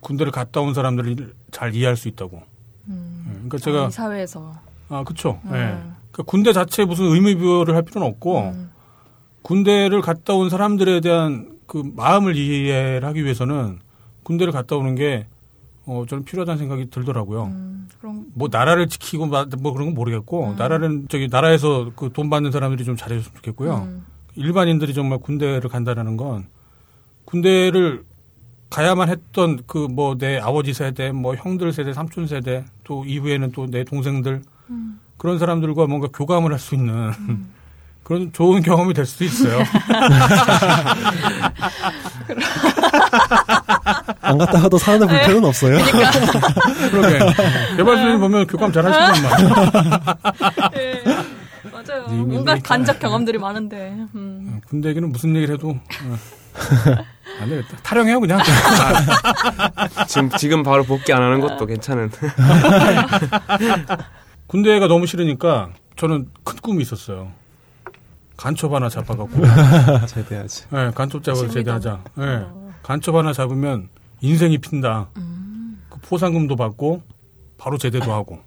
[0.00, 2.42] 군대를 갔다 온 사람들을 잘 이해할 수 있다고.
[2.88, 3.24] 음.
[3.28, 4.54] 예, 그러니까 제가 이 사회에서
[4.88, 5.40] 아 그쵸.
[5.44, 5.50] 음.
[5.54, 5.58] 예.
[6.10, 8.70] 그러니까 군대 자체에 무슨 의무 부여를 할 필요는 없고 음.
[9.42, 13.78] 군대를 갔다 온 사람들에 대한 그 마음을 이해를 하기 위해서는
[14.22, 15.26] 군대를 갔다 오는 게
[15.84, 17.44] 어, 저는 필요하다는 생각이 들더라고요.
[17.46, 20.56] 음, 그럼 뭐 나라를 지키고 마- 뭐 그런 건 모르겠고 음.
[20.56, 23.74] 나라는 저기 나라에서 그 돈 받는 사람들이 좀 잘해줬으면 좋겠고요.
[23.88, 26.46] 음, 일반인들이 정말 군대를 간다라는 건
[27.24, 28.04] 군대를
[28.70, 33.66] 가야만 했던 그 뭐 내 아버지 세대, 뭐 형들 세대, 삼촌 세대, 또 이후에는 또
[33.66, 35.00] 내 동생들 음.
[35.18, 37.12] 그런 사람들과 뭔가 교감을 할 수 있는
[38.02, 39.58] 그런 좋은 경험이 될 수도 있어요.
[44.20, 45.22] 안 갔다 와도 사는 네.
[45.22, 45.78] 불편은 없어요.
[46.90, 47.18] 그러게
[47.76, 49.40] 개발소님 보면 교감 잘 하시는 말.
[50.76, 51.02] 예,
[51.70, 52.06] 맞아요.
[52.08, 53.94] 네, 뭔가 네, 간접 경험들이 많은데.
[54.14, 54.60] 음.
[54.68, 56.18] 군대 얘기는 무슨 얘기를 해도 어.
[57.40, 57.76] 안 되겠다.
[57.82, 58.40] 타령해요 그냥.
[60.08, 62.10] 지금 지금 바로 복귀 안 하는 것도 괜찮은.
[64.46, 67.30] 군대가 너무 싫으니까 저는 큰 꿈이 있었어요.
[68.42, 69.28] 간첩 하나 잡아갖고,
[70.08, 70.64] 제대하지.
[70.74, 71.60] 예, 간첩 잡아서 실미도.
[71.60, 72.04] 제대하자.
[72.18, 72.72] 예, 어.
[72.82, 73.88] 간첩 하나 잡으면
[74.20, 75.06] 인생이 핀다.
[75.16, 75.80] 음.
[75.88, 77.02] 그 포상금도 받고
[77.56, 78.40] 바로 제대도 하고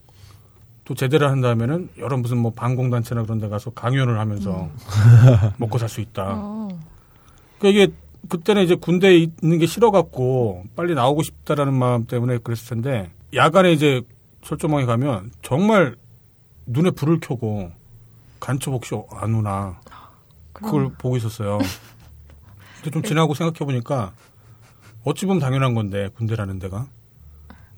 [0.83, 4.69] 또 제대를 한다면은 여러 무슨 뭐 반공단체나 그런 데 가서 강연을 하면서
[5.57, 6.23] 먹고 살 수 있다.
[6.35, 6.67] 어.
[7.57, 7.93] 그러니까 이게
[8.27, 14.01] 그때는 이제 군대에 있는 게 싫어갖고 빨리 나오고 싶다라는 마음 때문에 그랬을 텐데 야간에 이제
[14.41, 15.95] 철조망에 가면 정말
[16.65, 17.71] 눈에 불을 켜고
[18.41, 19.79] 간첩 혹시 안 오나
[20.63, 20.89] 그걸.
[20.97, 21.59] 보고 있었어요.
[22.77, 24.13] 근데 좀 지나고 생각해 보니까
[25.03, 26.87] 어찌 보면 당연한 건데 군대라는 데가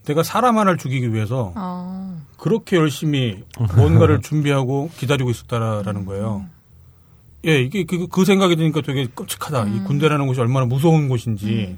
[0.05, 2.17] 내가 사람 하나를 죽이기 위해서 아.
[2.37, 3.43] 그렇게 열심히
[3.75, 6.45] 뭔가를 준비하고 기다리고 있었다라는 거예요.
[7.45, 9.67] 예, 이게 그, 그 생각이 드니까 되게 끔찍하다.
[9.67, 11.77] 이 군대라는 곳이 얼마나 무서운 곳인지,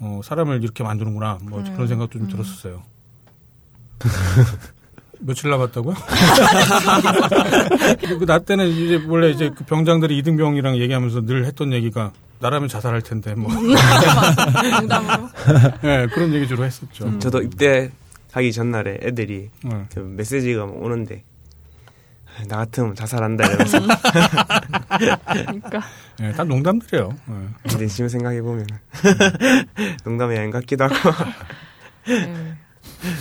[0.00, 1.38] 어, 사람을 이렇게 만드는구나.
[1.42, 2.82] 뭐 그런 생각도 좀 들었었어요.
[5.20, 5.94] 며칠 남았다고요?
[8.18, 13.34] 그나 때는 이제 원래 이제 그 병장들이 이등병이랑 얘기하면서 늘 했던 얘기가 나라면 자살할 텐데
[13.34, 15.28] 뭐, 농담으로.
[15.84, 17.18] 예, 그런 얘기 주로 했었죠.
[17.18, 17.90] 저도 입대
[18.32, 19.84] 하기 전날에 애들이 예.
[19.92, 21.24] 그 메시지가 오는데
[22.26, 23.80] 아, 나 같으면 자살한다 이러면서
[25.28, 25.82] 그러니까.
[26.20, 27.08] 예, 다 농담들이에요.
[27.10, 27.68] 예.
[27.70, 28.66] 근데 지금 생각해 보면
[30.04, 30.94] 농담이 아닌 것 같기도 하고
[32.08, 32.54] 예.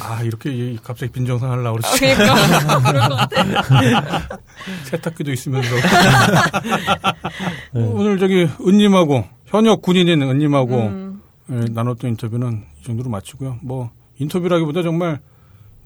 [0.01, 2.15] 아 이렇게 이- 갑자기 빈정상 하려고 아, 그러지.
[2.15, 4.39] 그러니까 그럴 것 같아.
[4.86, 5.69] 세탁기도 있으면서.
[7.73, 11.21] 오늘 저기 은님하고 현역 군인인 은님하고 음.
[11.51, 13.59] 예, 나눴던 인터뷰는 이 정도로 마치고요.
[13.61, 15.19] 뭐 인터뷰라기보다 정말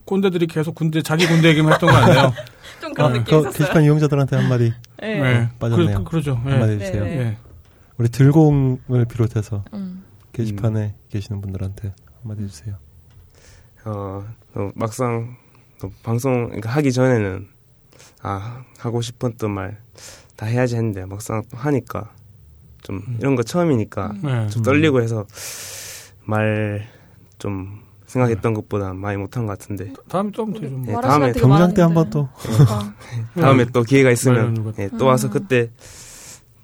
[0.05, 2.33] 꼰대들이 계속 군대 자기 군대 얘기만 했던 거 아니에요.
[2.81, 3.51] 좀 그런 어, 느낌 그 있었어요.
[3.51, 4.73] 게시판 이용자들한테 한마디
[5.03, 5.07] 예.
[5.07, 5.97] 예, 빠졌네요.
[5.99, 6.41] 그, 그, 그러죠.
[6.47, 6.49] 예.
[6.51, 7.03] 한마디 해주세요.
[7.03, 7.17] 네.
[7.19, 7.37] 예.
[7.97, 10.03] 우리 들공을 비롯해서 음.
[10.33, 12.75] 게시판에 계시는 분들한테 한마디 해주세요.
[13.85, 15.35] 어, 또 막상
[15.79, 17.47] 또 방송 그러니까 하기 전에는
[18.21, 19.77] 아 하고 싶었던 말
[20.41, 22.09] 다 해야지 했는데 막상 또 하니까
[22.81, 24.47] 좀 이런 거 처음이니까 네.
[24.47, 25.25] 좀 떨리고 해서
[26.25, 26.87] 말
[27.37, 30.75] 좀 생각했던 것보다 많이 못한 것 같은데 다음에 좀 되죠.
[30.75, 30.85] 뭐.
[30.85, 31.81] 네, 말할 다음에 시간 경장 때.
[31.83, 32.93] 한번 또 그러니까.
[33.39, 35.69] 다음에 또 기회가 있으면 것 예, 또 와서 그때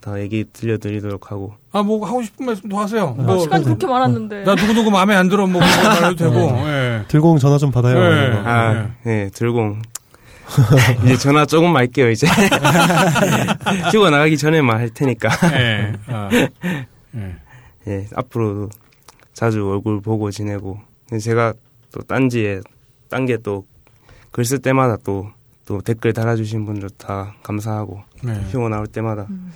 [0.01, 3.15] 다 얘기 들려드리도록 하고 아, 뭐 하고 싶은 말씀도 하세요.
[3.17, 4.43] 아, 뭐, 시간이 그렇게 많았는데.
[4.43, 6.39] 나 누구누구 마음에 안 들어 뭐 말해도 되고.
[6.67, 6.86] 예.
[7.07, 7.99] 들고 온 전화 좀 받아요.
[7.99, 8.37] 네.
[8.45, 9.77] 아, 네, 들고
[11.05, 12.25] 이제 전화 조금 말게요 이제
[13.91, 15.93] 휴가 나가기 전에만 할 테니까 예.
[16.07, 16.29] 아.
[17.15, 17.35] 예.
[17.87, 18.69] 예, 앞으로도
[19.33, 20.79] 자주 얼굴 보고 지내고
[21.21, 21.53] 제가
[21.91, 22.61] 또 딴지에
[23.09, 23.63] 딴 게 또
[24.31, 25.31] 글 쓸 때마다 또
[25.65, 28.41] 또 댓글 달아주신 분들 다 감사하고 네.
[28.51, 29.51] 휴가 나올 때마다 음.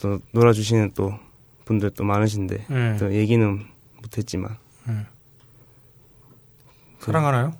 [0.00, 1.12] 또 놀아주시는 또
[1.64, 2.96] 분들 또 많으신데 예.
[3.00, 3.64] 또 얘기는
[4.00, 4.56] 못했지만
[7.00, 7.52] 사랑하나요?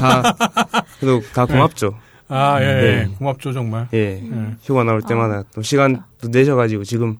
[0.00, 0.22] 다
[1.00, 1.94] 그래도 다 고맙죠.
[2.28, 3.04] 아, 예, 예.
[3.06, 3.14] 네.
[3.18, 3.88] 고맙죠, 정말.
[3.92, 4.56] 예, 예.
[4.62, 7.18] 휴가 나올 때마다 또 시간 또 내셔가지고 지금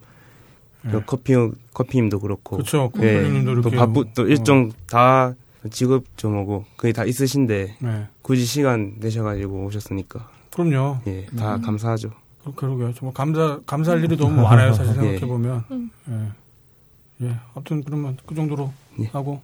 [0.86, 0.90] 예.
[0.90, 1.34] 그 커피
[1.74, 2.90] 커피님도 그렇고 그렇죠.
[3.00, 3.76] 예, 코코님도 또 이렇게.
[3.76, 5.34] 바쁘 또 어, 일정 다
[5.70, 8.06] 직업 좀 오고 그게 다 있으신데 네.
[8.22, 10.98] 굳이 시간 내셔가지고 오셨으니까 그럼요.
[11.08, 12.10] 예, 다 감사하죠.
[12.44, 12.94] 그- 그러게요.
[12.94, 15.18] 정말 감사, 감사할 일이 너무 많아요, 사실 예.
[15.18, 15.64] 생각해보면.
[15.72, 15.90] 음.
[16.10, 17.26] 예.
[17.26, 17.36] 예.
[17.54, 19.06] 아무튼 그러면 그 정도로 예.
[19.12, 19.42] 하고.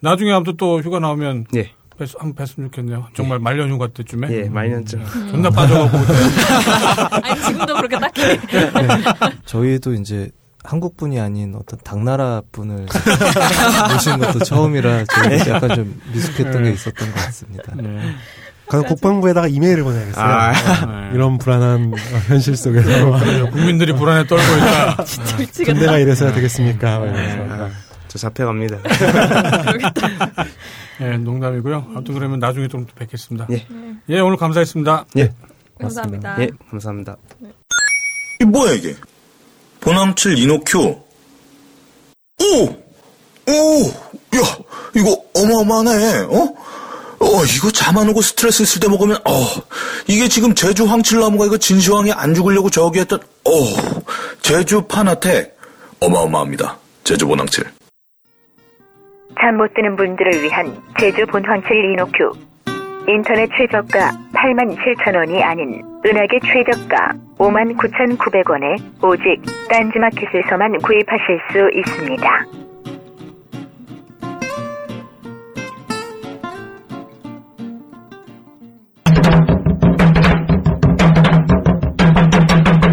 [0.00, 3.06] 나중에 아무튼 또 휴가 나오면 예, 뵀, 한번 뵀으면 좋겠네요.
[3.14, 4.28] 정말 말년 휴가 때쯤에.
[4.30, 5.04] 예, 말년쯤.
[5.30, 5.96] 존나 빠져가고.
[7.22, 8.22] 아니 지금도 그렇게 딱히.
[9.46, 10.30] 저희도 이제
[10.62, 12.86] 한국 분이 아닌 어떤 당나라 분을
[13.92, 17.72] 모신 것도 처음이라 저희 약간 좀 미숙했던 게 있었던 것 같습니다.
[17.76, 18.00] 네.
[18.68, 20.24] 가서 국방부에다가 이메일을 보내야겠어요.
[20.24, 21.10] 아, 네.
[21.14, 23.48] 이런 불안한 어, 현실 속에서.
[23.50, 25.04] 국민들이 불안에 떨고 있다.
[25.04, 25.72] 진짜 미치겠다.
[25.72, 26.96] 군대가 이래서야 되겠습니까?
[26.96, 27.70] 아,
[28.16, 28.78] 저 잡혀갑니다.
[31.02, 31.86] 예, 농담이고요.
[31.90, 33.46] 아무튼 그러면 나중에 좀 뵙겠습니다.
[33.50, 33.66] 예.
[34.08, 35.04] 예, 오늘 감사했습니다.
[35.18, 35.32] 예,
[35.78, 36.36] 감사합니다.
[36.40, 37.16] 예, 감사합니다.
[38.40, 38.96] 이 뭐야 이게?
[39.80, 40.78] 보남칠 이노큐.
[42.38, 42.64] 오,
[43.48, 43.82] 오,
[44.36, 44.58] 야,
[44.94, 46.18] 이거 어마어마하네.
[46.30, 46.54] 어?
[47.18, 49.46] 어, 이거 잠 안 오고 스트레스 있을 때 먹으면, 어,
[50.06, 53.50] 이게 지금 제주 황칠나무가 이거 진시황이 안 죽으려고 저기 했던, 어,
[54.40, 55.54] 제주 파나텍.
[56.00, 56.78] 어마어마합니다.
[57.04, 57.64] 제주 보낭칠.
[59.40, 60.66] 잠 못 드는 분들을 위한
[60.98, 62.32] 제주 본황칠 이노큐.
[63.08, 72.46] 인터넷 최저가 87,000원이 아닌 은하계 최저가 59,900원에 오직 딴지마켓에서만 구입하실 수 있습니다.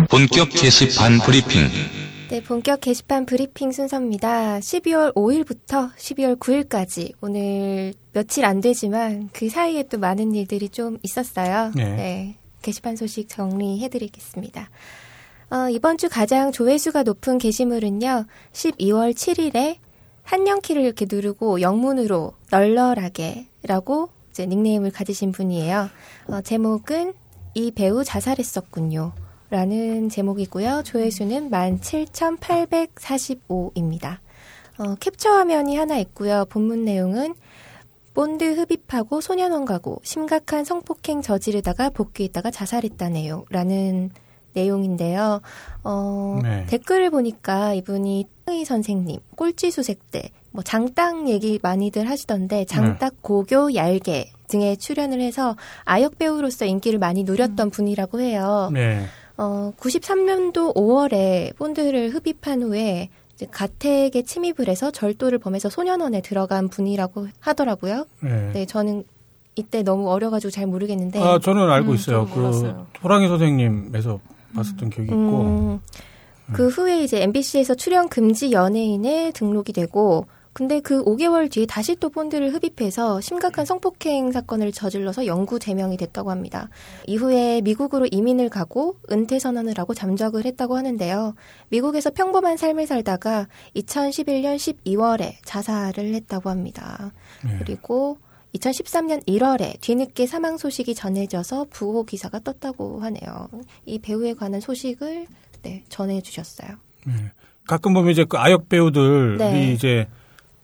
[0.09, 2.02] 본격 게시판 브리핑.
[2.33, 4.57] 네, 본격 게시판 브리핑 순서입니다.
[4.57, 11.71] 12월 5일부터 12월 9일까지 오늘 며칠 안 되지만 그 사이에 또 많은 일들이 좀 있었어요.
[11.95, 12.37] 네.
[12.63, 14.67] 게시판 소식 정리해드리겠습니다.
[15.51, 18.25] 어, 이번 주 가장 조회수가 높은 게시물은요.
[18.51, 19.77] 12월 7일에
[20.23, 25.87] 한영키를 이렇게 누르고 영문으로 널널하게 라고 이제 닉네임을 가지신 분이에요.
[26.29, 27.13] 어, 제목은
[27.53, 29.13] 이 배우 자살했었군요.
[29.53, 30.81] 라는 제목이고요.
[30.83, 34.17] 조회수는 17,845입니다.
[34.79, 36.45] 어, 캡처 화면이 하나 있고요.
[36.49, 37.35] 본문 내용은
[38.15, 43.45] 본드 흡입하고 소년원 가고 심각한 성폭행 저지르다가 복귀했다가 자살했다네요.
[43.51, 44.09] 라는
[44.53, 45.41] 내용인데요.
[45.83, 46.65] 어, 네.
[46.65, 54.31] 댓글을 보니까 이분이 이 선생님, 꼴찌 수색대, 뭐 장딱 얘기 많이들 하시던데 장딱 고교 얄개
[54.47, 58.71] 등에 출연을 해서 아역 배우로서 인기를 많이 누렸던 분이라고 해요.
[58.73, 59.05] 네.
[59.37, 67.27] 어, 93년도 5월에 본드를 흡입한 후에 이제 가택에 침입을 해서 절도를 범해서 소년원에 들어간 분이라고
[67.39, 68.05] 하더라고요.
[68.21, 68.51] 네.
[68.53, 69.03] 네, 저는
[69.55, 71.19] 이때 너무 어려가지고 잘 모르겠는데.
[71.21, 72.27] 아, 저는 알고 음, 있어요.
[72.27, 72.87] 그, 몰랐어요.
[73.03, 74.19] 호랑이 선생님에서
[74.55, 75.41] 봤었던 기억이 있고.
[75.41, 75.81] 음,
[76.51, 82.09] 그 후에 이제 MBC에서 출연 금지 연예인에 등록이 되고, 근데 그 5개월 뒤에 다시 또
[82.09, 86.69] 본드를 흡입해서 심각한 성폭행 사건을 저질러서 영구 제명이 됐다고 합니다.
[87.07, 91.33] 이후에 미국으로 이민을 가고 은퇴 선언을 하고 잠적을 했다고 하는데요.
[91.69, 97.11] 미국에서 평범한 삶을 살다가 2011년 12월에 자살을 했다고 합니다.
[97.43, 97.57] 네.
[97.57, 98.19] 그리고
[98.53, 103.49] 2013년 1월에 뒤늦게 사망 소식이 전해져서 부호 기사가 떴다고 하네요.
[103.85, 105.25] 이 배우에 관한 소식을
[105.63, 106.77] 네, 전해 주셨어요.
[107.05, 107.13] 네.
[107.67, 109.73] 가끔 보면 이제 그 아역 배우들이 네.
[109.73, 110.07] 이제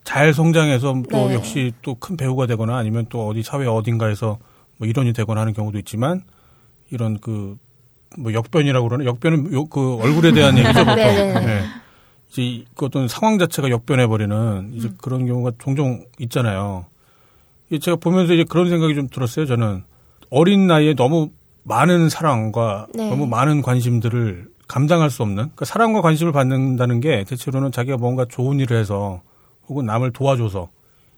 [0.04, 1.36] 잘 성장해서 또 네.
[1.36, 4.38] 역시 또 큰 배우가 되거나 아니면 또 어디 사회 어딘가에서
[4.78, 6.24] 뭐 일원이 되거나 하는 경우도 있지만
[6.92, 7.58] 이런 그
[8.18, 10.96] 뭐 역변이라고 그러나 역변은 요, 그 얼굴에 대한 얘기죠 보통.
[10.96, 11.46] 네, 네, 네.
[11.46, 11.64] 네.
[12.32, 16.86] 이제 그 어떤 상황 자체가 역변해 버리는 이제 그런 경우가 종종 있잖아요.
[17.82, 19.46] 제가 보면서 이제 그런 생각이 좀 들었어요.
[19.46, 19.84] 저는
[20.32, 21.30] 어린 나이에 너무
[21.64, 23.10] 많은 사랑과 네.
[23.10, 28.60] 너무 많은 관심들을 감당할 수 없는 그러니까 사랑과 관심을 받는다는 게 대체로는 자기가 뭔가 좋은
[28.60, 29.22] 일을 해서
[29.70, 30.70] 혹은 남을 도와줘서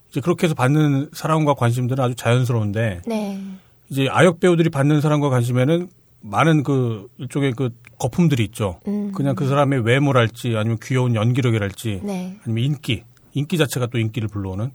[0.10, 3.42] 이제 그렇게 해서 받는 사랑과 관심들은 아주 자연스러운데 네.
[3.90, 5.88] 이제 아역 배우들이 받는 사랑과 관심에는
[6.22, 8.80] 많은 그 일종의 그 거품들이 있죠.
[8.88, 9.12] 음.
[9.14, 12.38] 그냥 그 사람의 외모랄지 아니면 귀여운 연기력이랄지 네.
[12.44, 14.70] 아니면 인기, 인기 자체가 또 인기를 불러오는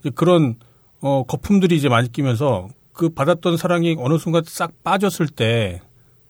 [0.00, 0.56] 이제 그런
[1.00, 5.80] 어 거품들이 이제 많이 끼면서 그 받았던 사랑이 어느 순간 싹 빠졌을 때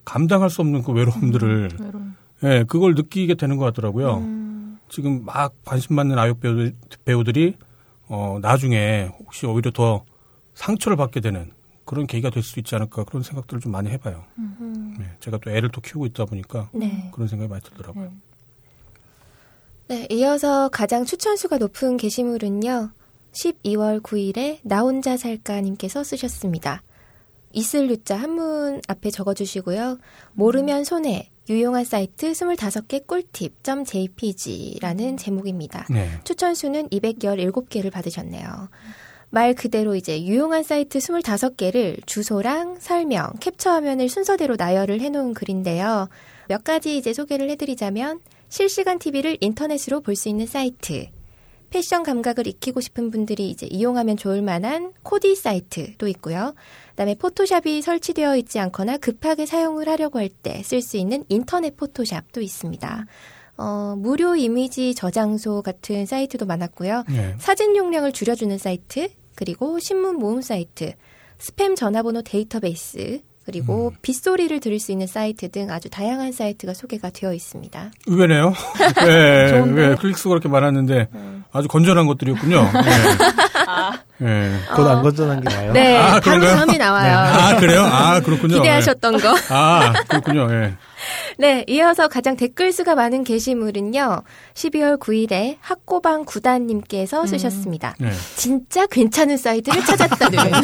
[0.04, 2.14] 감당할 수 없는 그 외로움들을 외로움.
[2.44, 4.18] 예, 그걸 느끼게 되는 것 같더라고요.
[4.18, 4.53] 음.
[4.94, 7.56] 지금 막 관심 받는 아역 배우들, 배우들이
[8.06, 10.04] 어 나중에 혹시 오히려 더
[10.54, 11.50] 상처를 받게 되는
[11.84, 14.24] 그런 계기가 될 수 있지 않을까 그런 생각들을 좀 많이 해봐요.
[14.96, 17.10] 네, 제가 또 애를 또 키우고 있다 보니까 네.
[17.12, 18.12] 그런 생각이 많이 들더라고요.
[19.88, 22.90] 네, 이어서 가장 추천수가 높은 게시물은요.
[23.32, 26.82] 12월 9일에 나 혼자 살까님께서 쓰셨습니다.
[27.52, 29.98] 있을 유자 한문 앞에 적어주시고요.
[30.34, 35.86] 모르면 손해, 유용한 사이트 25개 꿀팁.jpg라는 제목입니다.
[35.90, 36.08] 네.
[36.24, 38.68] 추천 수는 217개를 받으셨네요.
[39.30, 46.08] 말 그대로 이제 유용한 사이트 25개를 주소랑 설명, 캡처 화면을 순서대로 나열을 해놓은 글인데요.
[46.48, 51.08] 몇 가지 이제 소개를 해드리자면 실시간 TV를 인터넷으로 볼 수 있는 사이트,
[51.74, 56.54] 패션 감각을 익히고 싶은 분들이 이제 이용하면 좋을 만한 코디 사이트도 있고요.
[56.90, 62.42] 그다음에 포토샵이 설치되어 있지 않거나 급하게 사용을 하려고 할 때 쓸 수 있는 인터넷 포토샵도
[62.42, 63.06] 있습니다.
[63.56, 67.02] 어, 무료 이미지 저장소 같은 사이트도 많았고요.
[67.08, 67.34] 네.
[67.40, 70.92] 사진 용량을 줄여주는 사이트, 그리고 신문 모음 사이트,
[71.38, 77.32] 스팸 전화번호 데이터베이스, 그리고 빗소리를 들을 수 있는 사이트 등 아주 다양한 사이트가 소개가 되어
[77.32, 77.90] 있습니다.
[78.06, 78.54] 의외네요.
[79.04, 79.60] 네?
[79.62, 81.08] 네, 클릭수가 그렇게 많았는데
[81.52, 82.62] 아주 건전한 것들이었군요.
[82.72, 82.90] 네.
[84.18, 84.58] 네.
[84.70, 85.72] 그건 안 건전한 게 나아요.
[85.72, 86.46] 네, 아, 바로?
[86.46, 87.18] 다음에 나와요.
[87.18, 87.82] 아 그래요?
[87.82, 88.56] 아 그렇군요.
[88.56, 89.34] 기대하셨던 거.
[89.34, 89.40] 네.
[89.50, 90.48] 아 그렇군요.
[90.52, 90.74] 예.
[91.36, 94.22] 네, 이어서 가장 댓글 수가 많은 게시물은요.
[94.54, 97.94] 12월 9일에 학고방 구단님께서 쓰셨습니다.
[97.98, 98.10] 네.
[98.36, 100.38] 진짜 괜찮은 사이트를 찾았다는.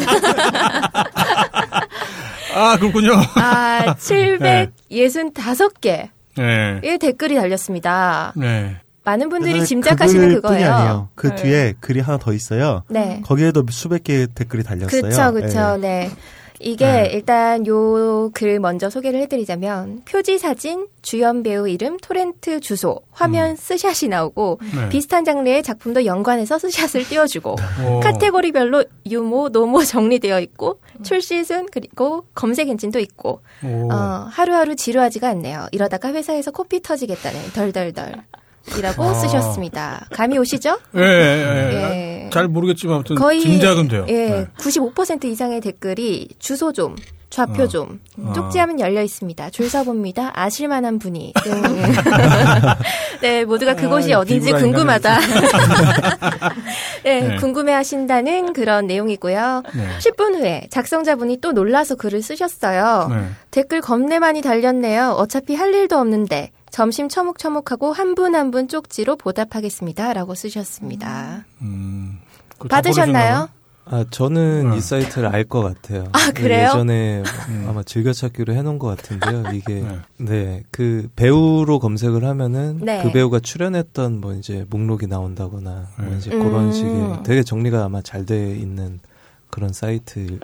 [2.53, 3.13] 아 그렇군요.
[3.35, 6.97] 아, 765개의 네.
[6.99, 8.33] 댓글이 달렸습니다.
[8.35, 8.77] 네.
[9.03, 10.71] 많은 분들이 짐작하시는 그거예요.
[10.73, 11.09] 아니에요.
[11.15, 11.35] 그 네.
[11.35, 12.83] 뒤에 글이 하나 더 있어요.
[12.87, 13.21] 네.
[13.25, 15.01] 거기에도 수백 개의 댓글이 달렸어요.
[15.01, 15.81] 그쵸, 그쵸, 예.
[15.81, 16.11] 네.
[16.61, 17.09] 이게 네.
[17.13, 24.09] 일단 요 글 먼저 소개를 해드리자면 표지 사진, 주연 배우 이름, 토렌트 주소, 화면 스샷이
[24.09, 24.71] 나오고 음.
[24.75, 24.89] 네.
[24.89, 27.55] 비슷한 장르의 작품도 연관해서 스샷을 띄워주고
[27.87, 27.99] 오.
[28.01, 33.91] 카테고리별로 유모, 노모 정리되어 있고 출시순 그리고 검색 엔진도 있고 오.
[33.91, 33.95] 어,
[34.29, 35.67] 하루하루 지루하지가 않네요.
[35.71, 38.23] 이러다가 회사에서 코피 터지겠다는 덜덜덜.
[38.77, 39.13] 이라고 아.
[39.13, 40.07] 쓰셨습니다.
[40.11, 40.77] 감이 오시죠?
[40.95, 42.29] 예, 예, 예.
[42.31, 44.05] 잘 모르겠지만 아무튼 거의 짐작은 돼요.
[44.09, 44.47] 예, 네.
[44.57, 46.95] 95% 이상의 댓글이 주소 좀,
[47.29, 47.67] 좌표 어.
[47.67, 48.33] 좀, 어.
[48.33, 49.49] 쪽지하면 열려 있습니다.
[49.51, 50.31] 줄 서봅니다.
[50.33, 51.33] 아실만한 분이.
[51.43, 51.61] 등.
[53.21, 55.19] 네, 모두가 그곳이 아, 어딘지 궁금하다.
[57.03, 57.35] 네, 네.
[57.37, 59.63] 궁금해 하신다는 그런 내용이고요.
[59.73, 59.87] 네.
[59.99, 63.07] 10분 후에 작성자분이 또 놀라서 글을 쓰셨어요.
[63.09, 63.25] 네.
[63.49, 65.11] 댓글 겁내 많이 달렸네요.
[65.11, 66.51] 어차피 할 일도 없는데.
[66.71, 70.13] 점심 처묵처묵하고 한 분 한 분 쪽지로 보답하겠습니다.
[70.13, 71.45] 라고 쓰셨습니다.
[71.61, 72.19] 음,
[72.59, 73.49] 다 받으셨나요?
[73.85, 74.77] 아, 저는 네.
[74.77, 76.07] 이 사이트를 알 것 같아요.
[76.13, 76.67] 아, 그래요?
[76.69, 77.65] 예전에 음.
[77.67, 79.51] 아마 즐겨찾기로 해놓은 것 같은데요.
[79.53, 79.99] 이게, 네.
[80.17, 83.01] 네, 그 배우로 검색을 하면은 네.
[83.03, 86.17] 그 배우가 출연했던 뭐 이제 목록이 나온다거나 뭐 네.
[86.17, 86.71] 이제 그런 음.
[86.71, 88.99] 식의 되게 정리가 아마 잘 돼 있는
[89.49, 90.39] 그런 사이트일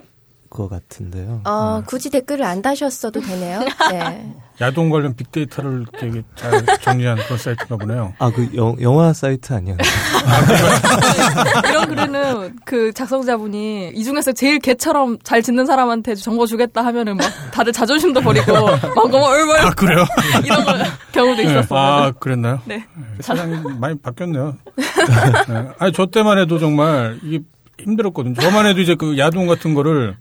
[0.57, 1.41] 것 같은데요.
[1.45, 3.59] 어, 굳이 댓글을 안 다셨어도 되네요.
[3.91, 4.33] 네.
[4.59, 8.15] 야동 관련 빅데이터를 되게 잘 정리한 그런 사이트가 보네요.
[8.17, 9.87] 아, 그 영, 영화 사이트 아니었나요?
[11.69, 17.27] 이런 글에는 그 작성자분이 이 중에서 제일 개처럼 잘 짓는 사람한테 정보 주겠다 하면은 막
[17.51, 18.51] 다들 자존심도 버리고
[18.95, 20.03] 막 너무 얼마나 아 그래요?
[20.43, 20.73] 이런 거
[21.11, 21.49] 경우도 네.
[21.51, 21.79] 있었어요.
[21.79, 22.59] 아 그랬나요?
[22.65, 22.83] 네.
[23.19, 24.57] 세상이 많이 바뀌었네요.
[24.75, 25.69] 네.
[25.77, 27.41] 아니 저 때만 해도 정말 이게
[27.79, 28.33] 힘들었거든요.
[28.41, 30.17] 저만 해도 이제 그 야동 같은 거를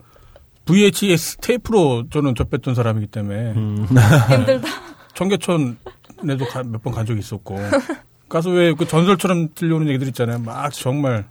[0.66, 3.54] VHS 테이프로 저는 접했던 사람이기 때문에
[4.28, 4.68] 힘들다.
[5.14, 7.56] 청계천에도 몇 번 간 적이 있었고
[8.28, 10.38] 가서 왜 그 전설처럼 들려오는 얘기들 있잖아요.
[10.40, 11.24] 막 정말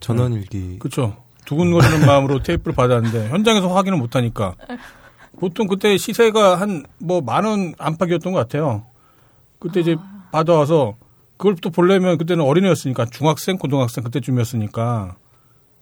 [0.00, 0.78] 전원일기.
[0.78, 1.16] 그렇죠.
[1.44, 4.54] 두근거리는 마음으로 테이프를 받았는데 현장에서 확인을 못 하니까
[5.38, 8.84] 보통 그때 시세가 한 뭐 만 원 안팎이었던 것 같아요.
[9.58, 9.96] 그때 이제
[10.32, 10.96] 받아와서
[11.36, 15.16] 그걸 또 보려면 그때는 어린애였으니까 중학생, 고등학생 그때쯤이었으니까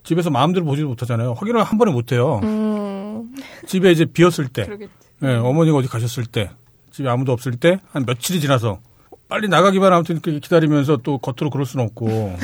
[0.03, 1.35] 집에서 마음대로 보지도 못하잖아요.
[1.35, 2.41] 확인을 한 번에 못 해요.
[2.43, 2.94] 음,
[3.67, 4.67] 집에 이제 비었을 때.
[5.23, 6.51] 예, 어머니가 어디 가셨을 때,
[6.91, 8.81] 집에 아무도 없을 때 한 며칠이 지나서
[9.29, 12.37] 빨리 나가기만 아무튼 그 기다리면서 또 겉으로 그럴 수는 없고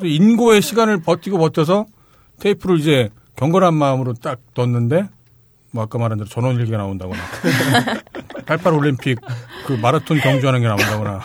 [0.00, 1.86] 또 인고의 시간을 버티고 버텨서
[2.40, 5.08] 테이프를 이제 경건한 마음으로 딱 넣었는데
[5.72, 7.20] 뭐 아까 말한 대로 전원 일기가 나온다거나
[8.46, 9.18] 88 올림픽
[9.66, 11.20] 그 마라톤 경주하는 게 나온다거나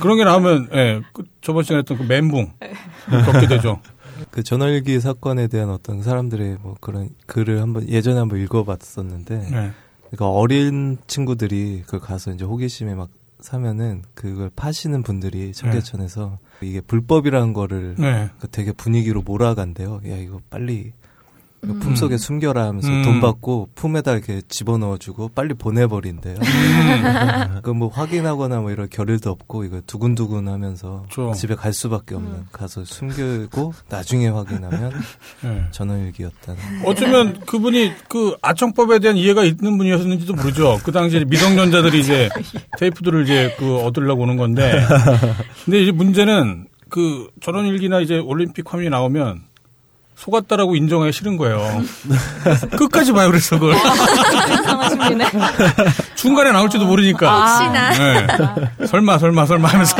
[0.00, 2.52] 그런 게 나오면 예, 그 저번 시간에 했던 그 멘붕
[3.26, 3.80] 겪게 되죠.
[4.34, 9.70] 그 전월기 사건에 대한 어떤 사람들의 뭐 그런 글을 한번 예전에 한번 읽어봤었는데, 네.
[10.10, 17.52] 그러니까 어린 친구들이 그 가서 이제 호기심에 막 사면은 그걸 파시는 분들이 청계천에서 이게 불법이라는
[17.52, 18.28] 거를 네.
[18.40, 20.00] 그 되게 분위기로 몰아간대요.
[20.08, 20.92] 야 이거 빨리
[21.72, 21.80] 음.
[21.80, 23.02] 품 속에 숨겨라 하면서 음.
[23.02, 26.36] 돈 받고 품에다 이렇게 집어넣어주고 빨리 보내버린대요.
[26.36, 27.60] 음.
[27.62, 31.34] 그뭐 확인하거나 뭐 이런 겨를도 없고 이거 두근두근 하면서 그렇죠.
[31.34, 34.92] 집에 갈 수밖에 없는 가서 숨기고 나중에 확인하면
[35.44, 35.64] 예.
[35.70, 36.60] 전원일기였다는.
[36.84, 40.78] 어쩌면 그분이 그 아청법에 대한 이해가 있는 분이었는지도 모르죠.
[40.84, 42.28] 그 당시에 미성년자들이 이제
[42.78, 44.84] 테이프들을 이제 그 얻으려고 오는 건데.
[45.64, 49.42] 근데 이제 문제는 그 전원일기나 이제 올림픽 화면이 나오면
[50.24, 51.82] 속았다라고 인정하기 싫은 거예요.
[52.78, 53.76] 끝까지 봐요, 그래서 그걸.
[56.14, 57.46] 중간에 나올지도 모르니까.
[57.46, 57.90] 혹시나.
[57.90, 58.26] 네.
[58.86, 59.96] 설마, 설마, 설마 하면서.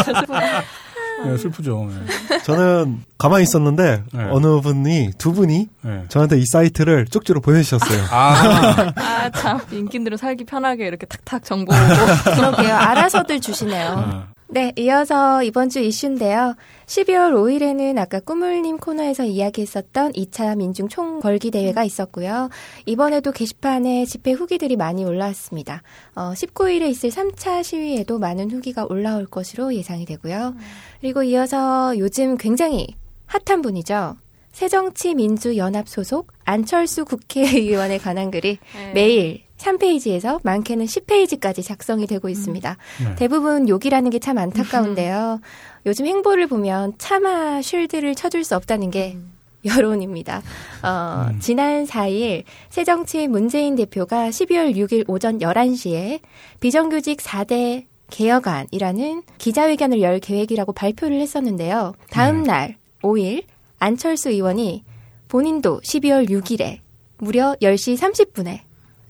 [1.26, 1.90] 네, 슬프죠.
[2.28, 2.42] 네.
[2.42, 4.26] 저는 가만히 있었는데 네.
[4.30, 6.04] 어느 분이 두 분이 네.
[6.08, 8.04] 저한테 이 사이트를 쪽지로 보내주셨어요.
[8.10, 9.60] 아, 아, 참.
[9.70, 12.34] 인기들은 살기 편하게 이렇게 탁탁 정보 오고.
[12.34, 12.74] 그러게요.
[12.74, 14.24] 알아서들 주시네요.
[14.48, 14.52] 아.
[14.52, 16.54] 네, 이어서 이번 주 이슈인데요.
[16.86, 22.50] 12월 5일에는 아까 꾸물님 코너에서 이야기했었던 2차 민중 총궐기 대회가 있었고요.
[22.86, 25.82] 이번에도 게시판에 집회 후기들이 많이 올라왔습니다.
[26.14, 30.54] 어, 19일에 있을 3차 시위에도 많은 후기가 올라올 것으로 예상이 되고요.
[31.00, 32.94] 그리고 이어서 요즘 굉장히
[33.26, 34.16] 핫한 분이죠.
[34.52, 38.92] 새정치민주연합 소속 안철수 국회의원에 관한 글이 네.
[38.92, 42.76] 매일 3페이지에서 많게는 10페이지까지 작성이 되고 있습니다.
[43.04, 43.14] 네.
[43.16, 45.40] 대부분 욕이라는 게 참 안타까운데요.
[45.86, 49.16] 요즘 행보를 보면 차마 쉴드를 쳐줄 수 없다는 게
[49.64, 50.42] 여론입니다.
[50.82, 56.20] 어, 지난 4일 새정치 문재인 대표가 12월 6일 오전 11시에
[56.60, 61.94] 비정규직 4대 개혁안이라는 기자회견을 열 계획이라고 발표를 했었는데요.
[62.10, 63.44] 다음 날 5일
[63.78, 64.84] 안철수 의원이
[65.28, 66.78] 본인도 12월 6일에
[67.18, 68.60] 무려 10시 30분에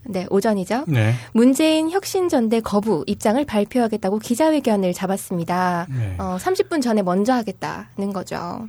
[0.07, 0.85] 네, 오전이죠.
[0.87, 1.13] 네.
[1.33, 5.87] 문재인 혁신 전대 거부 입장을 발표하겠다고 기자회견을 잡았습니다.
[5.89, 6.15] 네.
[6.19, 8.67] 어, 30분 전에 먼저 하겠다는 거죠.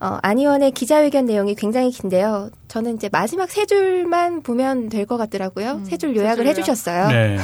[0.00, 2.50] 어, 안 의원의 기자회견 내용이 굉장히 긴데요.
[2.68, 5.82] 저는 이제 마지막 세 줄만 보면 될 것 같더라고요.
[5.84, 6.46] 세줄 요약을.
[6.46, 7.08] 해주셨어요.
[7.08, 7.38] 네.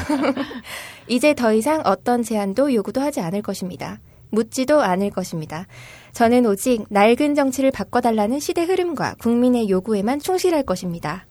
[1.08, 3.98] 이제 더 이상 어떤 제안도 요구도 하지 않을 것입니다.
[4.30, 5.66] 묻지도 않을 것입니다.
[6.12, 11.26] 저는 오직 낡은 정치를 바꿔달라는 시대 흐름과 국민의 요구에만 충실할 것입니다.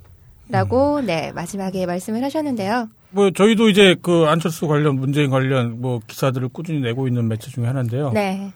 [0.49, 2.89] 라고, 네, 마지막에 말씀을 하셨는데요.
[3.11, 7.65] 뭐 저희도 이제 그 안철수 관련 문재인 관련 뭐 기사들을 꾸준히 내고 있는 매체 중에
[7.65, 8.11] 하나인데요.
[8.11, 8.51] 네.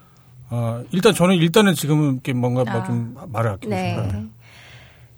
[0.49, 2.83] 어, 일단 저는 일단은 지금은 이렇게 뭔가 뭐 아.
[2.85, 3.95] 좀 말을 아끼고 네.
[3.95, 4.25] 싶어요.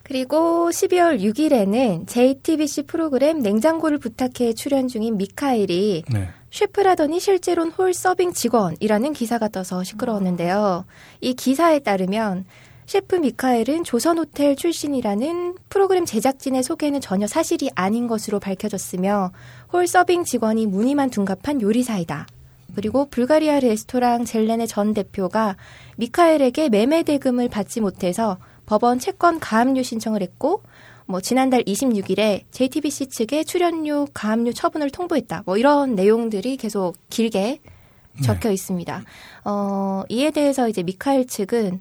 [0.03, 6.29] 그리고 12월 6일에는 JTBC 프로그램 냉장고를 부탁해 출연 중인 미카엘이 네.
[6.51, 10.85] 셰프라더니 실제로는 홀 서빙 직원이라는 기사가 떠서 시끄러웠는데요.
[11.21, 12.45] 이 기사에 따르면
[12.85, 19.31] 셰프 미카엘은 조선호텔 출신이라는 프로그램 제작진의 소개는 전혀 사실이 아닌 것으로 밝혀졌으며
[19.73, 22.27] 홀 서빙 직원이 무늬만 둔갑한 요리사이다.
[22.75, 25.55] 그리고 불가리아 레스토랑 젤렌의 전 대표가
[25.97, 28.37] 미카엘에게 매매 대금을 받지 못해서
[28.67, 30.61] 법원 채권 가압류 신청을 했고
[31.07, 35.43] 뭐 지난달 26일에 JTBC 측에 출연료 가압류 처분을 통보했다.
[35.45, 37.61] 뭐 이런 내용들이 계속 길게
[38.23, 39.03] 적혀 있습니다.
[39.45, 41.79] 어, 이에 대해서 이제 미카엘 측은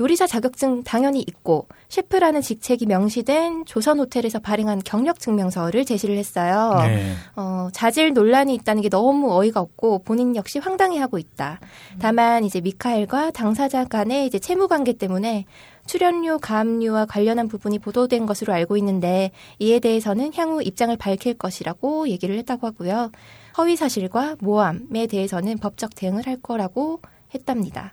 [0.00, 6.74] 요리사 자격증 당연히 있고 셰프라는 직책이 명시된 조선 호텔에서 발행한 경력 증명서를 제시를 했어요.
[6.82, 7.12] 네.
[7.36, 11.60] 어, 자질 논란이 있다는 게 너무 어이가 없고 본인 역시 황당해하고 있다.
[12.00, 15.44] 다만 이제 미카엘과 당사자 간의 이제 채무 관계 때문에
[15.86, 22.36] 출연료 가압류와 관련한 부분이 보도된 것으로 알고 있는데 이에 대해서는 향후 입장을 밝힐 것이라고 얘기를
[22.38, 23.12] 했다고 하고요.
[23.58, 27.00] 허위 사실과 모함에 대해서는 법적 대응을 할 거라고
[27.34, 27.92] 했답니다.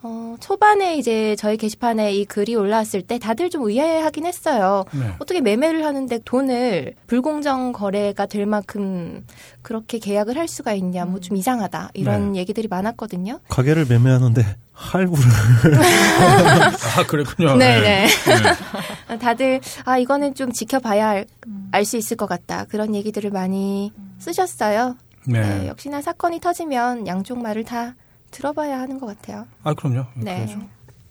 [0.00, 4.84] 어, 초반에 이제 저희 게시판에 이 글이 올라왔을 때 다들 좀 의아해하긴 했어요.
[4.92, 5.12] 네.
[5.18, 9.26] 어떻게 매매를 하는데 돈을 불공정 거래가 될 만큼
[9.62, 13.40] 그렇게 계약을 할 수가 있냐, 뭐 좀 이상하다 이런 얘기들이 많았거든요.
[13.48, 15.24] 가게를 매매하는데 할부를
[16.96, 17.56] 아 그랬군요.
[17.56, 18.06] 네네.
[19.20, 21.24] 다들 아 이거는 좀 지켜봐야
[21.72, 24.96] 알 수 있을 것 같다 그런 얘기들을 많이 쓰셨어요.
[25.26, 25.40] 네.
[25.40, 27.94] 네, 역시나 사건이 터지면 양쪽 말을 다
[28.30, 29.46] 들어봐야 하는 것 같아요.
[29.62, 30.04] 아 그럼요.
[30.16, 30.46] 네.
[30.46, 30.60] 그렇죠.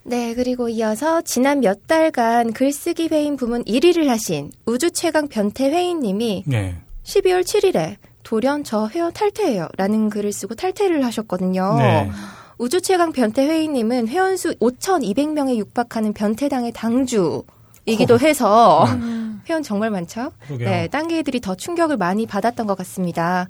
[0.04, 6.46] 네, 그리고 이어서 지난 몇 달간 글쓰기 회인 부문 1위를 하신 우주 최강 변태 회인님이
[6.48, 6.78] 네.
[7.04, 9.68] 12월 7일에 돌연 저 회원 탈퇴해요.
[9.78, 11.76] 라는 글을 쓰고 탈퇴를 하셨거든요.
[11.78, 12.10] 네.
[12.58, 17.44] 우주 최강 변태 회의님은 회원수 5,200명에 육박하는 변태당의 당주
[17.86, 18.86] 이기도 해서
[19.48, 20.32] 회원 정말 많죠?
[20.48, 20.70] 그러게요.
[20.70, 23.48] 네, 딴 개들이 더 충격을 많이 받았던 것 같습니다.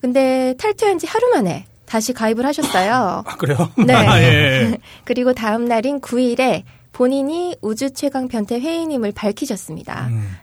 [0.00, 3.22] 근데 탈퇴한 지 하루 만에 다시 가입을 하셨어요.
[3.24, 3.70] 아, 그래요?
[3.76, 3.94] 네.
[3.94, 4.78] 아, 예.
[5.04, 6.62] 그리고 다음 날인 9일에
[6.92, 10.08] 본인이 우주 최강 변태 회의님을 밝히셨습니다.
[10.08, 10.36] 음.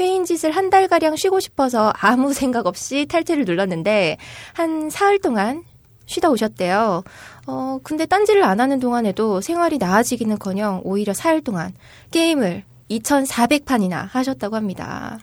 [0.00, 4.16] 회인 짓을 한 달가량 쉬고 싶어서 아무 생각 없이 탈퇴를 눌렀는데
[4.54, 5.64] 한 사흘 동안
[6.06, 7.04] 쉬다 오셨대요.
[7.46, 11.74] 어, 근데 딴지를 안 하는 동안에도 생활이 나아지기는 커녕 오히려 사흘 동안
[12.10, 15.18] 게임을 2,400판이나 하셨다고 합니다.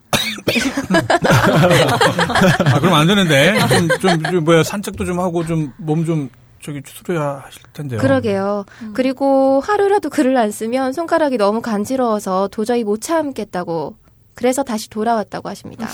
[2.66, 3.58] 아, 그럼 안 되는데.
[3.68, 6.30] 좀, 좀, 좀 뭐야, 산책도 좀 하고 좀, 몸 좀,
[6.62, 8.00] 저기, 추스려야 하실 텐데요.
[8.00, 8.66] 그러게요.
[8.94, 13.96] 그리고 하루라도 글을 안 쓰면 손가락이 너무 간지러워서 도저히 못 참겠다고
[14.34, 15.88] 그래서 다시 돌아왔다고 하십니다.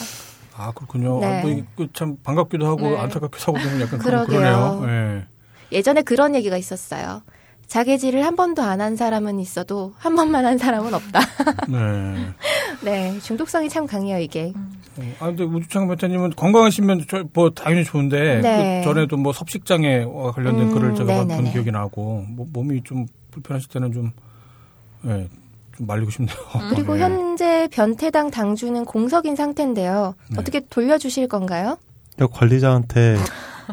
[0.55, 1.19] 아, 그렇군요.
[1.19, 1.39] 네.
[1.39, 2.97] 아, 뭐, 이게 그참 반갑기도 하고, 네.
[2.97, 4.79] 안타깝기도 하고, 좀 약간 그러 그러게요.
[4.79, 4.87] 그러네요.
[4.87, 5.25] 예.
[5.77, 7.21] 예전에 그런 얘기가 있었어요.
[7.71, 11.21] 자개질을 한 번도 안 한 사람은 있어도 한 번만 한 사람은 없다.
[11.69, 12.33] 네.
[12.83, 14.51] 네, 중독성이 참 강해요, 이게.
[14.97, 18.81] 어, 아, 근데 우주창 변태님은 건강하시면 저, 뭐 당연히 좋은데 네.
[18.83, 20.03] 그 전에도 뭐 섭식장애
[20.33, 21.35] 관련된 음, 글을 제가 네네네.
[21.35, 24.11] 본 기억이 나고 뭐, 몸이 좀 불편하실 때는 좀
[25.05, 25.29] 예,
[25.77, 26.35] 좀 말리고 싶네요.
[26.71, 27.03] 그리고 네.
[27.03, 30.15] 현재 변태당 당주는 공석인 상태인데요.
[30.29, 30.35] 네.
[30.37, 31.77] 어떻게 돌려주실 건가요?
[32.33, 33.15] 관리자한테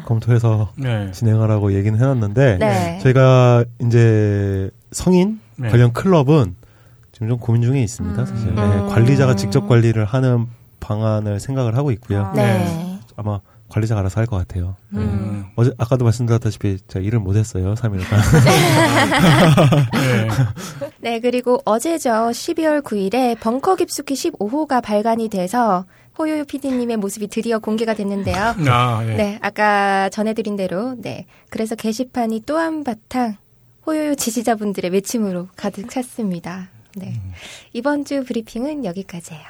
[0.05, 1.11] 검토해서 네.
[1.11, 2.99] 진행하라고 얘기는 해놨는데 네.
[3.01, 5.69] 저희가 이제 성인 네.
[5.69, 6.55] 관련 클럽은
[7.11, 8.25] 지금 좀 고민 중에 있습니다.
[8.25, 8.87] 사실 네, 음.
[8.89, 10.47] 관리자가 직접 관리를 하는
[10.79, 12.31] 방안을 생각을 하고 있고요.
[12.35, 12.99] 네.
[13.17, 13.39] 아마
[13.69, 14.75] 관리자가 알아서 할 것 같아요.
[14.89, 15.01] 네.
[15.01, 15.45] 음.
[15.55, 17.73] 어제 아까도 말씀드렸다시피 제가 일을 못했어요.
[17.75, 17.99] 3일간.
[19.93, 20.27] 네.
[21.01, 22.09] 네, 그리고 어제죠.
[22.09, 25.85] 12월 9일에 벙커 깊숙이 15호가 발간이 돼서
[26.19, 28.53] 호요요 PD님의 모습이 드디어 공개가 됐는데요.
[28.67, 29.15] 아, 예.
[29.15, 31.25] 네, 아까 전해드린 대로, 네.
[31.49, 33.37] 그래서 게시판이 또 한바탕
[33.87, 36.69] 호요요 지지자분들의 외침으로 가득 찼습니다.
[36.97, 37.13] 네.
[37.71, 39.43] 이번 주 브리핑은 여기까지예요.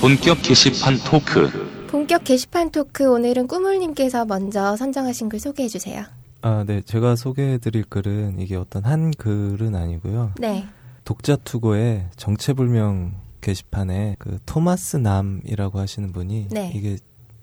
[0.00, 1.50] 본격 게시판 토크.
[1.88, 6.04] 본격 게시판 토크 오늘은 꾸물님께서 먼저 선정하신 글 소개해 주세요.
[6.46, 6.80] 아, 네.
[6.80, 10.30] 제가 소개해드릴 글은 이게 어떤 한 글은 아니고요.
[10.38, 10.64] 네.
[11.04, 16.70] 독자 투고의 정체불명 게시판에 그 토마스 남이라고 하시는 분이 네.
[16.72, 16.98] 이게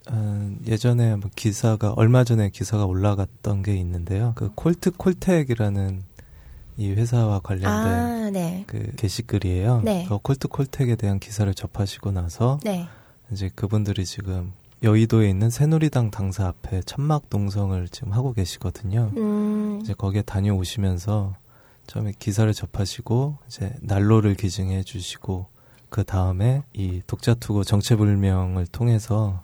[0.10, 4.32] 어, 예전에 한번 기사가 얼마 전에 기사가 올라갔던 게 있는데요.
[4.38, 6.02] 그 콜트 콜텍이라는
[6.78, 8.64] 이 회사와 관련된 아, 네.
[8.68, 9.82] 그 게시글이에요.
[9.84, 10.06] 네.
[10.08, 12.88] 그 콜트 콜텍에 대한 기사를 접하시고 나서 네.
[13.34, 14.54] 이제 그분들이 지금
[14.84, 19.12] 여의도에 있는 새누리당 당사 앞에 천막 동성을 지금 하고 계시거든요.
[19.16, 21.36] 음, 이제 거기에 다녀오시면서
[21.88, 25.48] 처음에 기사를 접하시고 이제 난로를 기증해 주시고
[25.90, 29.42] 그 다음에 이 독자 투고 정체불명을 통해서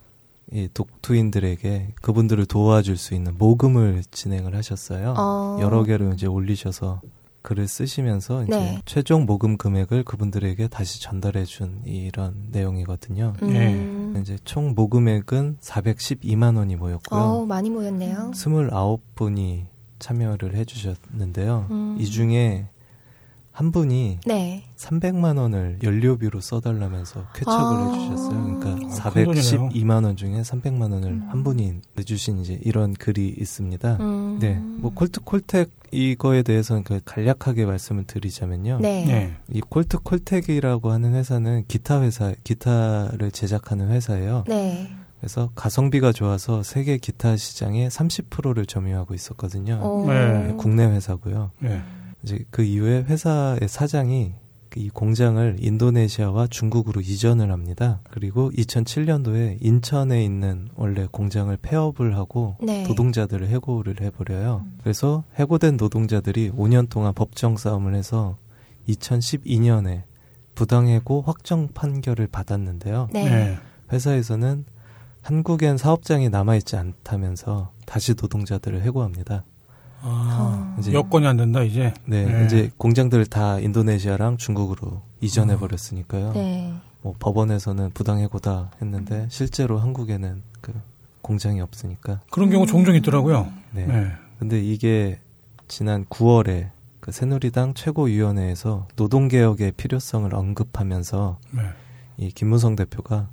[0.52, 5.14] 이 독투인들에게 그분들을 도와줄 수 있는 모금을 진행을 하셨어요.
[5.16, 5.60] 어.
[5.62, 7.02] 여러 개를 이제 올리셔서
[7.42, 8.82] 글을 쓰시면서 이제 네.
[8.86, 13.34] 최종 모금 금액을 그분들에게 다시 전달해 준 이런 내용이거든요.
[13.42, 14.18] 음.
[14.22, 17.20] 이제 총 모금액은 412만 원이 모였고요.
[17.20, 18.32] 어, 많이 모였네요.
[18.34, 19.66] 29분이
[20.00, 21.68] 참여를 해 주셨는데요.
[21.72, 21.98] 음.
[22.00, 22.68] 이 중에
[23.60, 24.64] 한 분이 네.
[24.78, 27.94] 300만 원을 연료비로 써달라면서 쾌척을 아.
[27.94, 28.58] 해주셨어요.
[28.58, 28.70] 그러니까
[29.04, 29.70] 아, 큰 돈이네요.
[29.70, 33.98] 412만 원 중에 300만 원을 한 분이 내주신 이제 이런 글이 있습니다.
[34.00, 34.38] 음.
[34.40, 38.80] 네, 뭐 콜트 콜텍 이거에 대해서는 그 간략하게 말씀을 드리자면요.
[38.80, 39.04] 네.
[39.04, 39.36] 네.
[39.52, 44.46] 이 콜트 콜텍이라고 하는 회사는 기타 회사, 기타를 제작하는 회사예요.
[44.48, 44.90] 네.
[45.20, 49.82] 그래서 가성비가 좋아서 세계 기타 시장의 30%를 점유하고 있었거든요.
[49.84, 50.06] 어.
[50.08, 50.54] 네.
[50.58, 51.52] 국내 회사고요.
[51.60, 51.82] 네.
[52.24, 54.34] 이제 그 이후에 회사의 사장이
[54.76, 58.02] 이 공장을 인도네시아와 중국으로 이전을 합니다.
[58.12, 62.84] 그리고 2007년도에 인천에 있는 원래 공장을 폐업을 하고 네.
[62.88, 64.66] 노동자들을 해고를 해버려요.
[64.84, 68.38] 그래서 해고된 노동자들이 5년 동안 법정 싸움을 해서
[68.88, 70.04] 2012년에
[70.54, 73.10] 부당해고 확정 판결을 받았는데요.
[73.12, 73.24] 네.
[73.24, 73.58] 네.
[73.92, 74.66] 회사에서는
[75.22, 79.44] 한국엔 사업장이 남아있지 않다면서 다시 노동자들을 해고합니다.
[80.02, 81.94] 아, 이제- 여건이 안 된다 이제.
[82.06, 82.46] 네, 네.
[82.46, 86.34] 이제 공장들을 다 인도네시아랑 중국으로 이전해 버렸으니까요.
[86.34, 86.74] 네.
[87.02, 90.74] 뭐 법원에서는 부당해고다 했는데 실제로 한국에는 그
[91.22, 92.22] 공장이 없으니까.
[92.30, 93.52] 그런 경우 종종 있더라고요.
[93.72, 93.86] 네.
[93.86, 94.12] 네.
[94.40, 95.20] 근데 이게
[95.68, 96.70] 지난 9월에
[97.00, 101.62] 그 새누리당 최고위원회에서 노동개혁의 필요성을 언급하면서 네.
[102.18, 103.30] 이 김무성 대표가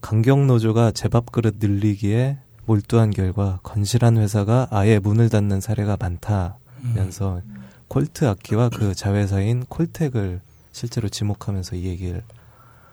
[0.00, 2.38] 강경노조가 제밥그릇 늘리기에
[2.68, 7.62] 몰두한 결과 건실한 회사가 아예 문을 닫는 사례가 많다면서 음.
[7.88, 10.42] 콜트 악기와 그 자회사인 콜텍을
[10.72, 12.22] 실제로 지목하면서 이 얘기를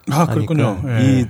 [0.10, 0.82] 아, 그렇군요.
[0.88, 1.22] 예.
[1.22, 1.26] 이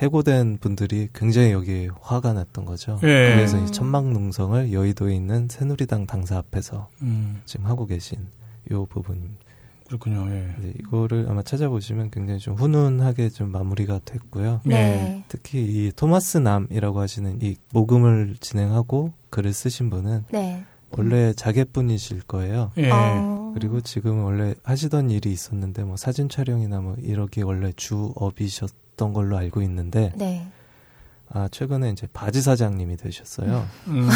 [0.00, 3.00] 해고된 분들이 굉장히 여기에 화가 났던 거죠.
[3.02, 3.34] 예.
[3.34, 8.28] 그래서 이 천막 농성을 여의도에 있는 새누리당 당사 앞에서 음, 지금 하고 계신
[8.70, 9.36] 요 부분.
[9.86, 10.26] 그렇군요.
[10.30, 10.54] 예.
[10.58, 14.60] 네, 이거를 아마 찾아보시면 굉장히 좀 훈훈하게 좀 마무리가 됐고요.
[14.64, 15.24] 네.
[15.28, 20.64] 특히 이 토마스 남이라고 하시는 이 모금을 진행하고 글을 쓰신 분은 네.
[20.90, 22.70] 원래 자객분이실 거예요.
[22.78, 22.90] 예.
[22.90, 23.52] 어.
[23.54, 29.62] 그리고 지금 원래 하시던 일이 있었는데 뭐 사진 촬영이나 뭐 이러기 원래 주업이셨던 걸로 알고
[29.62, 30.46] 있는데 네.
[31.28, 33.66] 아 최근에 이제 바지 사장님이 되셨어요.
[33.88, 34.08] 음.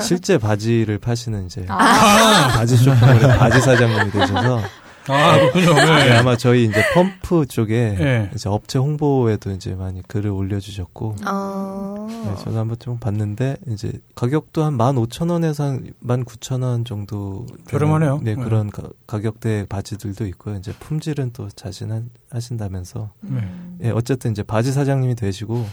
[0.00, 4.60] 실제 바지를 파시는 이제 아, 바지 쇼핑몰의 바지 사장님이 되셔서
[5.08, 5.74] 아, 그렇군요.
[5.74, 6.12] 네, 예.
[6.12, 8.30] 아마 저희 이제 펌프 쪽에 예.
[8.34, 12.06] 이제 업체 홍보에도 이제 많이 글을 올려주셨고 어.
[12.08, 18.20] 네, 저도 한번 좀 봤는데 이제 가격도 한 15,000원에서 한 19,000원 정도 저렴하네요.
[18.22, 18.42] 네, 네.
[18.42, 20.56] 그런 가, 가격대 바지들도 있고요.
[20.56, 23.40] 이제 품질은 또 자신하신다면서 네.
[23.84, 25.66] 예, 어쨌든 이제 바지 사장님이 되시고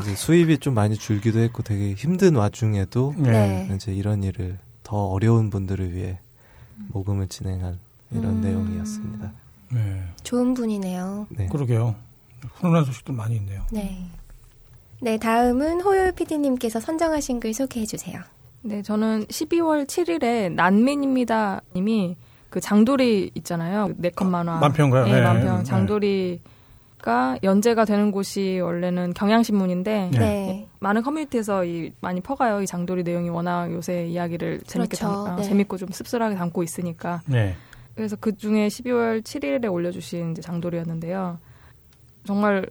[0.00, 3.30] 이제 수입이 좀 많이 줄기도 했고 되게 힘든 와중에도 네.
[3.68, 3.74] 네.
[3.74, 6.18] 이제 이런 일을 더 어려운 분들을 위해
[6.88, 7.78] 모금을 진행한
[8.14, 8.40] 이런 음.
[8.40, 9.30] 내용이었습니다.
[9.72, 10.02] 네.
[10.22, 11.26] 좋은 분이네요.
[11.30, 11.46] 네.
[11.48, 11.94] 그러게요.
[12.54, 13.62] 훈훈한 소식도 많이 있네요.
[13.70, 14.04] 네.
[15.00, 18.20] 네, 다음은 호요일 PD님께서 선정하신 글 소개해 주세요.
[18.62, 22.16] 네, 저는 12월 7일에 난민입니다 님이
[22.50, 23.90] 그 장도리 있잖아요.
[23.96, 24.58] 네컷 만화.
[24.58, 25.06] 만평가요?
[25.06, 25.20] 네, 네.
[25.22, 25.58] 만평.
[25.58, 25.64] 네.
[25.64, 30.18] 장도리가 연재가 되는 곳이 원래는 경향신문인데 네.
[30.18, 30.68] 네.
[30.78, 32.60] 많은 커뮤니티에서 이 많이 퍼가요.
[32.62, 35.24] 이 장도리 내용이 워낙 요새 이야기를 재밌게 그렇죠.
[35.24, 35.42] 담, 아, 네.
[35.42, 37.22] 재밌고 좀 씁쓸하게 담고 있으니까.
[37.26, 37.56] 네.
[37.94, 41.38] 그래서 그 중에 12월 7일에 올려주신 이제 장도리였는데요.
[42.24, 42.66] 정말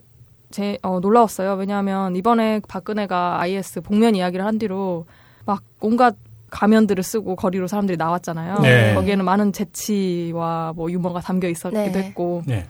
[0.50, 1.54] 제 어, 놀라웠어요.
[1.54, 5.06] 왜냐하면 이번에 박근혜가 IS 복면 이야기를 한 뒤로
[5.44, 6.16] 막 온갖
[6.50, 8.58] 가면들을 쓰고 거리로 사람들이 나왔잖아요.
[8.60, 8.94] 네.
[8.94, 12.02] 거기에는 많은 재치와 뭐 유머가 담겨 있었기도 네.
[12.02, 12.66] 했고 네.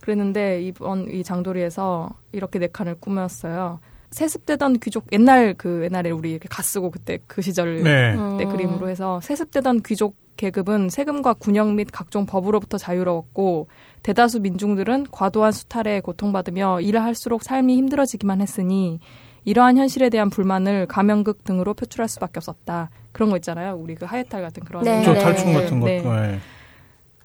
[0.00, 3.80] 그랬는데 이번 이 장도리에서 이렇게 네 칸을 꾸몄어요.
[4.16, 8.14] 세습되던 귀족 옛날 그 옛날에 우리 이렇게 가 쓰고 그때 그 시절 네.
[8.14, 8.38] 음.
[8.38, 13.68] 때 그림으로 해서 세습되던 귀족 계급은 세금과 군역 및 각종 법으로부터 자유로웠고
[14.02, 19.00] 대다수 민중들은 과도한 수탈에 고통받으며 일을 할수록 삶이 힘들어지기만 했으니
[19.44, 22.88] 이러한 현실에 대한 불만을 가면극 등으로 표출할 수밖에 없었다.
[23.12, 23.76] 그런 거 있잖아요.
[23.76, 25.02] 우리 그 하회탈 같은 그런 네.
[25.04, 25.20] 저 네.
[25.20, 25.90] 탈춤 같은 것도.
[25.90, 26.00] 네.
[26.00, 26.38] 네.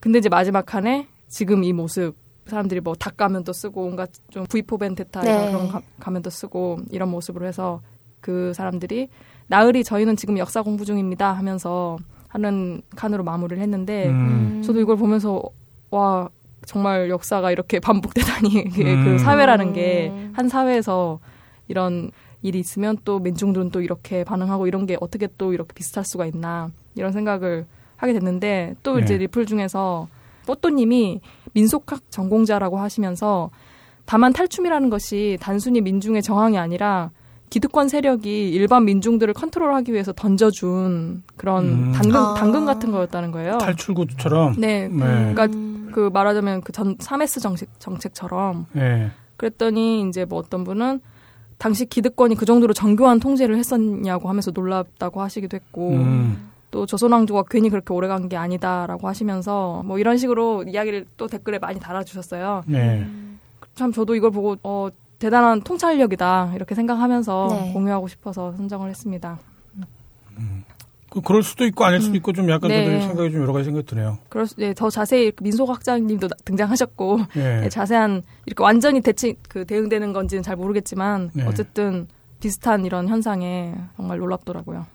[0.01, 2.15] 근데 이제 마지막 칸에 지금 이 모습
[2.47, 5.31] 사람들이 뭐 닭 가면도 쓰고 온갖 좀 V4 벤테타 네.
[5.31, 7.81] 이런 그런 가- 가면도 쓰고 이런 모습으로 해서
[8.19, 9.09] 그 사람들이
[9.47, 11.97] 나으리 저희는 지금 역사 공부 중입니다 하면서
[12.29, 14.61] 하는 칸으로 마무리를 했는데 음.
[14.65, 15.41] 저도 이걸 보면서
[15.89, 16.29] 와
[16.65, 19.03] 정말 역사가 이렇게 반복되다니 이게 음.
[19.05, 21.19] 그 사회라는 게 한 사회에서
[21.67, 22.11] 이런
[22.41, 26.69] 일이 있으면 또 민중들은 또 이렇게 반응하고 이런 게 어떻게 또 이렇게 비슷할 수가 있나
[26.95, 27.65] 이런 생각을
[27.97, 29.19] 하게 됐는데 또 이제 네.
[29.25, 30.07] 리플 중에서
[30.47, 31.21] 뽀또님이
[31.53, 33.49] 민속학 전공자라고 하시면서
[34.05, 37.11] 다만 탈춤이라는 것이 단순히 민중의 저항이 아니라
[37.49, 41.91] 기득권 세력이 일반 민중들을 컨트롤하기 위해서 던져준 그런 음.
[41.91, 42.33] 당근 아.
[42.33, 43.57] 당근 같은 거였다는 거예요.
[43.57, 44.55] 탈출구처럼.
[44.57, 44.97] 네, 네.
[44.97, 45.91] 그러니까 음.
[45.93, 49.11] 그 말하자면 그전 3S 정책 정책처럼 네.
[49.35, 51.01] 그랬더니 이제 뭐 어떤 분은
[51.57, 56.50] 당시 기득권이 그 정도로 정교한 통제를 했었냐고 하면서 놀랍다고 하시기도 했고 음.
[56.71, 61.59] 또 조선왕조가 괜히 그렇게 오래 간 게 아니다라고 하시면서 뭐 이런 식으로 이야기를 또 댓글에
[61.59, 62.63] 많이 달아주셨어요.
[62.67, 63.05] 네.
[63.75, 64.89] 참 저도 이걸 보고 어
[65.19, 67.73] 대단한 통찰력이다 이렇게 생각하면서 네.
[67.73, 69.37] 공유하고 싶어서 선정을 했습니다.
[71.09, 72.85] 그, 그럴 수도 있고 아닐 수도 있고 좀 약간 네.
[72.85, 74.17] 저도 생각이 좀 여러 가지 생각이 드네요.
[74.29, 76.07] 그럴 수, 네, 더 자세히 등장하셨고
[76.45, 77.61] 등장하셨고 예.
[77.61, 81.45] 네, 자세한 이렇게 완전히 대치 그 대응되는 건지는 잘 모르겠지만 네.
[81.45, 82.07] 어쨌든
[82.39, 84.85] 비슷한 이런 현상에 정말 놀랍더라고요.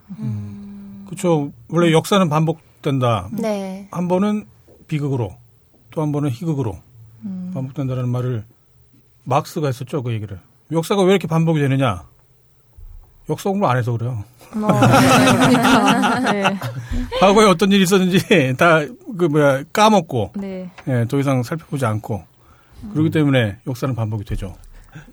[1.07, 1.53] 그렇죠.
[1.69, 3.29] 원래 역사는 반복된다.
[3.33, 3.89] 네.
[3.91, 4.47] 한 번은
[4.89, 5.35] 비극으로
[5.91, 6.77] 또 한 번은 희극으로
[7.25, 7.51] 음.
[7.55, 8.45] 반복된다는 말을
[9.25, 10.03] 막스가 했었죠.
[10.03, 10.39] 그 얘기를.
[10.73, 12.05] 역사가 왜 이렇게 반복이 되느냐?
[13.29, 14.23] 역사 공부 안 해서 그래요.
[14.53, 16.45] 어, 그러니까 네,
[17.21, 18.19] 과거에 어떤 일이 있었는지
[18.57, 18.87] 다
[19.19, 20.71] 그 뭐야 까먹고 네.
[20.89, 22.23] 예, 더 이상 살펴보지 않고
[22.93, 24.55] 그렇기 때문에 역사는 반복이 되죠.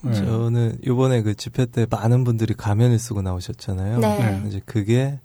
[0.07, 0.14] 예.
[0.14, 3.99] 저는 이번에 그 집회 때 많은 분들이 가면을 쓰고 나오셨잖아요.
[3.99, 4.18] 네.
[4.20, 4.44] 네.
[4.48, 5.20] 이제 그게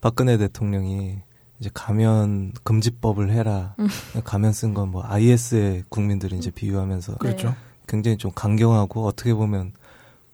[0.00, 1.18] 박근혜 대통령이
[1.58, 3.74] 이제 가면 금지법을 해라.
[3.78, 3.88] 음.
[4.24, 7.54] 가면 쓴 건 뭐 IS의 국민들을 이제 비유하면서 그렇죠.
[7.86, 9.72] 굉장히 좀 강경하고 어떻게 보면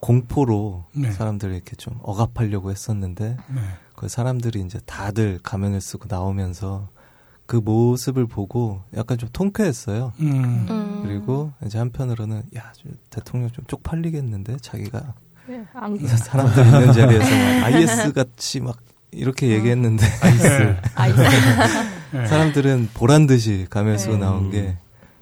[0.00, 1.10] 공포로 네.
[1.10, 3.60] 사람들을 이렇게 좀 억압하려고 했었는데 네.
[3.96, 6.88] 그 사람들이 이제 다들 가면을 쓰고 나오면서
[7.46, 10.12] 그 모습을 보고 약간 좀 통쾌했어요.
[10.20, 10.66] 음.
[10.68, 11.02] 음.
[11.04, 15.14] 그리고 이제 한편으로는 야, 저 대통령 좀 쪽팔리겠는데 자기가
[15.48, 18.76] 네, 안, 사람들 있는 자리에서 막 IS 같이 막
[19.10, 20.76] 이렇게 얘기했는데 아이스.
[22.12, 22.26] 네.
[22.26, 24.18] 사람들은 보란 듯이 가면서 네.
[24.18, 24.76] 나온 게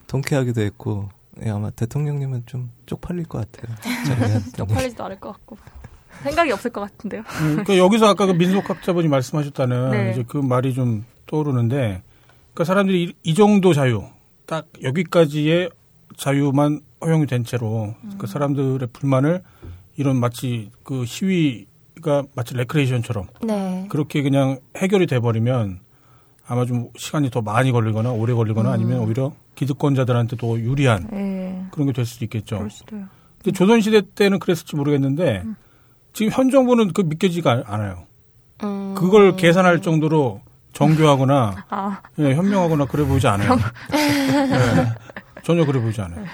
[0.06, 1.09] 통쾌하기도 했고
[1.44, 3.74] 예, 아마 대통령님은 좀 쪽팔릴 것 같아요.
[4.56, 5.56] 쪽팔리지도 않을 것 같고.
[6.23, 7.23] 생각이 없을 것 같은데요.
[7.23, 10.11] 음, 그러니까 여기서 아까 그 민속학자분이 말씀하셨다는 네.
[10.12, 12.02] 이제 그 말이 좀 떠오르는데,
[12.52, 14.05] 그러니까 사람들이 이, 이 정도 자유,
[14.47, 15.70] 딱 여기까지의
[16.16, 19.43] 자유만 허용이 된 채로 그 사람들의 불만을
[19.97, 21.66] 이런 마치 그 시위
[22.05, 23.87] 가 마치 레크레이션처럼 네.
[23.89, 25.81] 그렇게 그냥 해결이 돼버리면
[26.47, 31.65] 아마 좀 시간이 더 많이 걸리거나 오래 걸리거나 아니면 오히려 기득권자들한테 더 유리한 예.
[31.73, 32.57] 그런 게 될 수도 있겠죠.
[32.59, 33.07] 그럴 수도요.
[33.43, 35.45] 근데 조선시대 때는 그랬을지 모르겠는데
[36.13, 38.05] 지금 현 정부는 그 믿겨지가 않- 않아요.
[38.63, 38.95] 음.
[38.95, 40.43] 그걸 계산할 정도로
[40.75, 43.53] 정교하거나 아, 예, 현명하거나 그래 보이지 않아요.
[43.95, 44.93] 예,
[45.43, 46.25] 전혀 그래 보이지 않아요.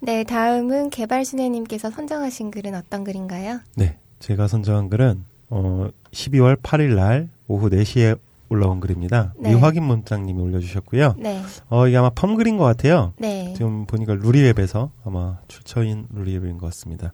[0.00, 3.60] 네, 다음은 개발순애님께서 선정하신 글은 어떤 글인가요?
[3.76, 8.18] 네, 제가 선정한 글은 어 12월 8일 날 오후 4시에
[8.48, 9.34] 올라온 글입니다.
[9.38, 9.50] 네.
[9.54, 11.16] 미확인 문장님이 올려주셨고요.
[11.18, 13.12] 네, 어 이게 아마 펌글인 것 같아요.
[13.18, 13.52] 네.
[13.56, 17.12] 지금 보니까 루리웹에서 아마 출처인 루리웹인 것 같습니다.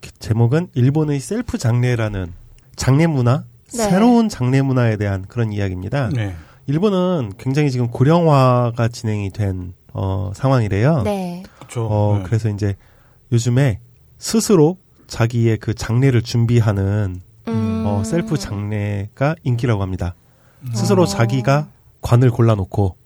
[0.00, 2.32] 기- 제목은 일본의 셀프 장례라는
[2.76, 3.88] 장례 문화, 네.
[3.88, 6.10] 새로운 장례 문화에 대한 그런 이야기입니다.
[6.10, 6.34] 네.
[6.66, 11.02] 일본은 굉장히 지금 고령화가 진행이 된 어, 상황이래요.
[11.02, 11.42] 네.
[11.58, 11.86] 그렇죠.
[11.86, 12.24] 어, 네.
[12.24, 12.76] 그래서 이제
[13.32, 13.80] 요즘에
[14.18, 17.84] 스스로 자기의 그 장례를 준비하는 음.
[17.86, 20.14] 어, 셀프 장례가 인기라고 합니다.
[20.74, 21.06] 스스로 어.
[21.06, 21.68] 자기가
[22.00, 22.96] 관을 골라놓고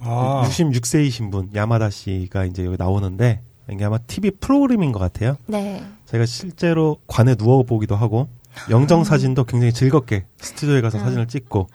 [0.00, 3.40] 아, 66세이신 분 야마다 씨가 이제 여기 나오는데
[3.70, 5.36] 이게 아마 TV 프로그램인 것 같아요.
[5.46, 5.84] 네.
[6.06, 8.28] 제가 실제로 관에 누워 보기도 하고
[8.70, 11.68] 영정 사진도 굉장히 즐겁게 스튜디오에 가서 사진을 찍고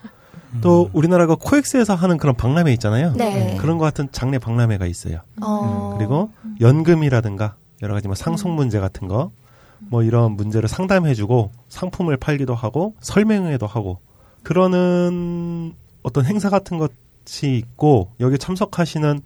[0.62, 3.14] 또 우리나라가 코엑스에서 하는 그런 박람회 있잖아요.
[3.14, 3.58] 네.
[3.60, 5.20] 그런 것 같은 장례 박람회가 있어요.
[5.42, 5.96] 어.
[5.98, 9.32] 그리고 연금이라든가 여러 가지 뭐 상속 문제 같은 거
[9.80, 14.00] 뭐 이런 문제를 상담해주고 상품을 팔기도 하고 설명회도 하고
[14.44, 19.22] 그러는 어떤 행사 같은 것이 있고 여기 참석하시는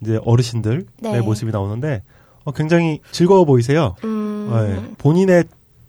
[0.00, 1.20] 이제 어르신들의 네.
[1.20, 2.02] 모습이 나오는데
[2.44, 3.94] 어, 굉장히 즐거워 보이세요.
[4.04, 4.50] 음.
[4.52, 4.94] 네.
[4.98, 5.44] 본인의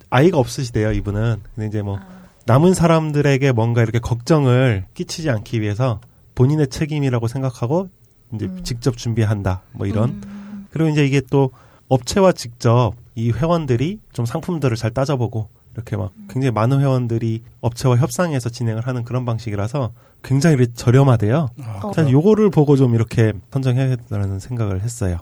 [0.09, 1.41] 아이가 없으시대요 이분은.
[1.55, 1.99] 근데 이제 뭐
[2.45, 6.01] 남은 사람들에게 뭔가 이렇게 걱정을 끼치지 않기 위해서
[6.35, 7.89] 본인의 책임이라고 생각하고
[8.33, 10.67] 이제 직접 준비한다 뭐 이런 음.
[10.71, 11.51] 그리고 이제 이게 또
[11.87, 18.49] 업체와 직접 이 회원들이 좀 상품들을 잘 따져보고 이렇게 막 굉장히 많은 회원들이 업체와 협상해서
[18.49, 19.91] 진행을 하는 그런 방식이라서
[20.23, 21.49] 굉장히 이렇게 저렴하대요.
[21.57, 21.91] 어.
[21.93, 25.19] 사실 요거를 보고 좀 이렇게 선정해야겠다는 생각을 했어요.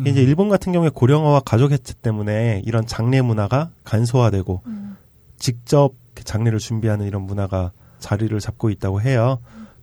[0.00, 4.62] 이게 이제 일본 같은 경우에 고령화와 가족 해체 때문에 이런 장례 문화가 간소화되고
[5.38, 7.70] 직접 이렇게 장례를 준비하는 이런 문화가
[8.00, 9.38] 자리를 잡고 있다고 해요.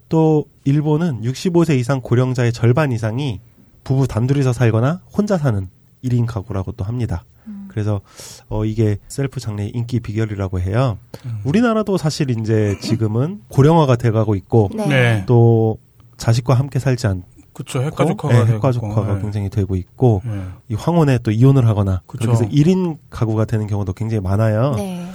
[0.09, 3.39] 또 일본은 65세 이상 고령자의 절반 이상이
[3.83, 5.67] 부부 단둘이서 살거나 혼자 사는
[6.03, 7.23] 1인 가구라고 또 합니다.
[7.67, 8.01] 그래서
[8.47, 10.97] 어 이게 셀프 장례 인기 비결이라고 해요.
[11.43, 14.87] 우리나라도 사실 이제 지금은 고령화가 돼가고 있고 네.
[14.87, 15.23] 네.
[15.25, 15.77] 또
[16.17, 17.81] 자식과 함께 살지 않고 그렇죠.
[17.81, 19.21] 핵가족화가 네, 되고 핵가족화가 네.
[19.21, 20.41] 굉장히 되고 있고 네.
[20.69, 22.27] 이 황혼에 또 이혼을 하거나 그쵸.
[22.27, 24.73] 그래서 1인 가구가 되는 경우도 굉장히 많아요.
[24.75, 25.05] 네.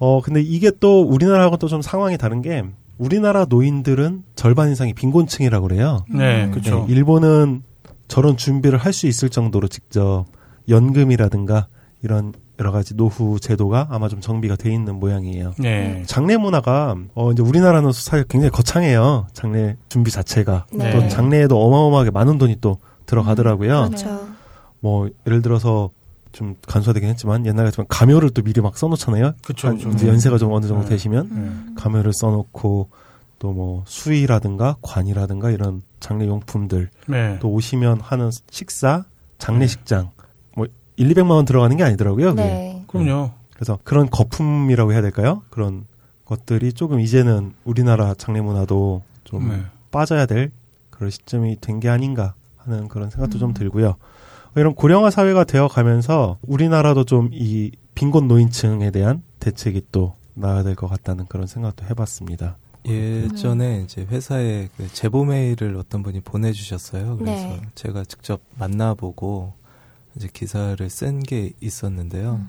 [0.00, 0.06] 네.
[0.06, 2.64] 어 근데 이게 또 우리나라하고 또 좀 상황이 다른 게
[2.98, 6.04] 우리나라 노인들은 절반 이상이 빈곤층이라고 그래요.
[6.12, 6.84] 네, 그렇죠.
[6.86, 7.62] 네, 일본은
[8.08, 10.24] 저런 준비를 할 수 있을 정도로 직접
[10.68, 11.66] 연금이라든가
[12.02, 15.54] 이런 여러 가지 노후 제도가 아마 좀 정비가 돼 있는 모양이에요.
[15.58, 16.02] 네.
[16.06, 19.26] 장례 문화가 어 이제 우리나라는 사실 굉장히 거창해요.
[19.32, 20.90] 장례 준비 자체가 네.
[20.90, 23.86] 또 장례에도 어마어마하게 많은 돈이 또 들어가더라고요.
[23.88, 24.20] 그렇죠.
[24.80, 25.90] 뭐 예를 들어서
[26.32, 29.32] 좀 간소화되긴 했지만 옛날 같으면 가묘를 또 미리 막 써놓잖아요.
[29.44, 29.90] 그쵸, 한 그쵸.
[29.90, 30.90] 이제 연세가 좀 어느 정도 네.
[30.90, 31.74] 되시면 네.
[31.76, 32.88] 가묘를 써놓고
[33.38, 37.38] 또 뭐 수의라든가 관이라든가 이런 장례 용품들 네.
[37.40, 39.04] 또 오시면 하는 식사
[39.38, 40.10] 장례식장
[40.54, 40.66] 뭐
[40.96, 42.30] 1, 200만 원 들어가는 게 아니더라고요.
[42.34, 42.42] 그게.
[42.42, 42.84] 네.
[42.86, 43.30] 그럼요.
[43.54, 45.42] 그래서 그런 거품이라고 해야 될까요?
[45.50, 45.86] 그런
[46.26, 49.62] 것들이 조금 이제는 우리나라 장례 문화도 좀 네.
[49.90, 50.50] 빠져야 될
[50.90, 53.96] 그런 시점이 된 게 아닌가 하는 그런 생각도 좀 들고요.
[54.56, 60.74] 이런 고령화 사회가 되어 가면서 우리나라도 좀 이 빈곤 노인층에 대한 대책이 또 나와야 될
[60.74, 62.56] 것 같다는 그런 생각도 해봤습니다.
[62.86, 67.18] 예전에 이제 회사에 그 제보 메일을 어떤 분이 보내주셨어요.
[67.18, 67.60] 그래서 네.
[67.74, 69.52] 제가 직접 만나보고
[70.16, 72.40] 이제 기사를 쓴 게 있었는데요.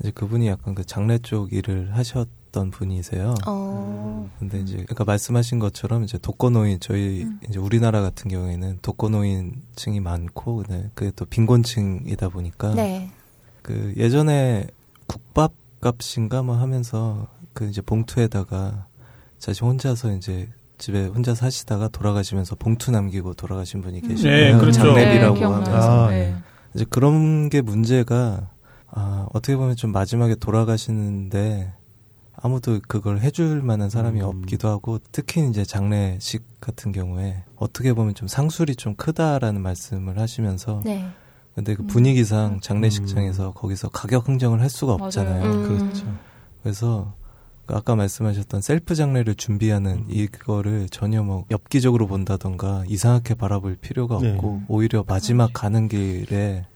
[0.00, 3.34] 이제 그분이 약간 그 장례 쪽 일을 하셨 던 분이세요.
[3.46, 4.30] 어.
[4.38, 10.88] 근데 이제 그러니까 말씀하신 것처럼 이제 독거노인 저희 이제 우리나라 같은 경우에는 독거노인층이 많고 근데
[10.94, 13.10] 그게 또 빈곤층이다 보니까 네.
[13.62, 14.68] 그 예전에
[15.06, 18.86] 국밥 값인가 뭐 하면서 그 이제 봉투에다가
[19.38, 20.48] 자신 혼자서 이제
[20.78, 24.32] 집에 혼자 사시다가 돌아가시면서 봉투 남기고 돌아가신 분이 계시고요.
[24.32, 24.80] 네, 그렇죠.
[24.80, 25.44] 장례비라고 네.
[25.44, 26.34] 하면서 아, 네.
[26.74, 28.48] 이제 그런 게 문제가
[28.90, 31.72] 아, 어떻게 보면 좀 마지막에 돌아가시는데
[32.44, 34.26] 아무도 그걸 해줄 만한 사람이 음.
[34.26, 40.82] 없기도 하고 특히 이제 장례식 같은 경우에 어떻게 보면 좀 상술이 좀 크다라는 말씀을 하시면서
[40.84, 41.08] 네.
[41.54, 44.92] 근데 그 분위기상 장례식장에서 거기서 가격 흥정을 할 수가.
[44.92, 45.42] 없잖아요.
[45.42, 45.62] 음.
[45.68, 46.06] 그렇죠.
[46.62, 47.14] 그래서
[47.64, 54.34] 그 아까 말씀하셨던 셀프 장례를 준비하는 이거를 전혀 뭐 엽기적으로 본다던가 이상하게 바라볼 필요가 네.
[54.34, 56.66] 없고 오히려 마지막 가는 길에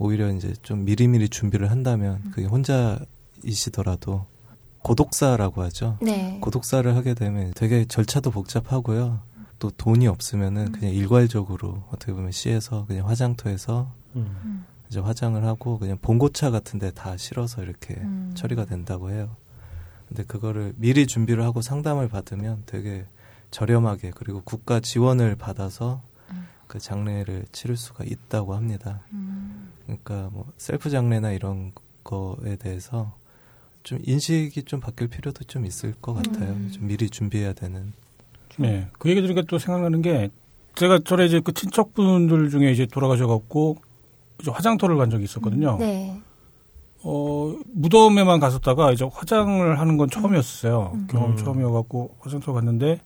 [0.00, 4.26] 오히려 이제 좀 미리미리 준비를 한다면 그게 혼자이시더라도
[4.82, 5.98] 고독사라고 하죠.
[6.00, 6.38] 네.
[6.40, 9.20] 고독사를 하게 되면 되게 절차도 복잡하고요.
[9.58, 14.64] 또 돈이 없으면은 그냥 일괄적으로 어떻게 보면 시에서 그냥 화장터에서 음.
[14.88, 18.32] 이제 화장을 하고 그냥 봉고차 같은데 다 실어서 이렇게 음.
[18.34, 19.36] 처리가 된다고 해요.
[20.08, 23.04] 근데 그거를 미리 준비를 하고 상담을 받으면 되게
[23.50, 26.02] 저렴하게 그리고 국가 지원을 받아서
[26.66, 29.00] 그 장례를 치를 수가 있다고 합니다.
[29.84, 33.12] 그러니까 뭐 셀프 장례나 이런 거에 대해서
[33.82, 36.54] 좀 인식이 좀 바뀔 필요도 좀 있을 것 같아요.
[36.70, 37.92] 좀 미리 준비해야 되는.
[38.58, 38.88] 네.
[38.98, 40.30] 그 얘기 들으니까 또 생각나는 게
[40.74, 43.78] 제가 전에 이제 그 친척분들 중에 이제 돌아가셔갖고
[44.40, 45.78] 이제 화장터를 간 적이 있었거든요.
[45.78, 46.20] 네.
[47.02, 50.98] 어, 무덤에만 갔었다가 이제 화장을 하는 건 처음이었어요.
[51.08, 51.36] 경험 음.
[51.36, 53.00] 처음이어갖고 화장터 갔는데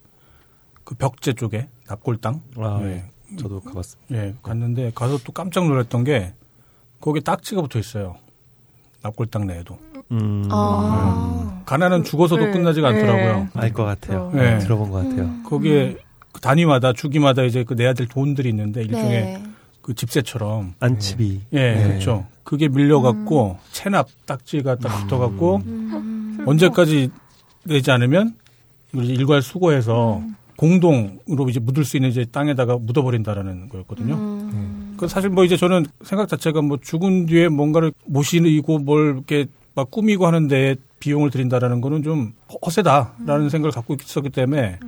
[0.82, 2.42] 그 벽제 쪽에 납골 땅.
[2.56, 3.04] 아, 예.
[3.38, 4.14] 저도 가봤습니다.
[4.14, 6.34] 예, 갔는데 가서 또 깜짝 놀랐던 게
[7.00, 8.16] 거기에 딱지가 붙어 있어요.
[9.02, 9.78] 납골 땅 내에도.
[10.12, 10.48] 음.
[10.50, 11.62] 아.
[11.66, 12.50] 가난은 죽어서도 네.
[12.52, 13.00] 끝나지가 네.
[13.00, 13.48] 않더라고요.
[13.54, 14.30] 알 것 같아요.
[14.34, 14.58] 네.
[14.58, 15.30] 들어본 것 같아요.
[15.44, 15.96] 거기에
[16.32, 19.42] 그 단위마다 주기마다 이제 그 내야 될 돈들이 있는데 일종의 네.
[19.80, 21.40] 그 집세처럼 안치비.
[21.52, 21.82] 예, 네.
[21.88, 22.26] 그렇죠.
[22.42, 26.44] 그게 밀려갖고 체납 딱지가 딱 붙어갖고 음.
[26.46, 27.10] 언제까지
[27.64, 28.34] 내지 않으면
[28.92, 30.22] 일괄 수거해서
[30.56, 34.14] 공동으로 이제 묻을 수 있는 이제 땅에다가 묻어버린다라는 거였거든요.
[34.14, 34.94] 음.
[34.96, 39.90] 그 사실 뭐 이제 저는 생각 자체가 뭐 죽은 뒤에 뭔가를 모시고 뭘 이렇게 막
[39.90, 42.34] 꾸미고 하는데 비용을 들인다라는 거는 좀
[42.64, 44.78] 허세다라는 생각을 갖고 있었기 때문에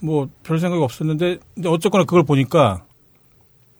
[0.00, 2.84] 뭐별 생각이 없었는데 근데 어쨌거나 그걸 보니까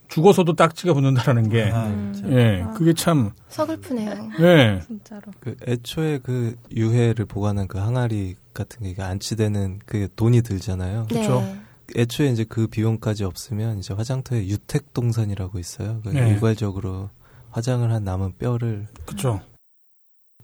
[0.08, 1.88] 죽어서도 딱지가 붙는다라는 게 아,
[2.28, 4.30] 예, 그게 참 서글프네요.
[4.40, 4.80] 예.
[4.86, 5.22] 진짜로.
[5.40, 11.06] 그 애초에 그 유해를 보관한 그 항아리 같은 게 안치되는 그게 돈이 들잖아요.
[11.08, 11.40] 그쵸.
[11.40, 11.60] 네.
[11.96, 16.00] 애초에 이제 그 비용까지 없으면 이제 화장터에 유택동산이라고 있어요.
[16.04, 16.28] 그 네.
[16.30, 17.10] 일괄적으로
[17.50, 19.40] 화장을 한 남은 뼈를 그렇죠.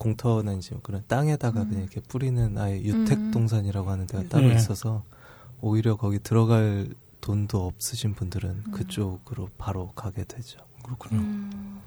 [0.01, 4.55] 공터나 이제 그런 땅에다가 그냥 이렇게 뿌리는 아예 유택 동산이라고 하는 데가 따로 네.
[4.55, 5.05] 있어서
[5.61, 6.89] 오히려 거기 들어갈
[7.21, 10.59] 돈도 없으신 분들은 그쪽으로 바로 가게 되죠.
[10.83, 11.21] 그렇군요.
[11.21, 11.81] 음.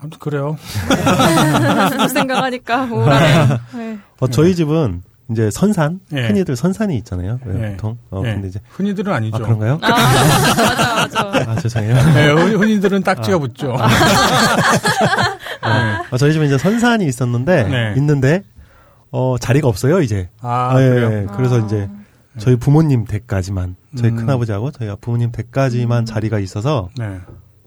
[0.00, 0.56] 아무튼 그래요.
[1.98, 3.58] 그 생각하니까 우울하네요.
[3.78, 3.98] 네.
[4.18, 6.26] 어, 저희 집은 이제 선산, 예.
[6.26, 7.38] 흔히들 선산이 있잖아요.
[7.44, 7.70] 왜 예.
[7.72, 7.96] 보통.
[8.10, 8.32] 어, 예.
[8.34, 8.60] 근데 이제.
[8.70, 9.36] 흔히들은 아니죠.
[9.36, 9.78] 아, 그런가요?
[9.80, 11.50] 아, 맞아, 맞아.
[11.52, 11.94] 아, 죄송해요.
[12.14, 13.38] 네, 흔- 흔히들은 딱지가 아.
[13.38, 13.76] 붙죠.
[16.10, 17.94] 어, 저희 집에 이제 선산이 있었는데, 네.
[17.96, 18.42] 있는데,
[19.12, 20.28] 어, 자리가 없어요, 이제.
[20.40, 21.12] 아, 예, 그래요?
[21.12, 21.26] 예.
[21.36, 21.88] 그래서 이제
[22.38, 24.16] 저희 부모님 댁까지만, 저희 음.
[24.16, 27.18] 큰아버지하고 저희가 부모님 댁까지만 자리가 있어서, 네.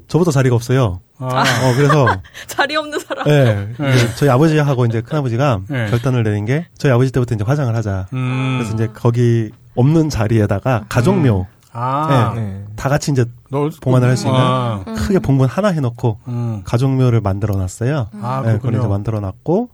[0.07, 0.99] 저보다 자리가 없어요.
[1.19, 2.05] 아, 어, 그래서,
[2.47, 3.27] 자리 없는 사람.
[3.27, 3.67] 예.
[3.77, 3.95] 네.
[3.95, 5.89] 이제 저희 아버지하고 이제 큰아버지가 네.
[5.89, 8.07] 결단을 내린 게, 저희 아버지 때부터 이제 화장을 하자.
[8.13, 8.57] 음.
[8.59, 12.63] 그래서 이제 거기 없는 자리에다가 가족묘, 아, 네.
[12.75, 16.61] 다 같이 이제 널 봉안을 할 수 있는 아, 크게 봉분 하나 해놓고 음.
[16.65, 18.07] 가족묘를 만들어 놨어요.
[18.21, 18.89] 아, 네, 그걸 이제 그렇군요.
[18.89, 19.69] 만들어 놨고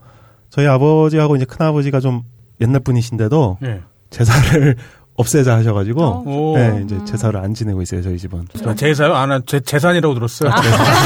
[0.48, 2.22] 저희 아버지하고 이제 큰 아버지가 좀
[2.60, 3.82] 옛날 분이신데도 예.
[4.10, 4.76] 제사를
[5.20, 6.56] 없애자 하셔가지고 어, 오.
[6.56, 8.46] 네, 이제 제사를 안 지내고 있어요 저희 집은.
[8.62, 9.14] 저 제사요?
[9.14, 10.50] 아, 나 제, 재산이라고 들었어요.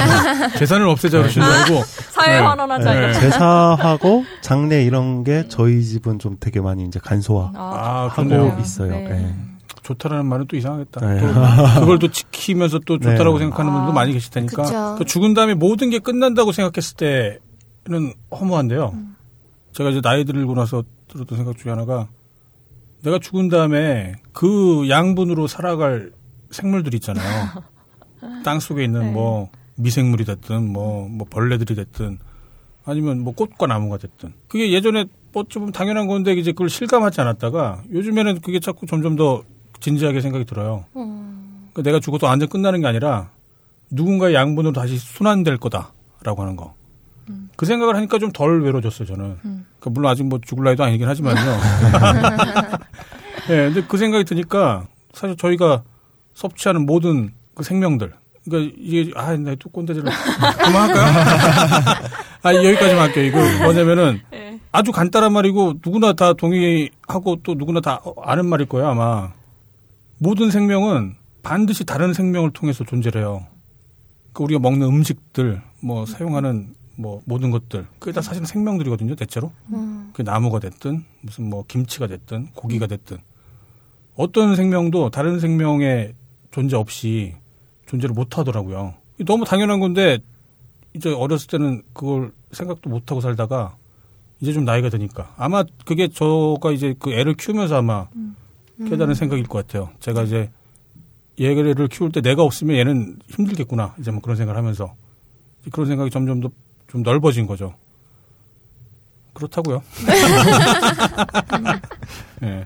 [0.59, 1.85] 재산을 없애자 그러시는 줄 알고.
[2.13, 2.39] 사회 네.
[2.39, 2.95] 환원하자.
[2.95, 3.11] 네.
[3.11, 3.21] 이거.
[3.21, 8.57] 제사하고 장례 이런 게 저희 집은 좀 되게 많이 이제 간소화하고 아.
[8.61, 8.91] 있어요.
[8.91, 9.09] 네.
[9.09, 9.35] 네.
[9.83, 11.01] 좋다라는 말은 또 이상하겠다.
[11.07, 11.21] 네.
[11.21, 13.45] 또 그걸 또 지키면서 또 좋다라고 네.
[13.45, 14.97] 생각하는 분도 아, 많이 계실 테니까.
[14.97, 18.95] 그 죽은 다음에 모든 게 끝난다고 생각했을 때는 허무한데요.
[19.73, 22.09] 제가 이제 나이 들고 나서 들었던 생각 중에 하나가
[23.05, 26.11] 내가 죽은 다음에 그 양분으로 살아갈
[26.51, 27.65] 생물들 있잖아요.
[28.45, 29.11] 땅 속에 있는 네.
[29.13, 32.19] 뭐 미생물이 됐든 뭐, 뭐 벌레들이 됐든
[32.87, 35.05] 아니면 뭐 꽃과 나무가 됐든 그게 예전에
[35.35, 39.43] 어쩌면 당연한 건데 이제 그걸 실감하지 않았다가 요즘에는 그게 자꾸 점점 더
[39.81, 40.85] 진지하게 생각이 들어요.
[40.97, 41.69] 음.
[41.73, 43.31] 그러니까 내가 죽어도 완전 끝나는 게 아니라
[43.91, 46.75] 누군가의 양분으로 다시 순환될 거다라고 하는 거.
[47.57, 49.37] 그 생각을 하니까 좀 덜 외로워졌어요, 저는.
[49.85, 51.41] 그러니까 물론 아직 뭐 죽을 나이도 아니긴 하지만요.
[53.51, 55.83] 예, 근데 그 생각이 드니까 사실 저희가
[56.33, 58.13] 섭취하는 모든 그 생명들.
[58.45, 60.11] 그러니까 이게, 아, 나또 꼰대질을.
[60.65, 61.25] 그만할까요?
[62.43, 63.25] 아, 여기까지만 할게요.
[63.27, 64.59] 이거 뭐냐면은 네.
[64.73, 69.33] 아주 간단한 말이고 누구나 다 동의하고 또 누구나 다 아는 말일 거예요, 아마.
[70.19, 73.47] 모든 생명은 반드시 다른 생명을 통해서 존재를 해요.
[74.33, 77.87] 그 우리가 먹는 음식들, 뭐 사용하는 뭐 모든 것들.
[77.99, 79.51] 그게 다 사실은 생명들이거든요 대체로.
[79.73, 80.11] 음.
[80.13, 83.19] 그 나무가 됐든 무슨 뭐 김치가 됐든 고기가 됐든.
[84.17, 86.15] 어떤 생명도 다른 생명의
[86.51, 87.35] 존재 없이
[87.87, 88.95] 존재를 못 하더라고요.
[89.27, 90.19] 너무 당연한 건데
[90.95, 93.77] 이제 어렸을 때는 그걸 생각도 못 하고 살다가
[94.41, 95.35] 이제 좀 나이가 드니까.
[95.37, 98.07] 아마 그게 저가 이제 그 애를 키우면서 아마
[98.79, 99.91] 깨달은 생각일 것 같아요.
[100.01, 100.51] 제가 이제
[101.41, 103.97] 얘를 키울 때 내가 없으면 얘는 힘들겠구나.
[103.99, 104.95] 이제 뭐 그런 생각을 하면서.
[105.73, 106.51] 그런 생각이 점점 더
[106.95, 107.75] 좀 넓어진 거죠.
[109.33, 109.83] 그렇다고요.
[112.41, 112.65] 네.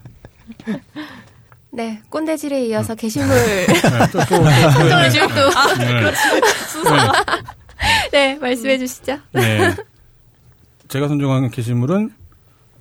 [1.70, 3.66] 네, 꼰대질에 이어서 게시물 네,
[4.12, 5.48] 또, 또, 또, 한정을 지금 또
[5.78, 6.12] 네.
[8.12, 9.16] 네, 말씀해 주시죠.
[9.32, 9.74] 네.
[10.88, 12.12] 제가 선정한 게시물은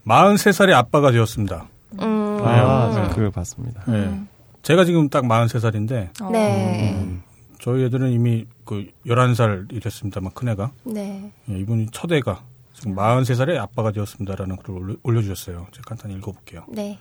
[0.06, 1.65] 43살의 아빠가 되었습니다.
[2.02, 2.40] 음.
[2.44, 3.07] 아, 네.
[3.10, 3.84] 그걸 봤습니다.
[3.88, 4.19] 네.
[4.64, 6.30] 제가 지금 딱 43살인데, 어.
[6.30, 7.22] 네.
[7.60, 10.72] 저희 애들은 이미 그 11살이 됐습니다만, 큰애가.
[10.86, 11.32] 네.
[11.50, 12.44] 예, 이분이 첫 애가
[12.74, 15.68] 지금 43살의 아빠가 되었습니다라는 글을 올려, 올려 주셨어요.
[15.72, 16.66] 제가 간단히 읽어볼게요.
[16.70, 17.00] 네.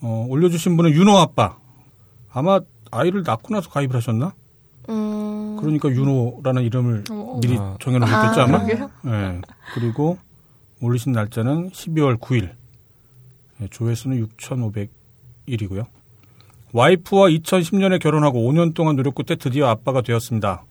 [0.00, 1.58] 어, 올려주신 분은 윤호 아빠.
[2.32, 4.34] 아마 아이를 낳고 나서 가입을 하셨나?
[4.88, 5.56] 음.
[5.60, 7.38] 그러니까 윤호라는 이름을 어.
[7.40, 7.76] 미리 아.
[7.80, 8.64] 정해놓으셨겠죠, 아, 아마?
[8.64, 8.90] 그러게요.
[9.02, 9.40] 네.
[9.74, 10.18] 그리고
[10.80, 12.50] 올리신 날짜는 12월 9일.
[13.58, 15.86] 네, 조회수는 6,500일이고요.
[16.74, 20.64] 와이프와 2010년에 결혼하고 5년 동안 노력 끝에 드디어 아빠가 되었습니다.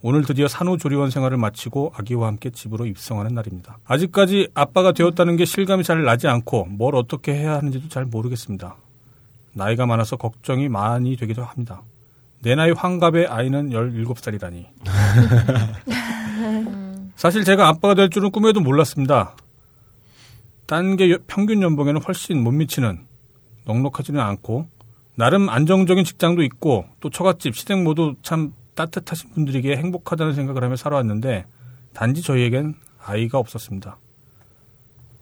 [0.00, 3.76] 오늘 드디어 산후조리원 생활을 마치고 아기와 함께 집으로 입성하는 날입니다.
[3.84, 8.76] 아직까지 아빠가 되었다는 게 실감이 잘 나지 않고 뭘 어떻게 해야 하는지도 잘 모르겠습니다.
[9.52, 11.82] 나이가 많아서 걱정이 많이 되기도 합니다.
[12.40, 14.64] 내 나이 환갑의 아이는 17살이라니.
[17.16, 19.36] 사실 제가 아빠가 될 줄은 꿈에도 몰랐습니다.
[20.66, 23.00] 딴 게 평균 연봉에는 훨씬 못 미치는
[23.66, 24.72] 넉넉하지는 않고
[25.16, 31.46] 나름 안정적인 직장도 있고 또 처갓집 시댁 모두 참 따뜻하신 분들에게 행복하다는 생각을 하며 살아왔는데
[31.92, 33.96] 단지 저희에겐 아이가 없었습니다.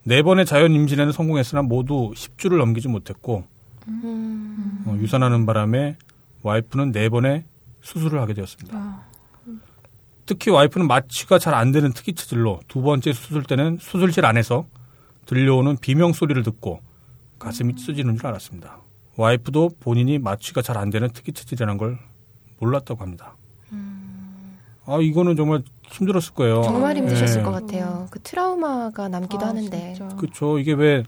[0.05, 3.44] 네 번의 자연 임신에는 성공했으나 모두 10주를 넘기지 못했고
[3.89, 4.85] 음.
[4.86, 5.97] 어, 유산하는 바람에
[6.43, 7.44] 와이프는 네 번의
[7.82, 9.02] 수술을 하게 되었습니다.
[10.24, 14.66] 특히 와이프는 마취가 잘 안 되는 특이 체질로 두 번째 수술 때는 수술실 안에서
[15.27, 16.81] 들려오는 비명 소리를 듣고
[17.39, 18.78] 가슴이 찢어지는 줄 알았습니다.
[19.16, 21.98] 와이프도 본인이 마취가 잘 안 되는 특이 체질이라는 걸
[22.60, 23.36] 몰랐다고 합니다.
[24.84, 26.62] 아 이거는 정말 힘들었을 거예요.
[26.62, 27.44] 정말 힘드셨을 예.
[27.44, 28.09] 것 같아요.
[28.10, 29.94] 그 트라우마가 남기도 아, 하는데.
[30.18, 30.59] 그렇죠.
[30.59, 31.02] 이게 왜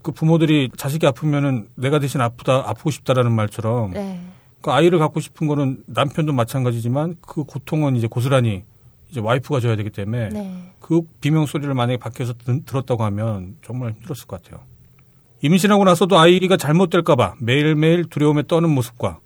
[0.00, 4.20] 그 부모들이 자식이 아프면은 내가 대신 아프다 아프고 싶다라는 말처럼 네.
[4.62, 8.62] 그 아이를 갖고 싶은 거는 남편도 마찬가지지만 그 고통은 이제 고스란히
[9.10, 10.72] 이제 와이프가 져야 되기 때문에 네.
[10.80, 14.60] 그 비명 소리를 만약에 밖에서 들- 들었다고 하면 정말 힘들었을 것 같아요.
[15.42, 19.20] 임신하고 나서도 아이가 잘못될까봐 매일매일 두려움에 떠는 모습과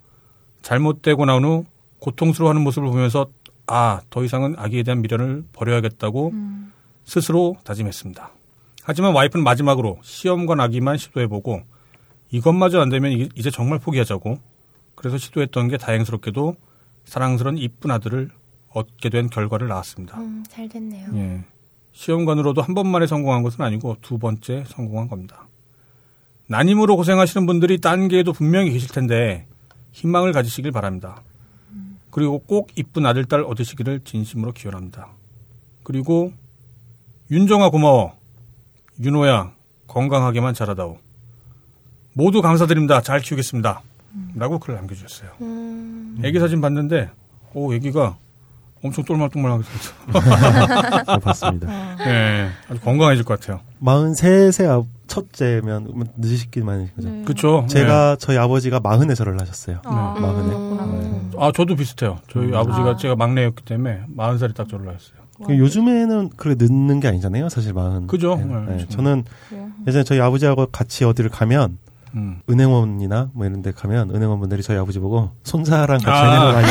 [0.61, 1.65] 잘못되고 나온 후
[1.99, 3.27] 고통스러워하는 모습을 보면서
[3.65, 6.33] 아, 더 이상은 아기에 대한 미련을 버려야겠다고
[7.05, 8.29] 스스로 다짐했습니다.
[8.83, 11.61] 하지만 와이프는 마지막으로 시험관 아기만 시도해보고
[12.31, 14.37] 이것마저 안 되면 이- 이제 정말 포기하자고
[14.95, 16.55] 그래서 시도했던 게 다행스럽게도
[17.05, 18.29] 사랑스러운 이쁜 아들을
[18.69, 20.17] 얻게 된 결과를 낳았습니다.
[20.19, 21.07] 음, 잘 됐네요.
[21.15, 21.43] 예.
[21.93, 25.47] 시험관으로도 한 번만에 성공한 것은 아니고 두 번째 성공한 겁니다.
[26.53, 29.47] 난임으로 고생하시는 분들이 딴 게에도 분명히 계실 텐데
[29.91, 31.23] 희망을 가지시길 바랍니다.
[32.11, 35.07] 그리고 꼭 이쁜 아들, 딸 얻으시기를 진심으로 기원합니다.
[35.81, 36.31] 그리고
[37.31, 38.15] 윤정아 고마워.
[39.01, 39.51] 윤호야
[39.87, 40.99] 건강하게만 자라다오.
[42.13, 43.01] 모두 감사드립니다.
[43.01, 43.81] 잘 키우겠습니다.
[44.35, 45.31] 라고 글을 남겨주셨어요.
[45.41, 47.09] 음, 애기 사진 봤는데
[47.55, 48.15] 오 애기가
[48.83, 51.03] 엄청 똘말똘말하게 생겼어.
[51.05, 51.67] 저 봤습니다.
[52.05, 53.59] 예, 아주 건강해질 것 같아요.
[53.83, 57.09] 43세 아- 첫째면 늦으시기만 거죠.
[57.09, 57.23] 네.
[57.23, 57.65] 그렇죠.
[57.69, 59.79] 제가 저희 아버지가 마흔에 절을 하셨어요.
[59.83, 60.47] 아, 마흔에.
[60.47, 60.83] 그렇구나.
[60.85, 61.31] 음.
[61.37, 62.19] 아 저도 비슷해요.
[62.31, 62.55] 저희 음.
[62.55, 62.95] 아버지가 아.
[62.95, 65.23] 제가 막내였기 때문에 마흔 살이 딱 절을 하셨어요.
[65.45, 68.07] 그 요즘에는 그래 늦는 게 아니잖아요, 사실 마흔.
[68.07, 68.35] 그죠.
[68.37, 68.65] 네, 네, 네.
[68.65, 68.87] 그렇죠.
[68.87, 69.23] 저는?
[69.87, 71.77] 예전에 저희 아버지하고 같이 어디를 가면
[72.15, 72.39] 음.
[72.49, 76.29] 은행원이나 뭐 이런 데 가면 은행원 분들이 저희 아버지 보고 손자랑 같이 아.
[76.29, 76.67] 은행원 아니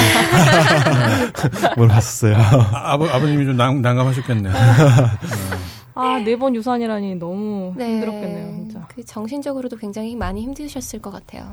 [1.76, 2.36] 물어봤었어요.
[2.36, 4.52] 아, 아버, 아버님이 좀 난, 난감하셨겠네요.
[5.94, 7.93] 아, 네 번 유산이라니 너무 네.
[7.94, 8.86] 힘들었겠네요, 진짜.
[8.89, 11.52] 그 정신적으로도 굉장히 많이 힘드셨을 것 같아요.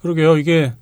[0.00, 0.36] 그러게요.
[0.38, 0.72] 이게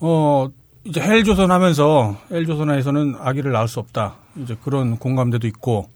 [0.00, 0.48] 어
[0.84, 4.16] 이제 헬조선 하면서 헬조선에서는 아기를 낳을 수 없다.
[4.36, 5.88] 이제 그런 공감대도 있고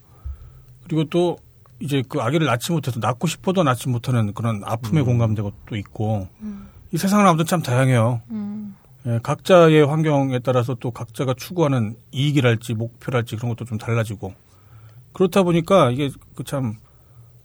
[0.84, 1.38] 그리고 또
[1.80, 6.28] 이제 그 아기를 낳지 못해서 낳고 싶어도 낳지 못하는 그런 아픔의 공감대가 또 있고
[6.92, 8.20] 이 세상은 아무튼 참 다양해요.
[8.30, 8.76] 음.
[9.06, 14.32] 예, 각자의 환경에 따라서 또 각자가 추구하는 이익이랄지 목표랄지 그런 것도 좀 달라지고
[15.12, 16.76] 그렇다 보니까 이게 그참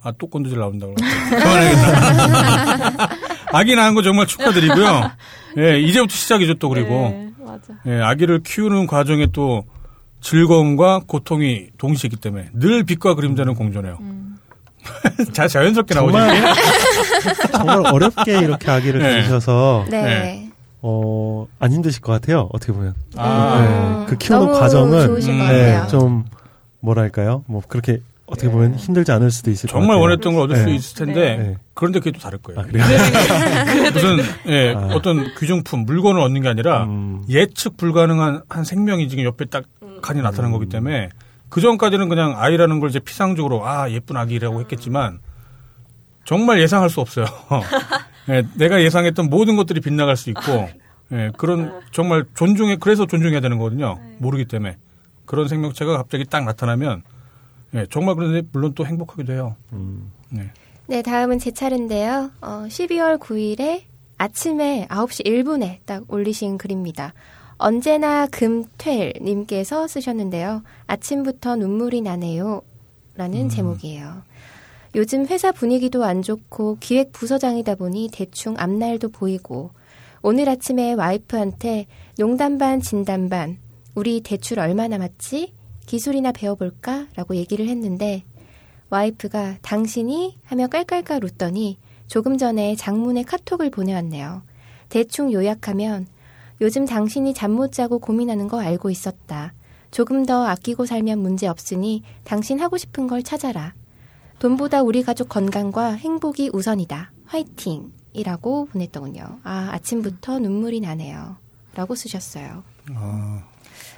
[0.01, 0.93] 아, 또 꼰두질 나온다고.
[1.29, 3.09] 그만하겠다.
[3.51, 5.11] 아기 낳은 거 정말 축하드리고요.
[5.57, 6.89] 예, 이제부터 시작이죠, 또 그리고.
[7.09, 7.73] 네, 맞아.
[7.87, 9.65] 예, 아기를 키우는 과정에 또
[10.21, 13.97] 즐거움과 고통이 동시에 있기 때문에 늘 빛과 그림자는 공존해요.
[15.33, 16.17] 자, 자연스럽게 나오죠.
[16.17, 16.53] 정말
[17.51, 19.15] 정말 어렵게 이렇게 아기를 네.
[19.17, 20.01] 가지셔서 네.
[20.03, 20.49] 네.
[20.81, 22.47] 어, 안 힘드실 것 같아요.
[22.53, 22.93] 어떻게 보면.
[23.17, 25.87] 아, 네, 그 키우는 너무 과정은 좋으실 것 음, 네, 같아요.
[25.87, 26.23] 좀
[26.79, 27.43] 뭐랄까요?
[27.47, 30.01] 뭐 그렇게 어떻게 보면 힘들지 않을 수도 있을 것 정말 같아요.
[30.01, 30.75] 원했던 걸 얻을 수 네.
[30.75, 31.55] 있을 텐데 네.
[31.73, 32.59] 그런데 그게 또 다를 거예요.
[32.59, 32.83] 아, 그래요?
[33.93, 34.17] 무슨
[34.47, 34.87] 예, 아.
[34.93, 37.23] 어떤 귀중품 물건을 얻는 게 아니라 음.
[37.29, 39.63] 예측 불가능한 한 생명이 지금 옆에 딱
[40.01, 41.09] 간이 나타난 거기 때문에
[41.49, 45.19] 그 전까지는 그냥 아이라는 걸 이제 피상적으로 아 예쁜 아기라고 했겠지만
[46.25, 47.25] 정말 예상할 수 없어요.
[48.29, 50.69] 예, 내가 예상했던 모든 것들이 빗나갈 수 있고
[51.13, 53.97] 예, 그런 정말 존중해 그래서 존중해야 되는 거거든요.
[54.17, 54.75] 모르기 때문에
[55.27, 57.03] 그런 생명체가 갑자기 딱 나타나면
[57.75, 59.55] 예, 정말 그런데 물론 또 행복하기도 해요.
[59.73, 60.11] 음.
[60.29, 60.49] 네.
[60.87, 62.31] 네, 다음은 제 차례인데요.
[62.41, 63.83] 어, 12월 9일에
[64.17, 67.13] 아침에 9시 1분에 딱 올리신 글입니다.
[67.57, 70.63] 언제나 금퇴님께서 쓰셨는데요.
[70.87, 72.61] 아침부터 눈물이 나네요.
[73.15, 74.21] 라는 제목이에요.
[74.95, 79.71] 요즘 회사 분위기도 안 좋고 기획 부서장이다 보니 대충 앞날도 보이고
[80.21, 81.87] 오늘 아침에 와이프한테
[82.17, 83.57] 농담 반 진담 반
[83.97, 85.53] 우리 대출 얼마 남았지?
[85.87, 87.07] 기술이나 배워볼까?
[87.15, 88.23] 라고 얘기를 했는데
[88.91, 94.43] 와이프가 당신이 하며 깔깔깔 웃더니 조금 전에 장문의 카톡을 보내왔네요.
[94.89, 96.05] 대충 요약하면
[96.61, 99.55] 요즘 당신이 잠 못 자고 고민하는 거 알고 있었다.
[99.89, 103.73] 조금 더 아끼고 살면 문제 없으니 당신 하고 싶은 걸 찾아라.
[104.37, 107.11] 돈보다 우리 가족 건강과 행복이 우선이다.
[107.25, 107.91] 화이팅!
[108.13, 109.39] 이라고 보냈더군요.
[109.43, 111.37] 아, 아침부터 눈물이 나네요.
[111.73, 112.63] 라고 쓰셨어요.
[112.93, 113.43] 아,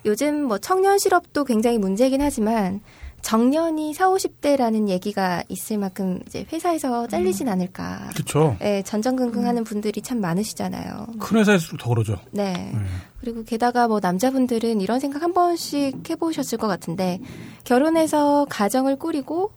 [0.06, 2.82] 요즘 뭐 청년 실업도 굉장히 문제긴 하지만
[3.22, 8.10] 정년이 4, 50대라는 얘기가 있을 만큼 이제 회사에서 잘리진 않을까.
[8.14, 8.56] 그렇죠.
[8.62, 11.08] 예, 전전긍긍하는 분들이 참 많으시잖아요.
[11.20, 12.18] 큰 회사일수록 더 그러죠.
[12.32, 12.54] 네.
[12.54, 12.80] 네.
[13.20, 17.20] 그리고 게다가 뭐 남자분들은 이런 생각 한 번씩 해보셨을 것 같은데
[17.66, 19.52] 결혼해서 가정을 꾸리고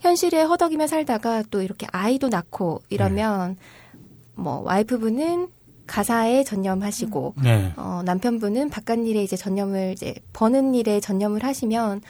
[0.00, 3.56] 현실에 허덕이며 살다가 또 이렇게 아이도 낳고 이러면
[4.34, 5.48] 뭐 와이프분은
[5.92, 7.74] 가사에 전념하시고 네.
[7.76, 12.00] 어, 남편분은 바깥 일에 이제 전념을 이제 버는 일에 전념을 하시면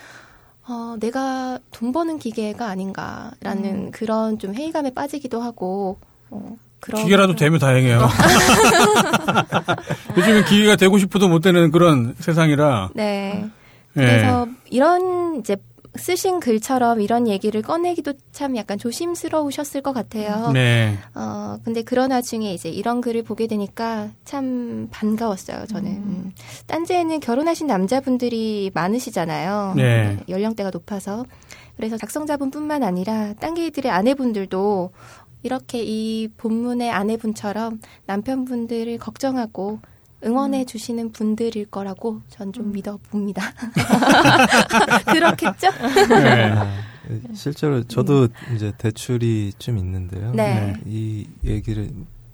[0.68, 5.98] 어, 내가 돈 버는 기계가 아닌가라는 그런 좀 회의감에 빠지기도 하고
[6.30, 8.06] 어, 그런 기계라도 되면 다행이에요.
[10.16, 12.90] 요즘엔 기계가 되고 싶어도 못 되는 그런 세상이라.
[12.94, 13.46] 네.
[13.96, 14.00] 예.
[14.00, 15.56] 그래서 이런 이제
[15.94, 20.50] 쓰신 글처럼 이런 얘기를 꺼내기도 참 약간 조심스러우셨을 것 같아요.
[20.52, 20.96] 네.
[21.14, 25.90] 어, 근데 그런 와중에 이제 이런 글을 보게 되니까 참 반가웠어요, 저는.
[25.90, 26.32] 음.
[26.66, 29.74] 딴지에는 결혼하신 남자분들이 많으시잖아요.
[29.76, 30.18] 네.
[30.28, 31.26] 연령대가 높아서.
[31.76, 34.92] 그래서 작성자분뿐만 아니라 딴개이들의 아내분들도
[35.42, 39.80] 이렇게 이 본문의 아내분처럼 남편분들을 걱정하고
[40.24, 43.42] 응원해 주시는 분들일 거라고 전 좀 믿어봅니다.
[45.12, 45.68] 그렇겠죠?
[46.08, 46.50] 네.
[46.52, 46.66] 아,
[47.34, 50.32] 실제로 저도 이제 대출이 좀 있는데요.
[50.32, 50.74] 네.
[50.86, 51.90] 이 얘기를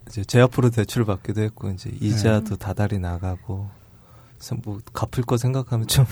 [0.08, 3.68] 이제 제 앞으로 대출을 받기도 했고 이제 이자도 다달이 나가고
[4.38, 6.04] 그래서 뭐 갚을 거 생각하면 좀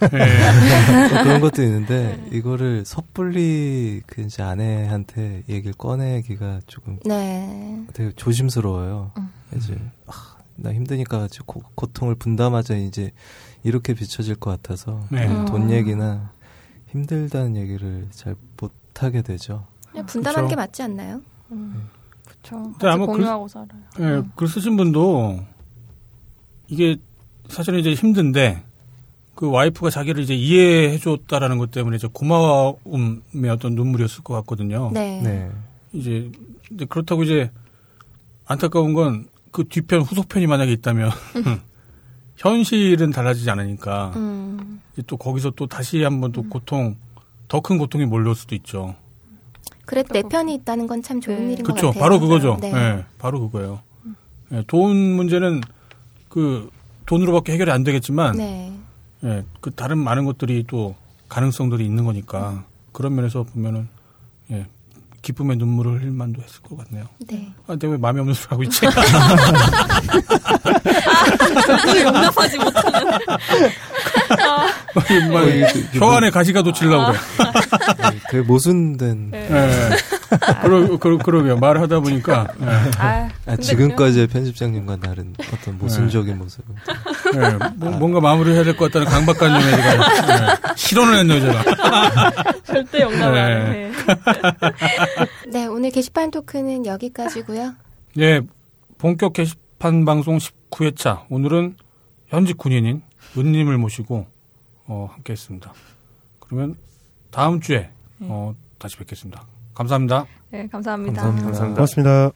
[0.00, 0.08] 네.
[1.12, 7.84] 뭐 그런 것도 있는데 이거를 섣불리 그 이제 아내한테 얘기를 꺼내기가 조금 네.
[7.92, 9.12] 되게 조심스러워요.
[9.56, 13.10] 이제 아, 나 힘드니까 고, 고통을 분담하자 이제
[13.62, 15.26] 이렇게 비춰질 것 같아서 네.
[15.46, 16.30] 돈 얘기나
[16.88, 19.66] 힘들다는 얘기를 잘 못하게 되죠.
[20.42, 20.48] 그쵸.
[20.48, 21.20] 게 맞지 않나요?
[22.24, 22.62] 그렇죠.
[22.72, 23.68] 근데 아마 그- 공유하고 살아요.
[24.00, 25.40] 예, 글 쓰신 분도
[26.68, 26.96] 이게
[27.48, 28.62] 사실은 이제 힘든데
[29.34, 34.90] 그 와이프가 자기를 이제 이해해 줬다라는 것 때문에 이제 고마움의 어떤 눈물이었을 것 같거든요.
[34.92, 35.20] 네.
[35.22, 35.50] 네.
[35.92, 36.30] 이제
[36.88, 37.50] 그렇다고 이제
[38.46, 41.10] 안타까운 건 그 뒤편 후속편이 만약에 있다면
[42.36, 44.82] 현실은 달라지지 않으니까 음.
[45.06, 46.94] 또 거기서 또 다시 한번 또 고통
[47.48, 48.94] 더 큰 고통이 몰려올 수도 있죠.
[49.86, 51.52] 그래도 내 편이 있다는 건 참 좋은 네.
[51.54, 51.86] 일인 것 그렇죠.
[51.86, 52.00] 같아요.
[52.02, 52.58] 바로 그거죠.
[52.60, 52.70] 네.
[52.74, 53.80] 예, 바로 그거예요.
[54.52, 55.62] 예, 돈 문제는
[56.28, 56.68] 그
[57.06, 58.74] 돈으로밖에 해결이 안 되겠지만 네.
[59.24, 60.96] 예, 그 다른 많은 것들이 또
[61.30, 63.88] 가능성들이 있는 거니까 그런 면에서 보면은
[64.50, 64.66] 예,
[65.26, 67.08] 기쁨의 눈물을 흘릴 만도 했을 것 같네요.
[67.26, 67.52] 네.
[67.64, 68.86] 아, 근데 왜 마음에 없는 소리 하고 있지?
[72.04, 73.18] 용납하지 못하는.
[75.34, 77.18] 막혀 안에 가시가 돋치려고 그래.
[78.12, 79.48] 네, 되게 모순된 네.
[79.50, 79.90] 예.
[80.62, 81.56] 그러, 그러, 그러게요.
[81.58, 82.48] 말을 하다 보니까.
[82.60, 82.66] 예.
[82.98, 86.74] 아, 아, 지금까지의 편집장님과 다른 어떤 모순적인 모습을
[87.34, 92.52] 예, 뭐- 뭔가 마무리해야 될 것 같다는 강박관념에 제가 예, 실언을 했네요, 제가.
[92.64, 93.86] 절대 용납을 안 네.
[93.86, 93.92] 해.
[95.50, 97.74] 네, 오늘 게시판 토크는 여기까지고요.
[98.18, 98.40] 예,
[98.98, 101.24] 본격 게시판 방송 19회차.
[101.30, 101.76] 오늘은
[102.28, 103.02] 현직 군인인
[103.36, 104.26] 은님을 모시고
[104.86, 105.72] 어, 함께 했습니다.
[106.40, 106.76] 그러면
[107.30, 107.90] 다음 주에
[108.20, 109.44] 어, 다시 뵙겠습니다.
[109.76, 110.26] 감사합니다.
[110.50, 111.22] 네, 감사합니다.
[111.22, 111.74] 감사합니다.
[111.74, 112.30] 고맙습니다.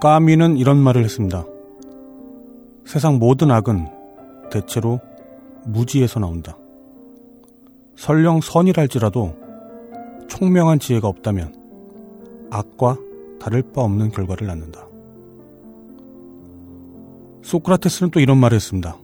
[0.00, 1.44] 까미는 이런 말을 했습니다.
[2.84, 3.86] 세상 모든 악은
[4.50, 5.00] 대체로
[5.64, 6.56] 무지에서 나온다.
[7.96, 9.34] 설령 선이랄지라도
[10.28, 11.54] 총명한 지혜가 없다면
[12.50, 12.98] 악과
[13.40, 14.86] 다를 바 없는 결과를 낳는다.
[17.42, 18.98] 소크라테스는 또 이런 말을 했습니다.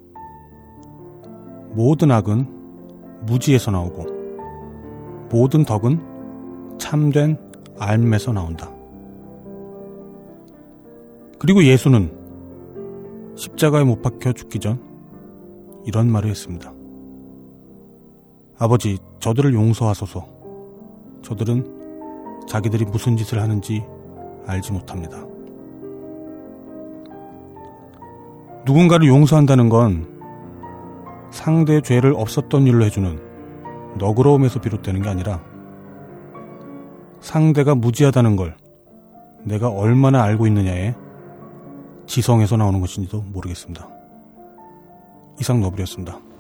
[1.73, 2.47] 모든 악은
[3.27, 4.07] 무지에서 나오고
[5.31, 7.39] 모든 덕은 참된
[7.79, 8.71] 알매서 나온다.
[11.39, 12.13] 그리고 예수는
[13.37, 14.79] 십자가에 못 박혀 죽기 전
[15.87, 16.73] 이런 말을 했습니다.
[18.59, 20.27] 아버지, 저들을 용서하소서.
[21.23, 23.83] 저들은 자기들이 무슨 짓을 하는지
[24.47, 25.25] 알지 못합니다.
[28.65, 30.12] 누군가를 용서한다는 건
[31.33, 33.19] 상대의 죄를 없었던 일로 해주는
[33.99, 35.43] 너그러움에서 비롯되는 게 아니라
[37.21, 38.57] 상대가 무지하다는 걸
[39.45, 40.95] 내가 얼마나 알고 있느냐에
[42.07, 43.89] 지성에서 나오는 것인지도 모르겠습니다.
[45.41, 46.32] 이상 너블이었습니다.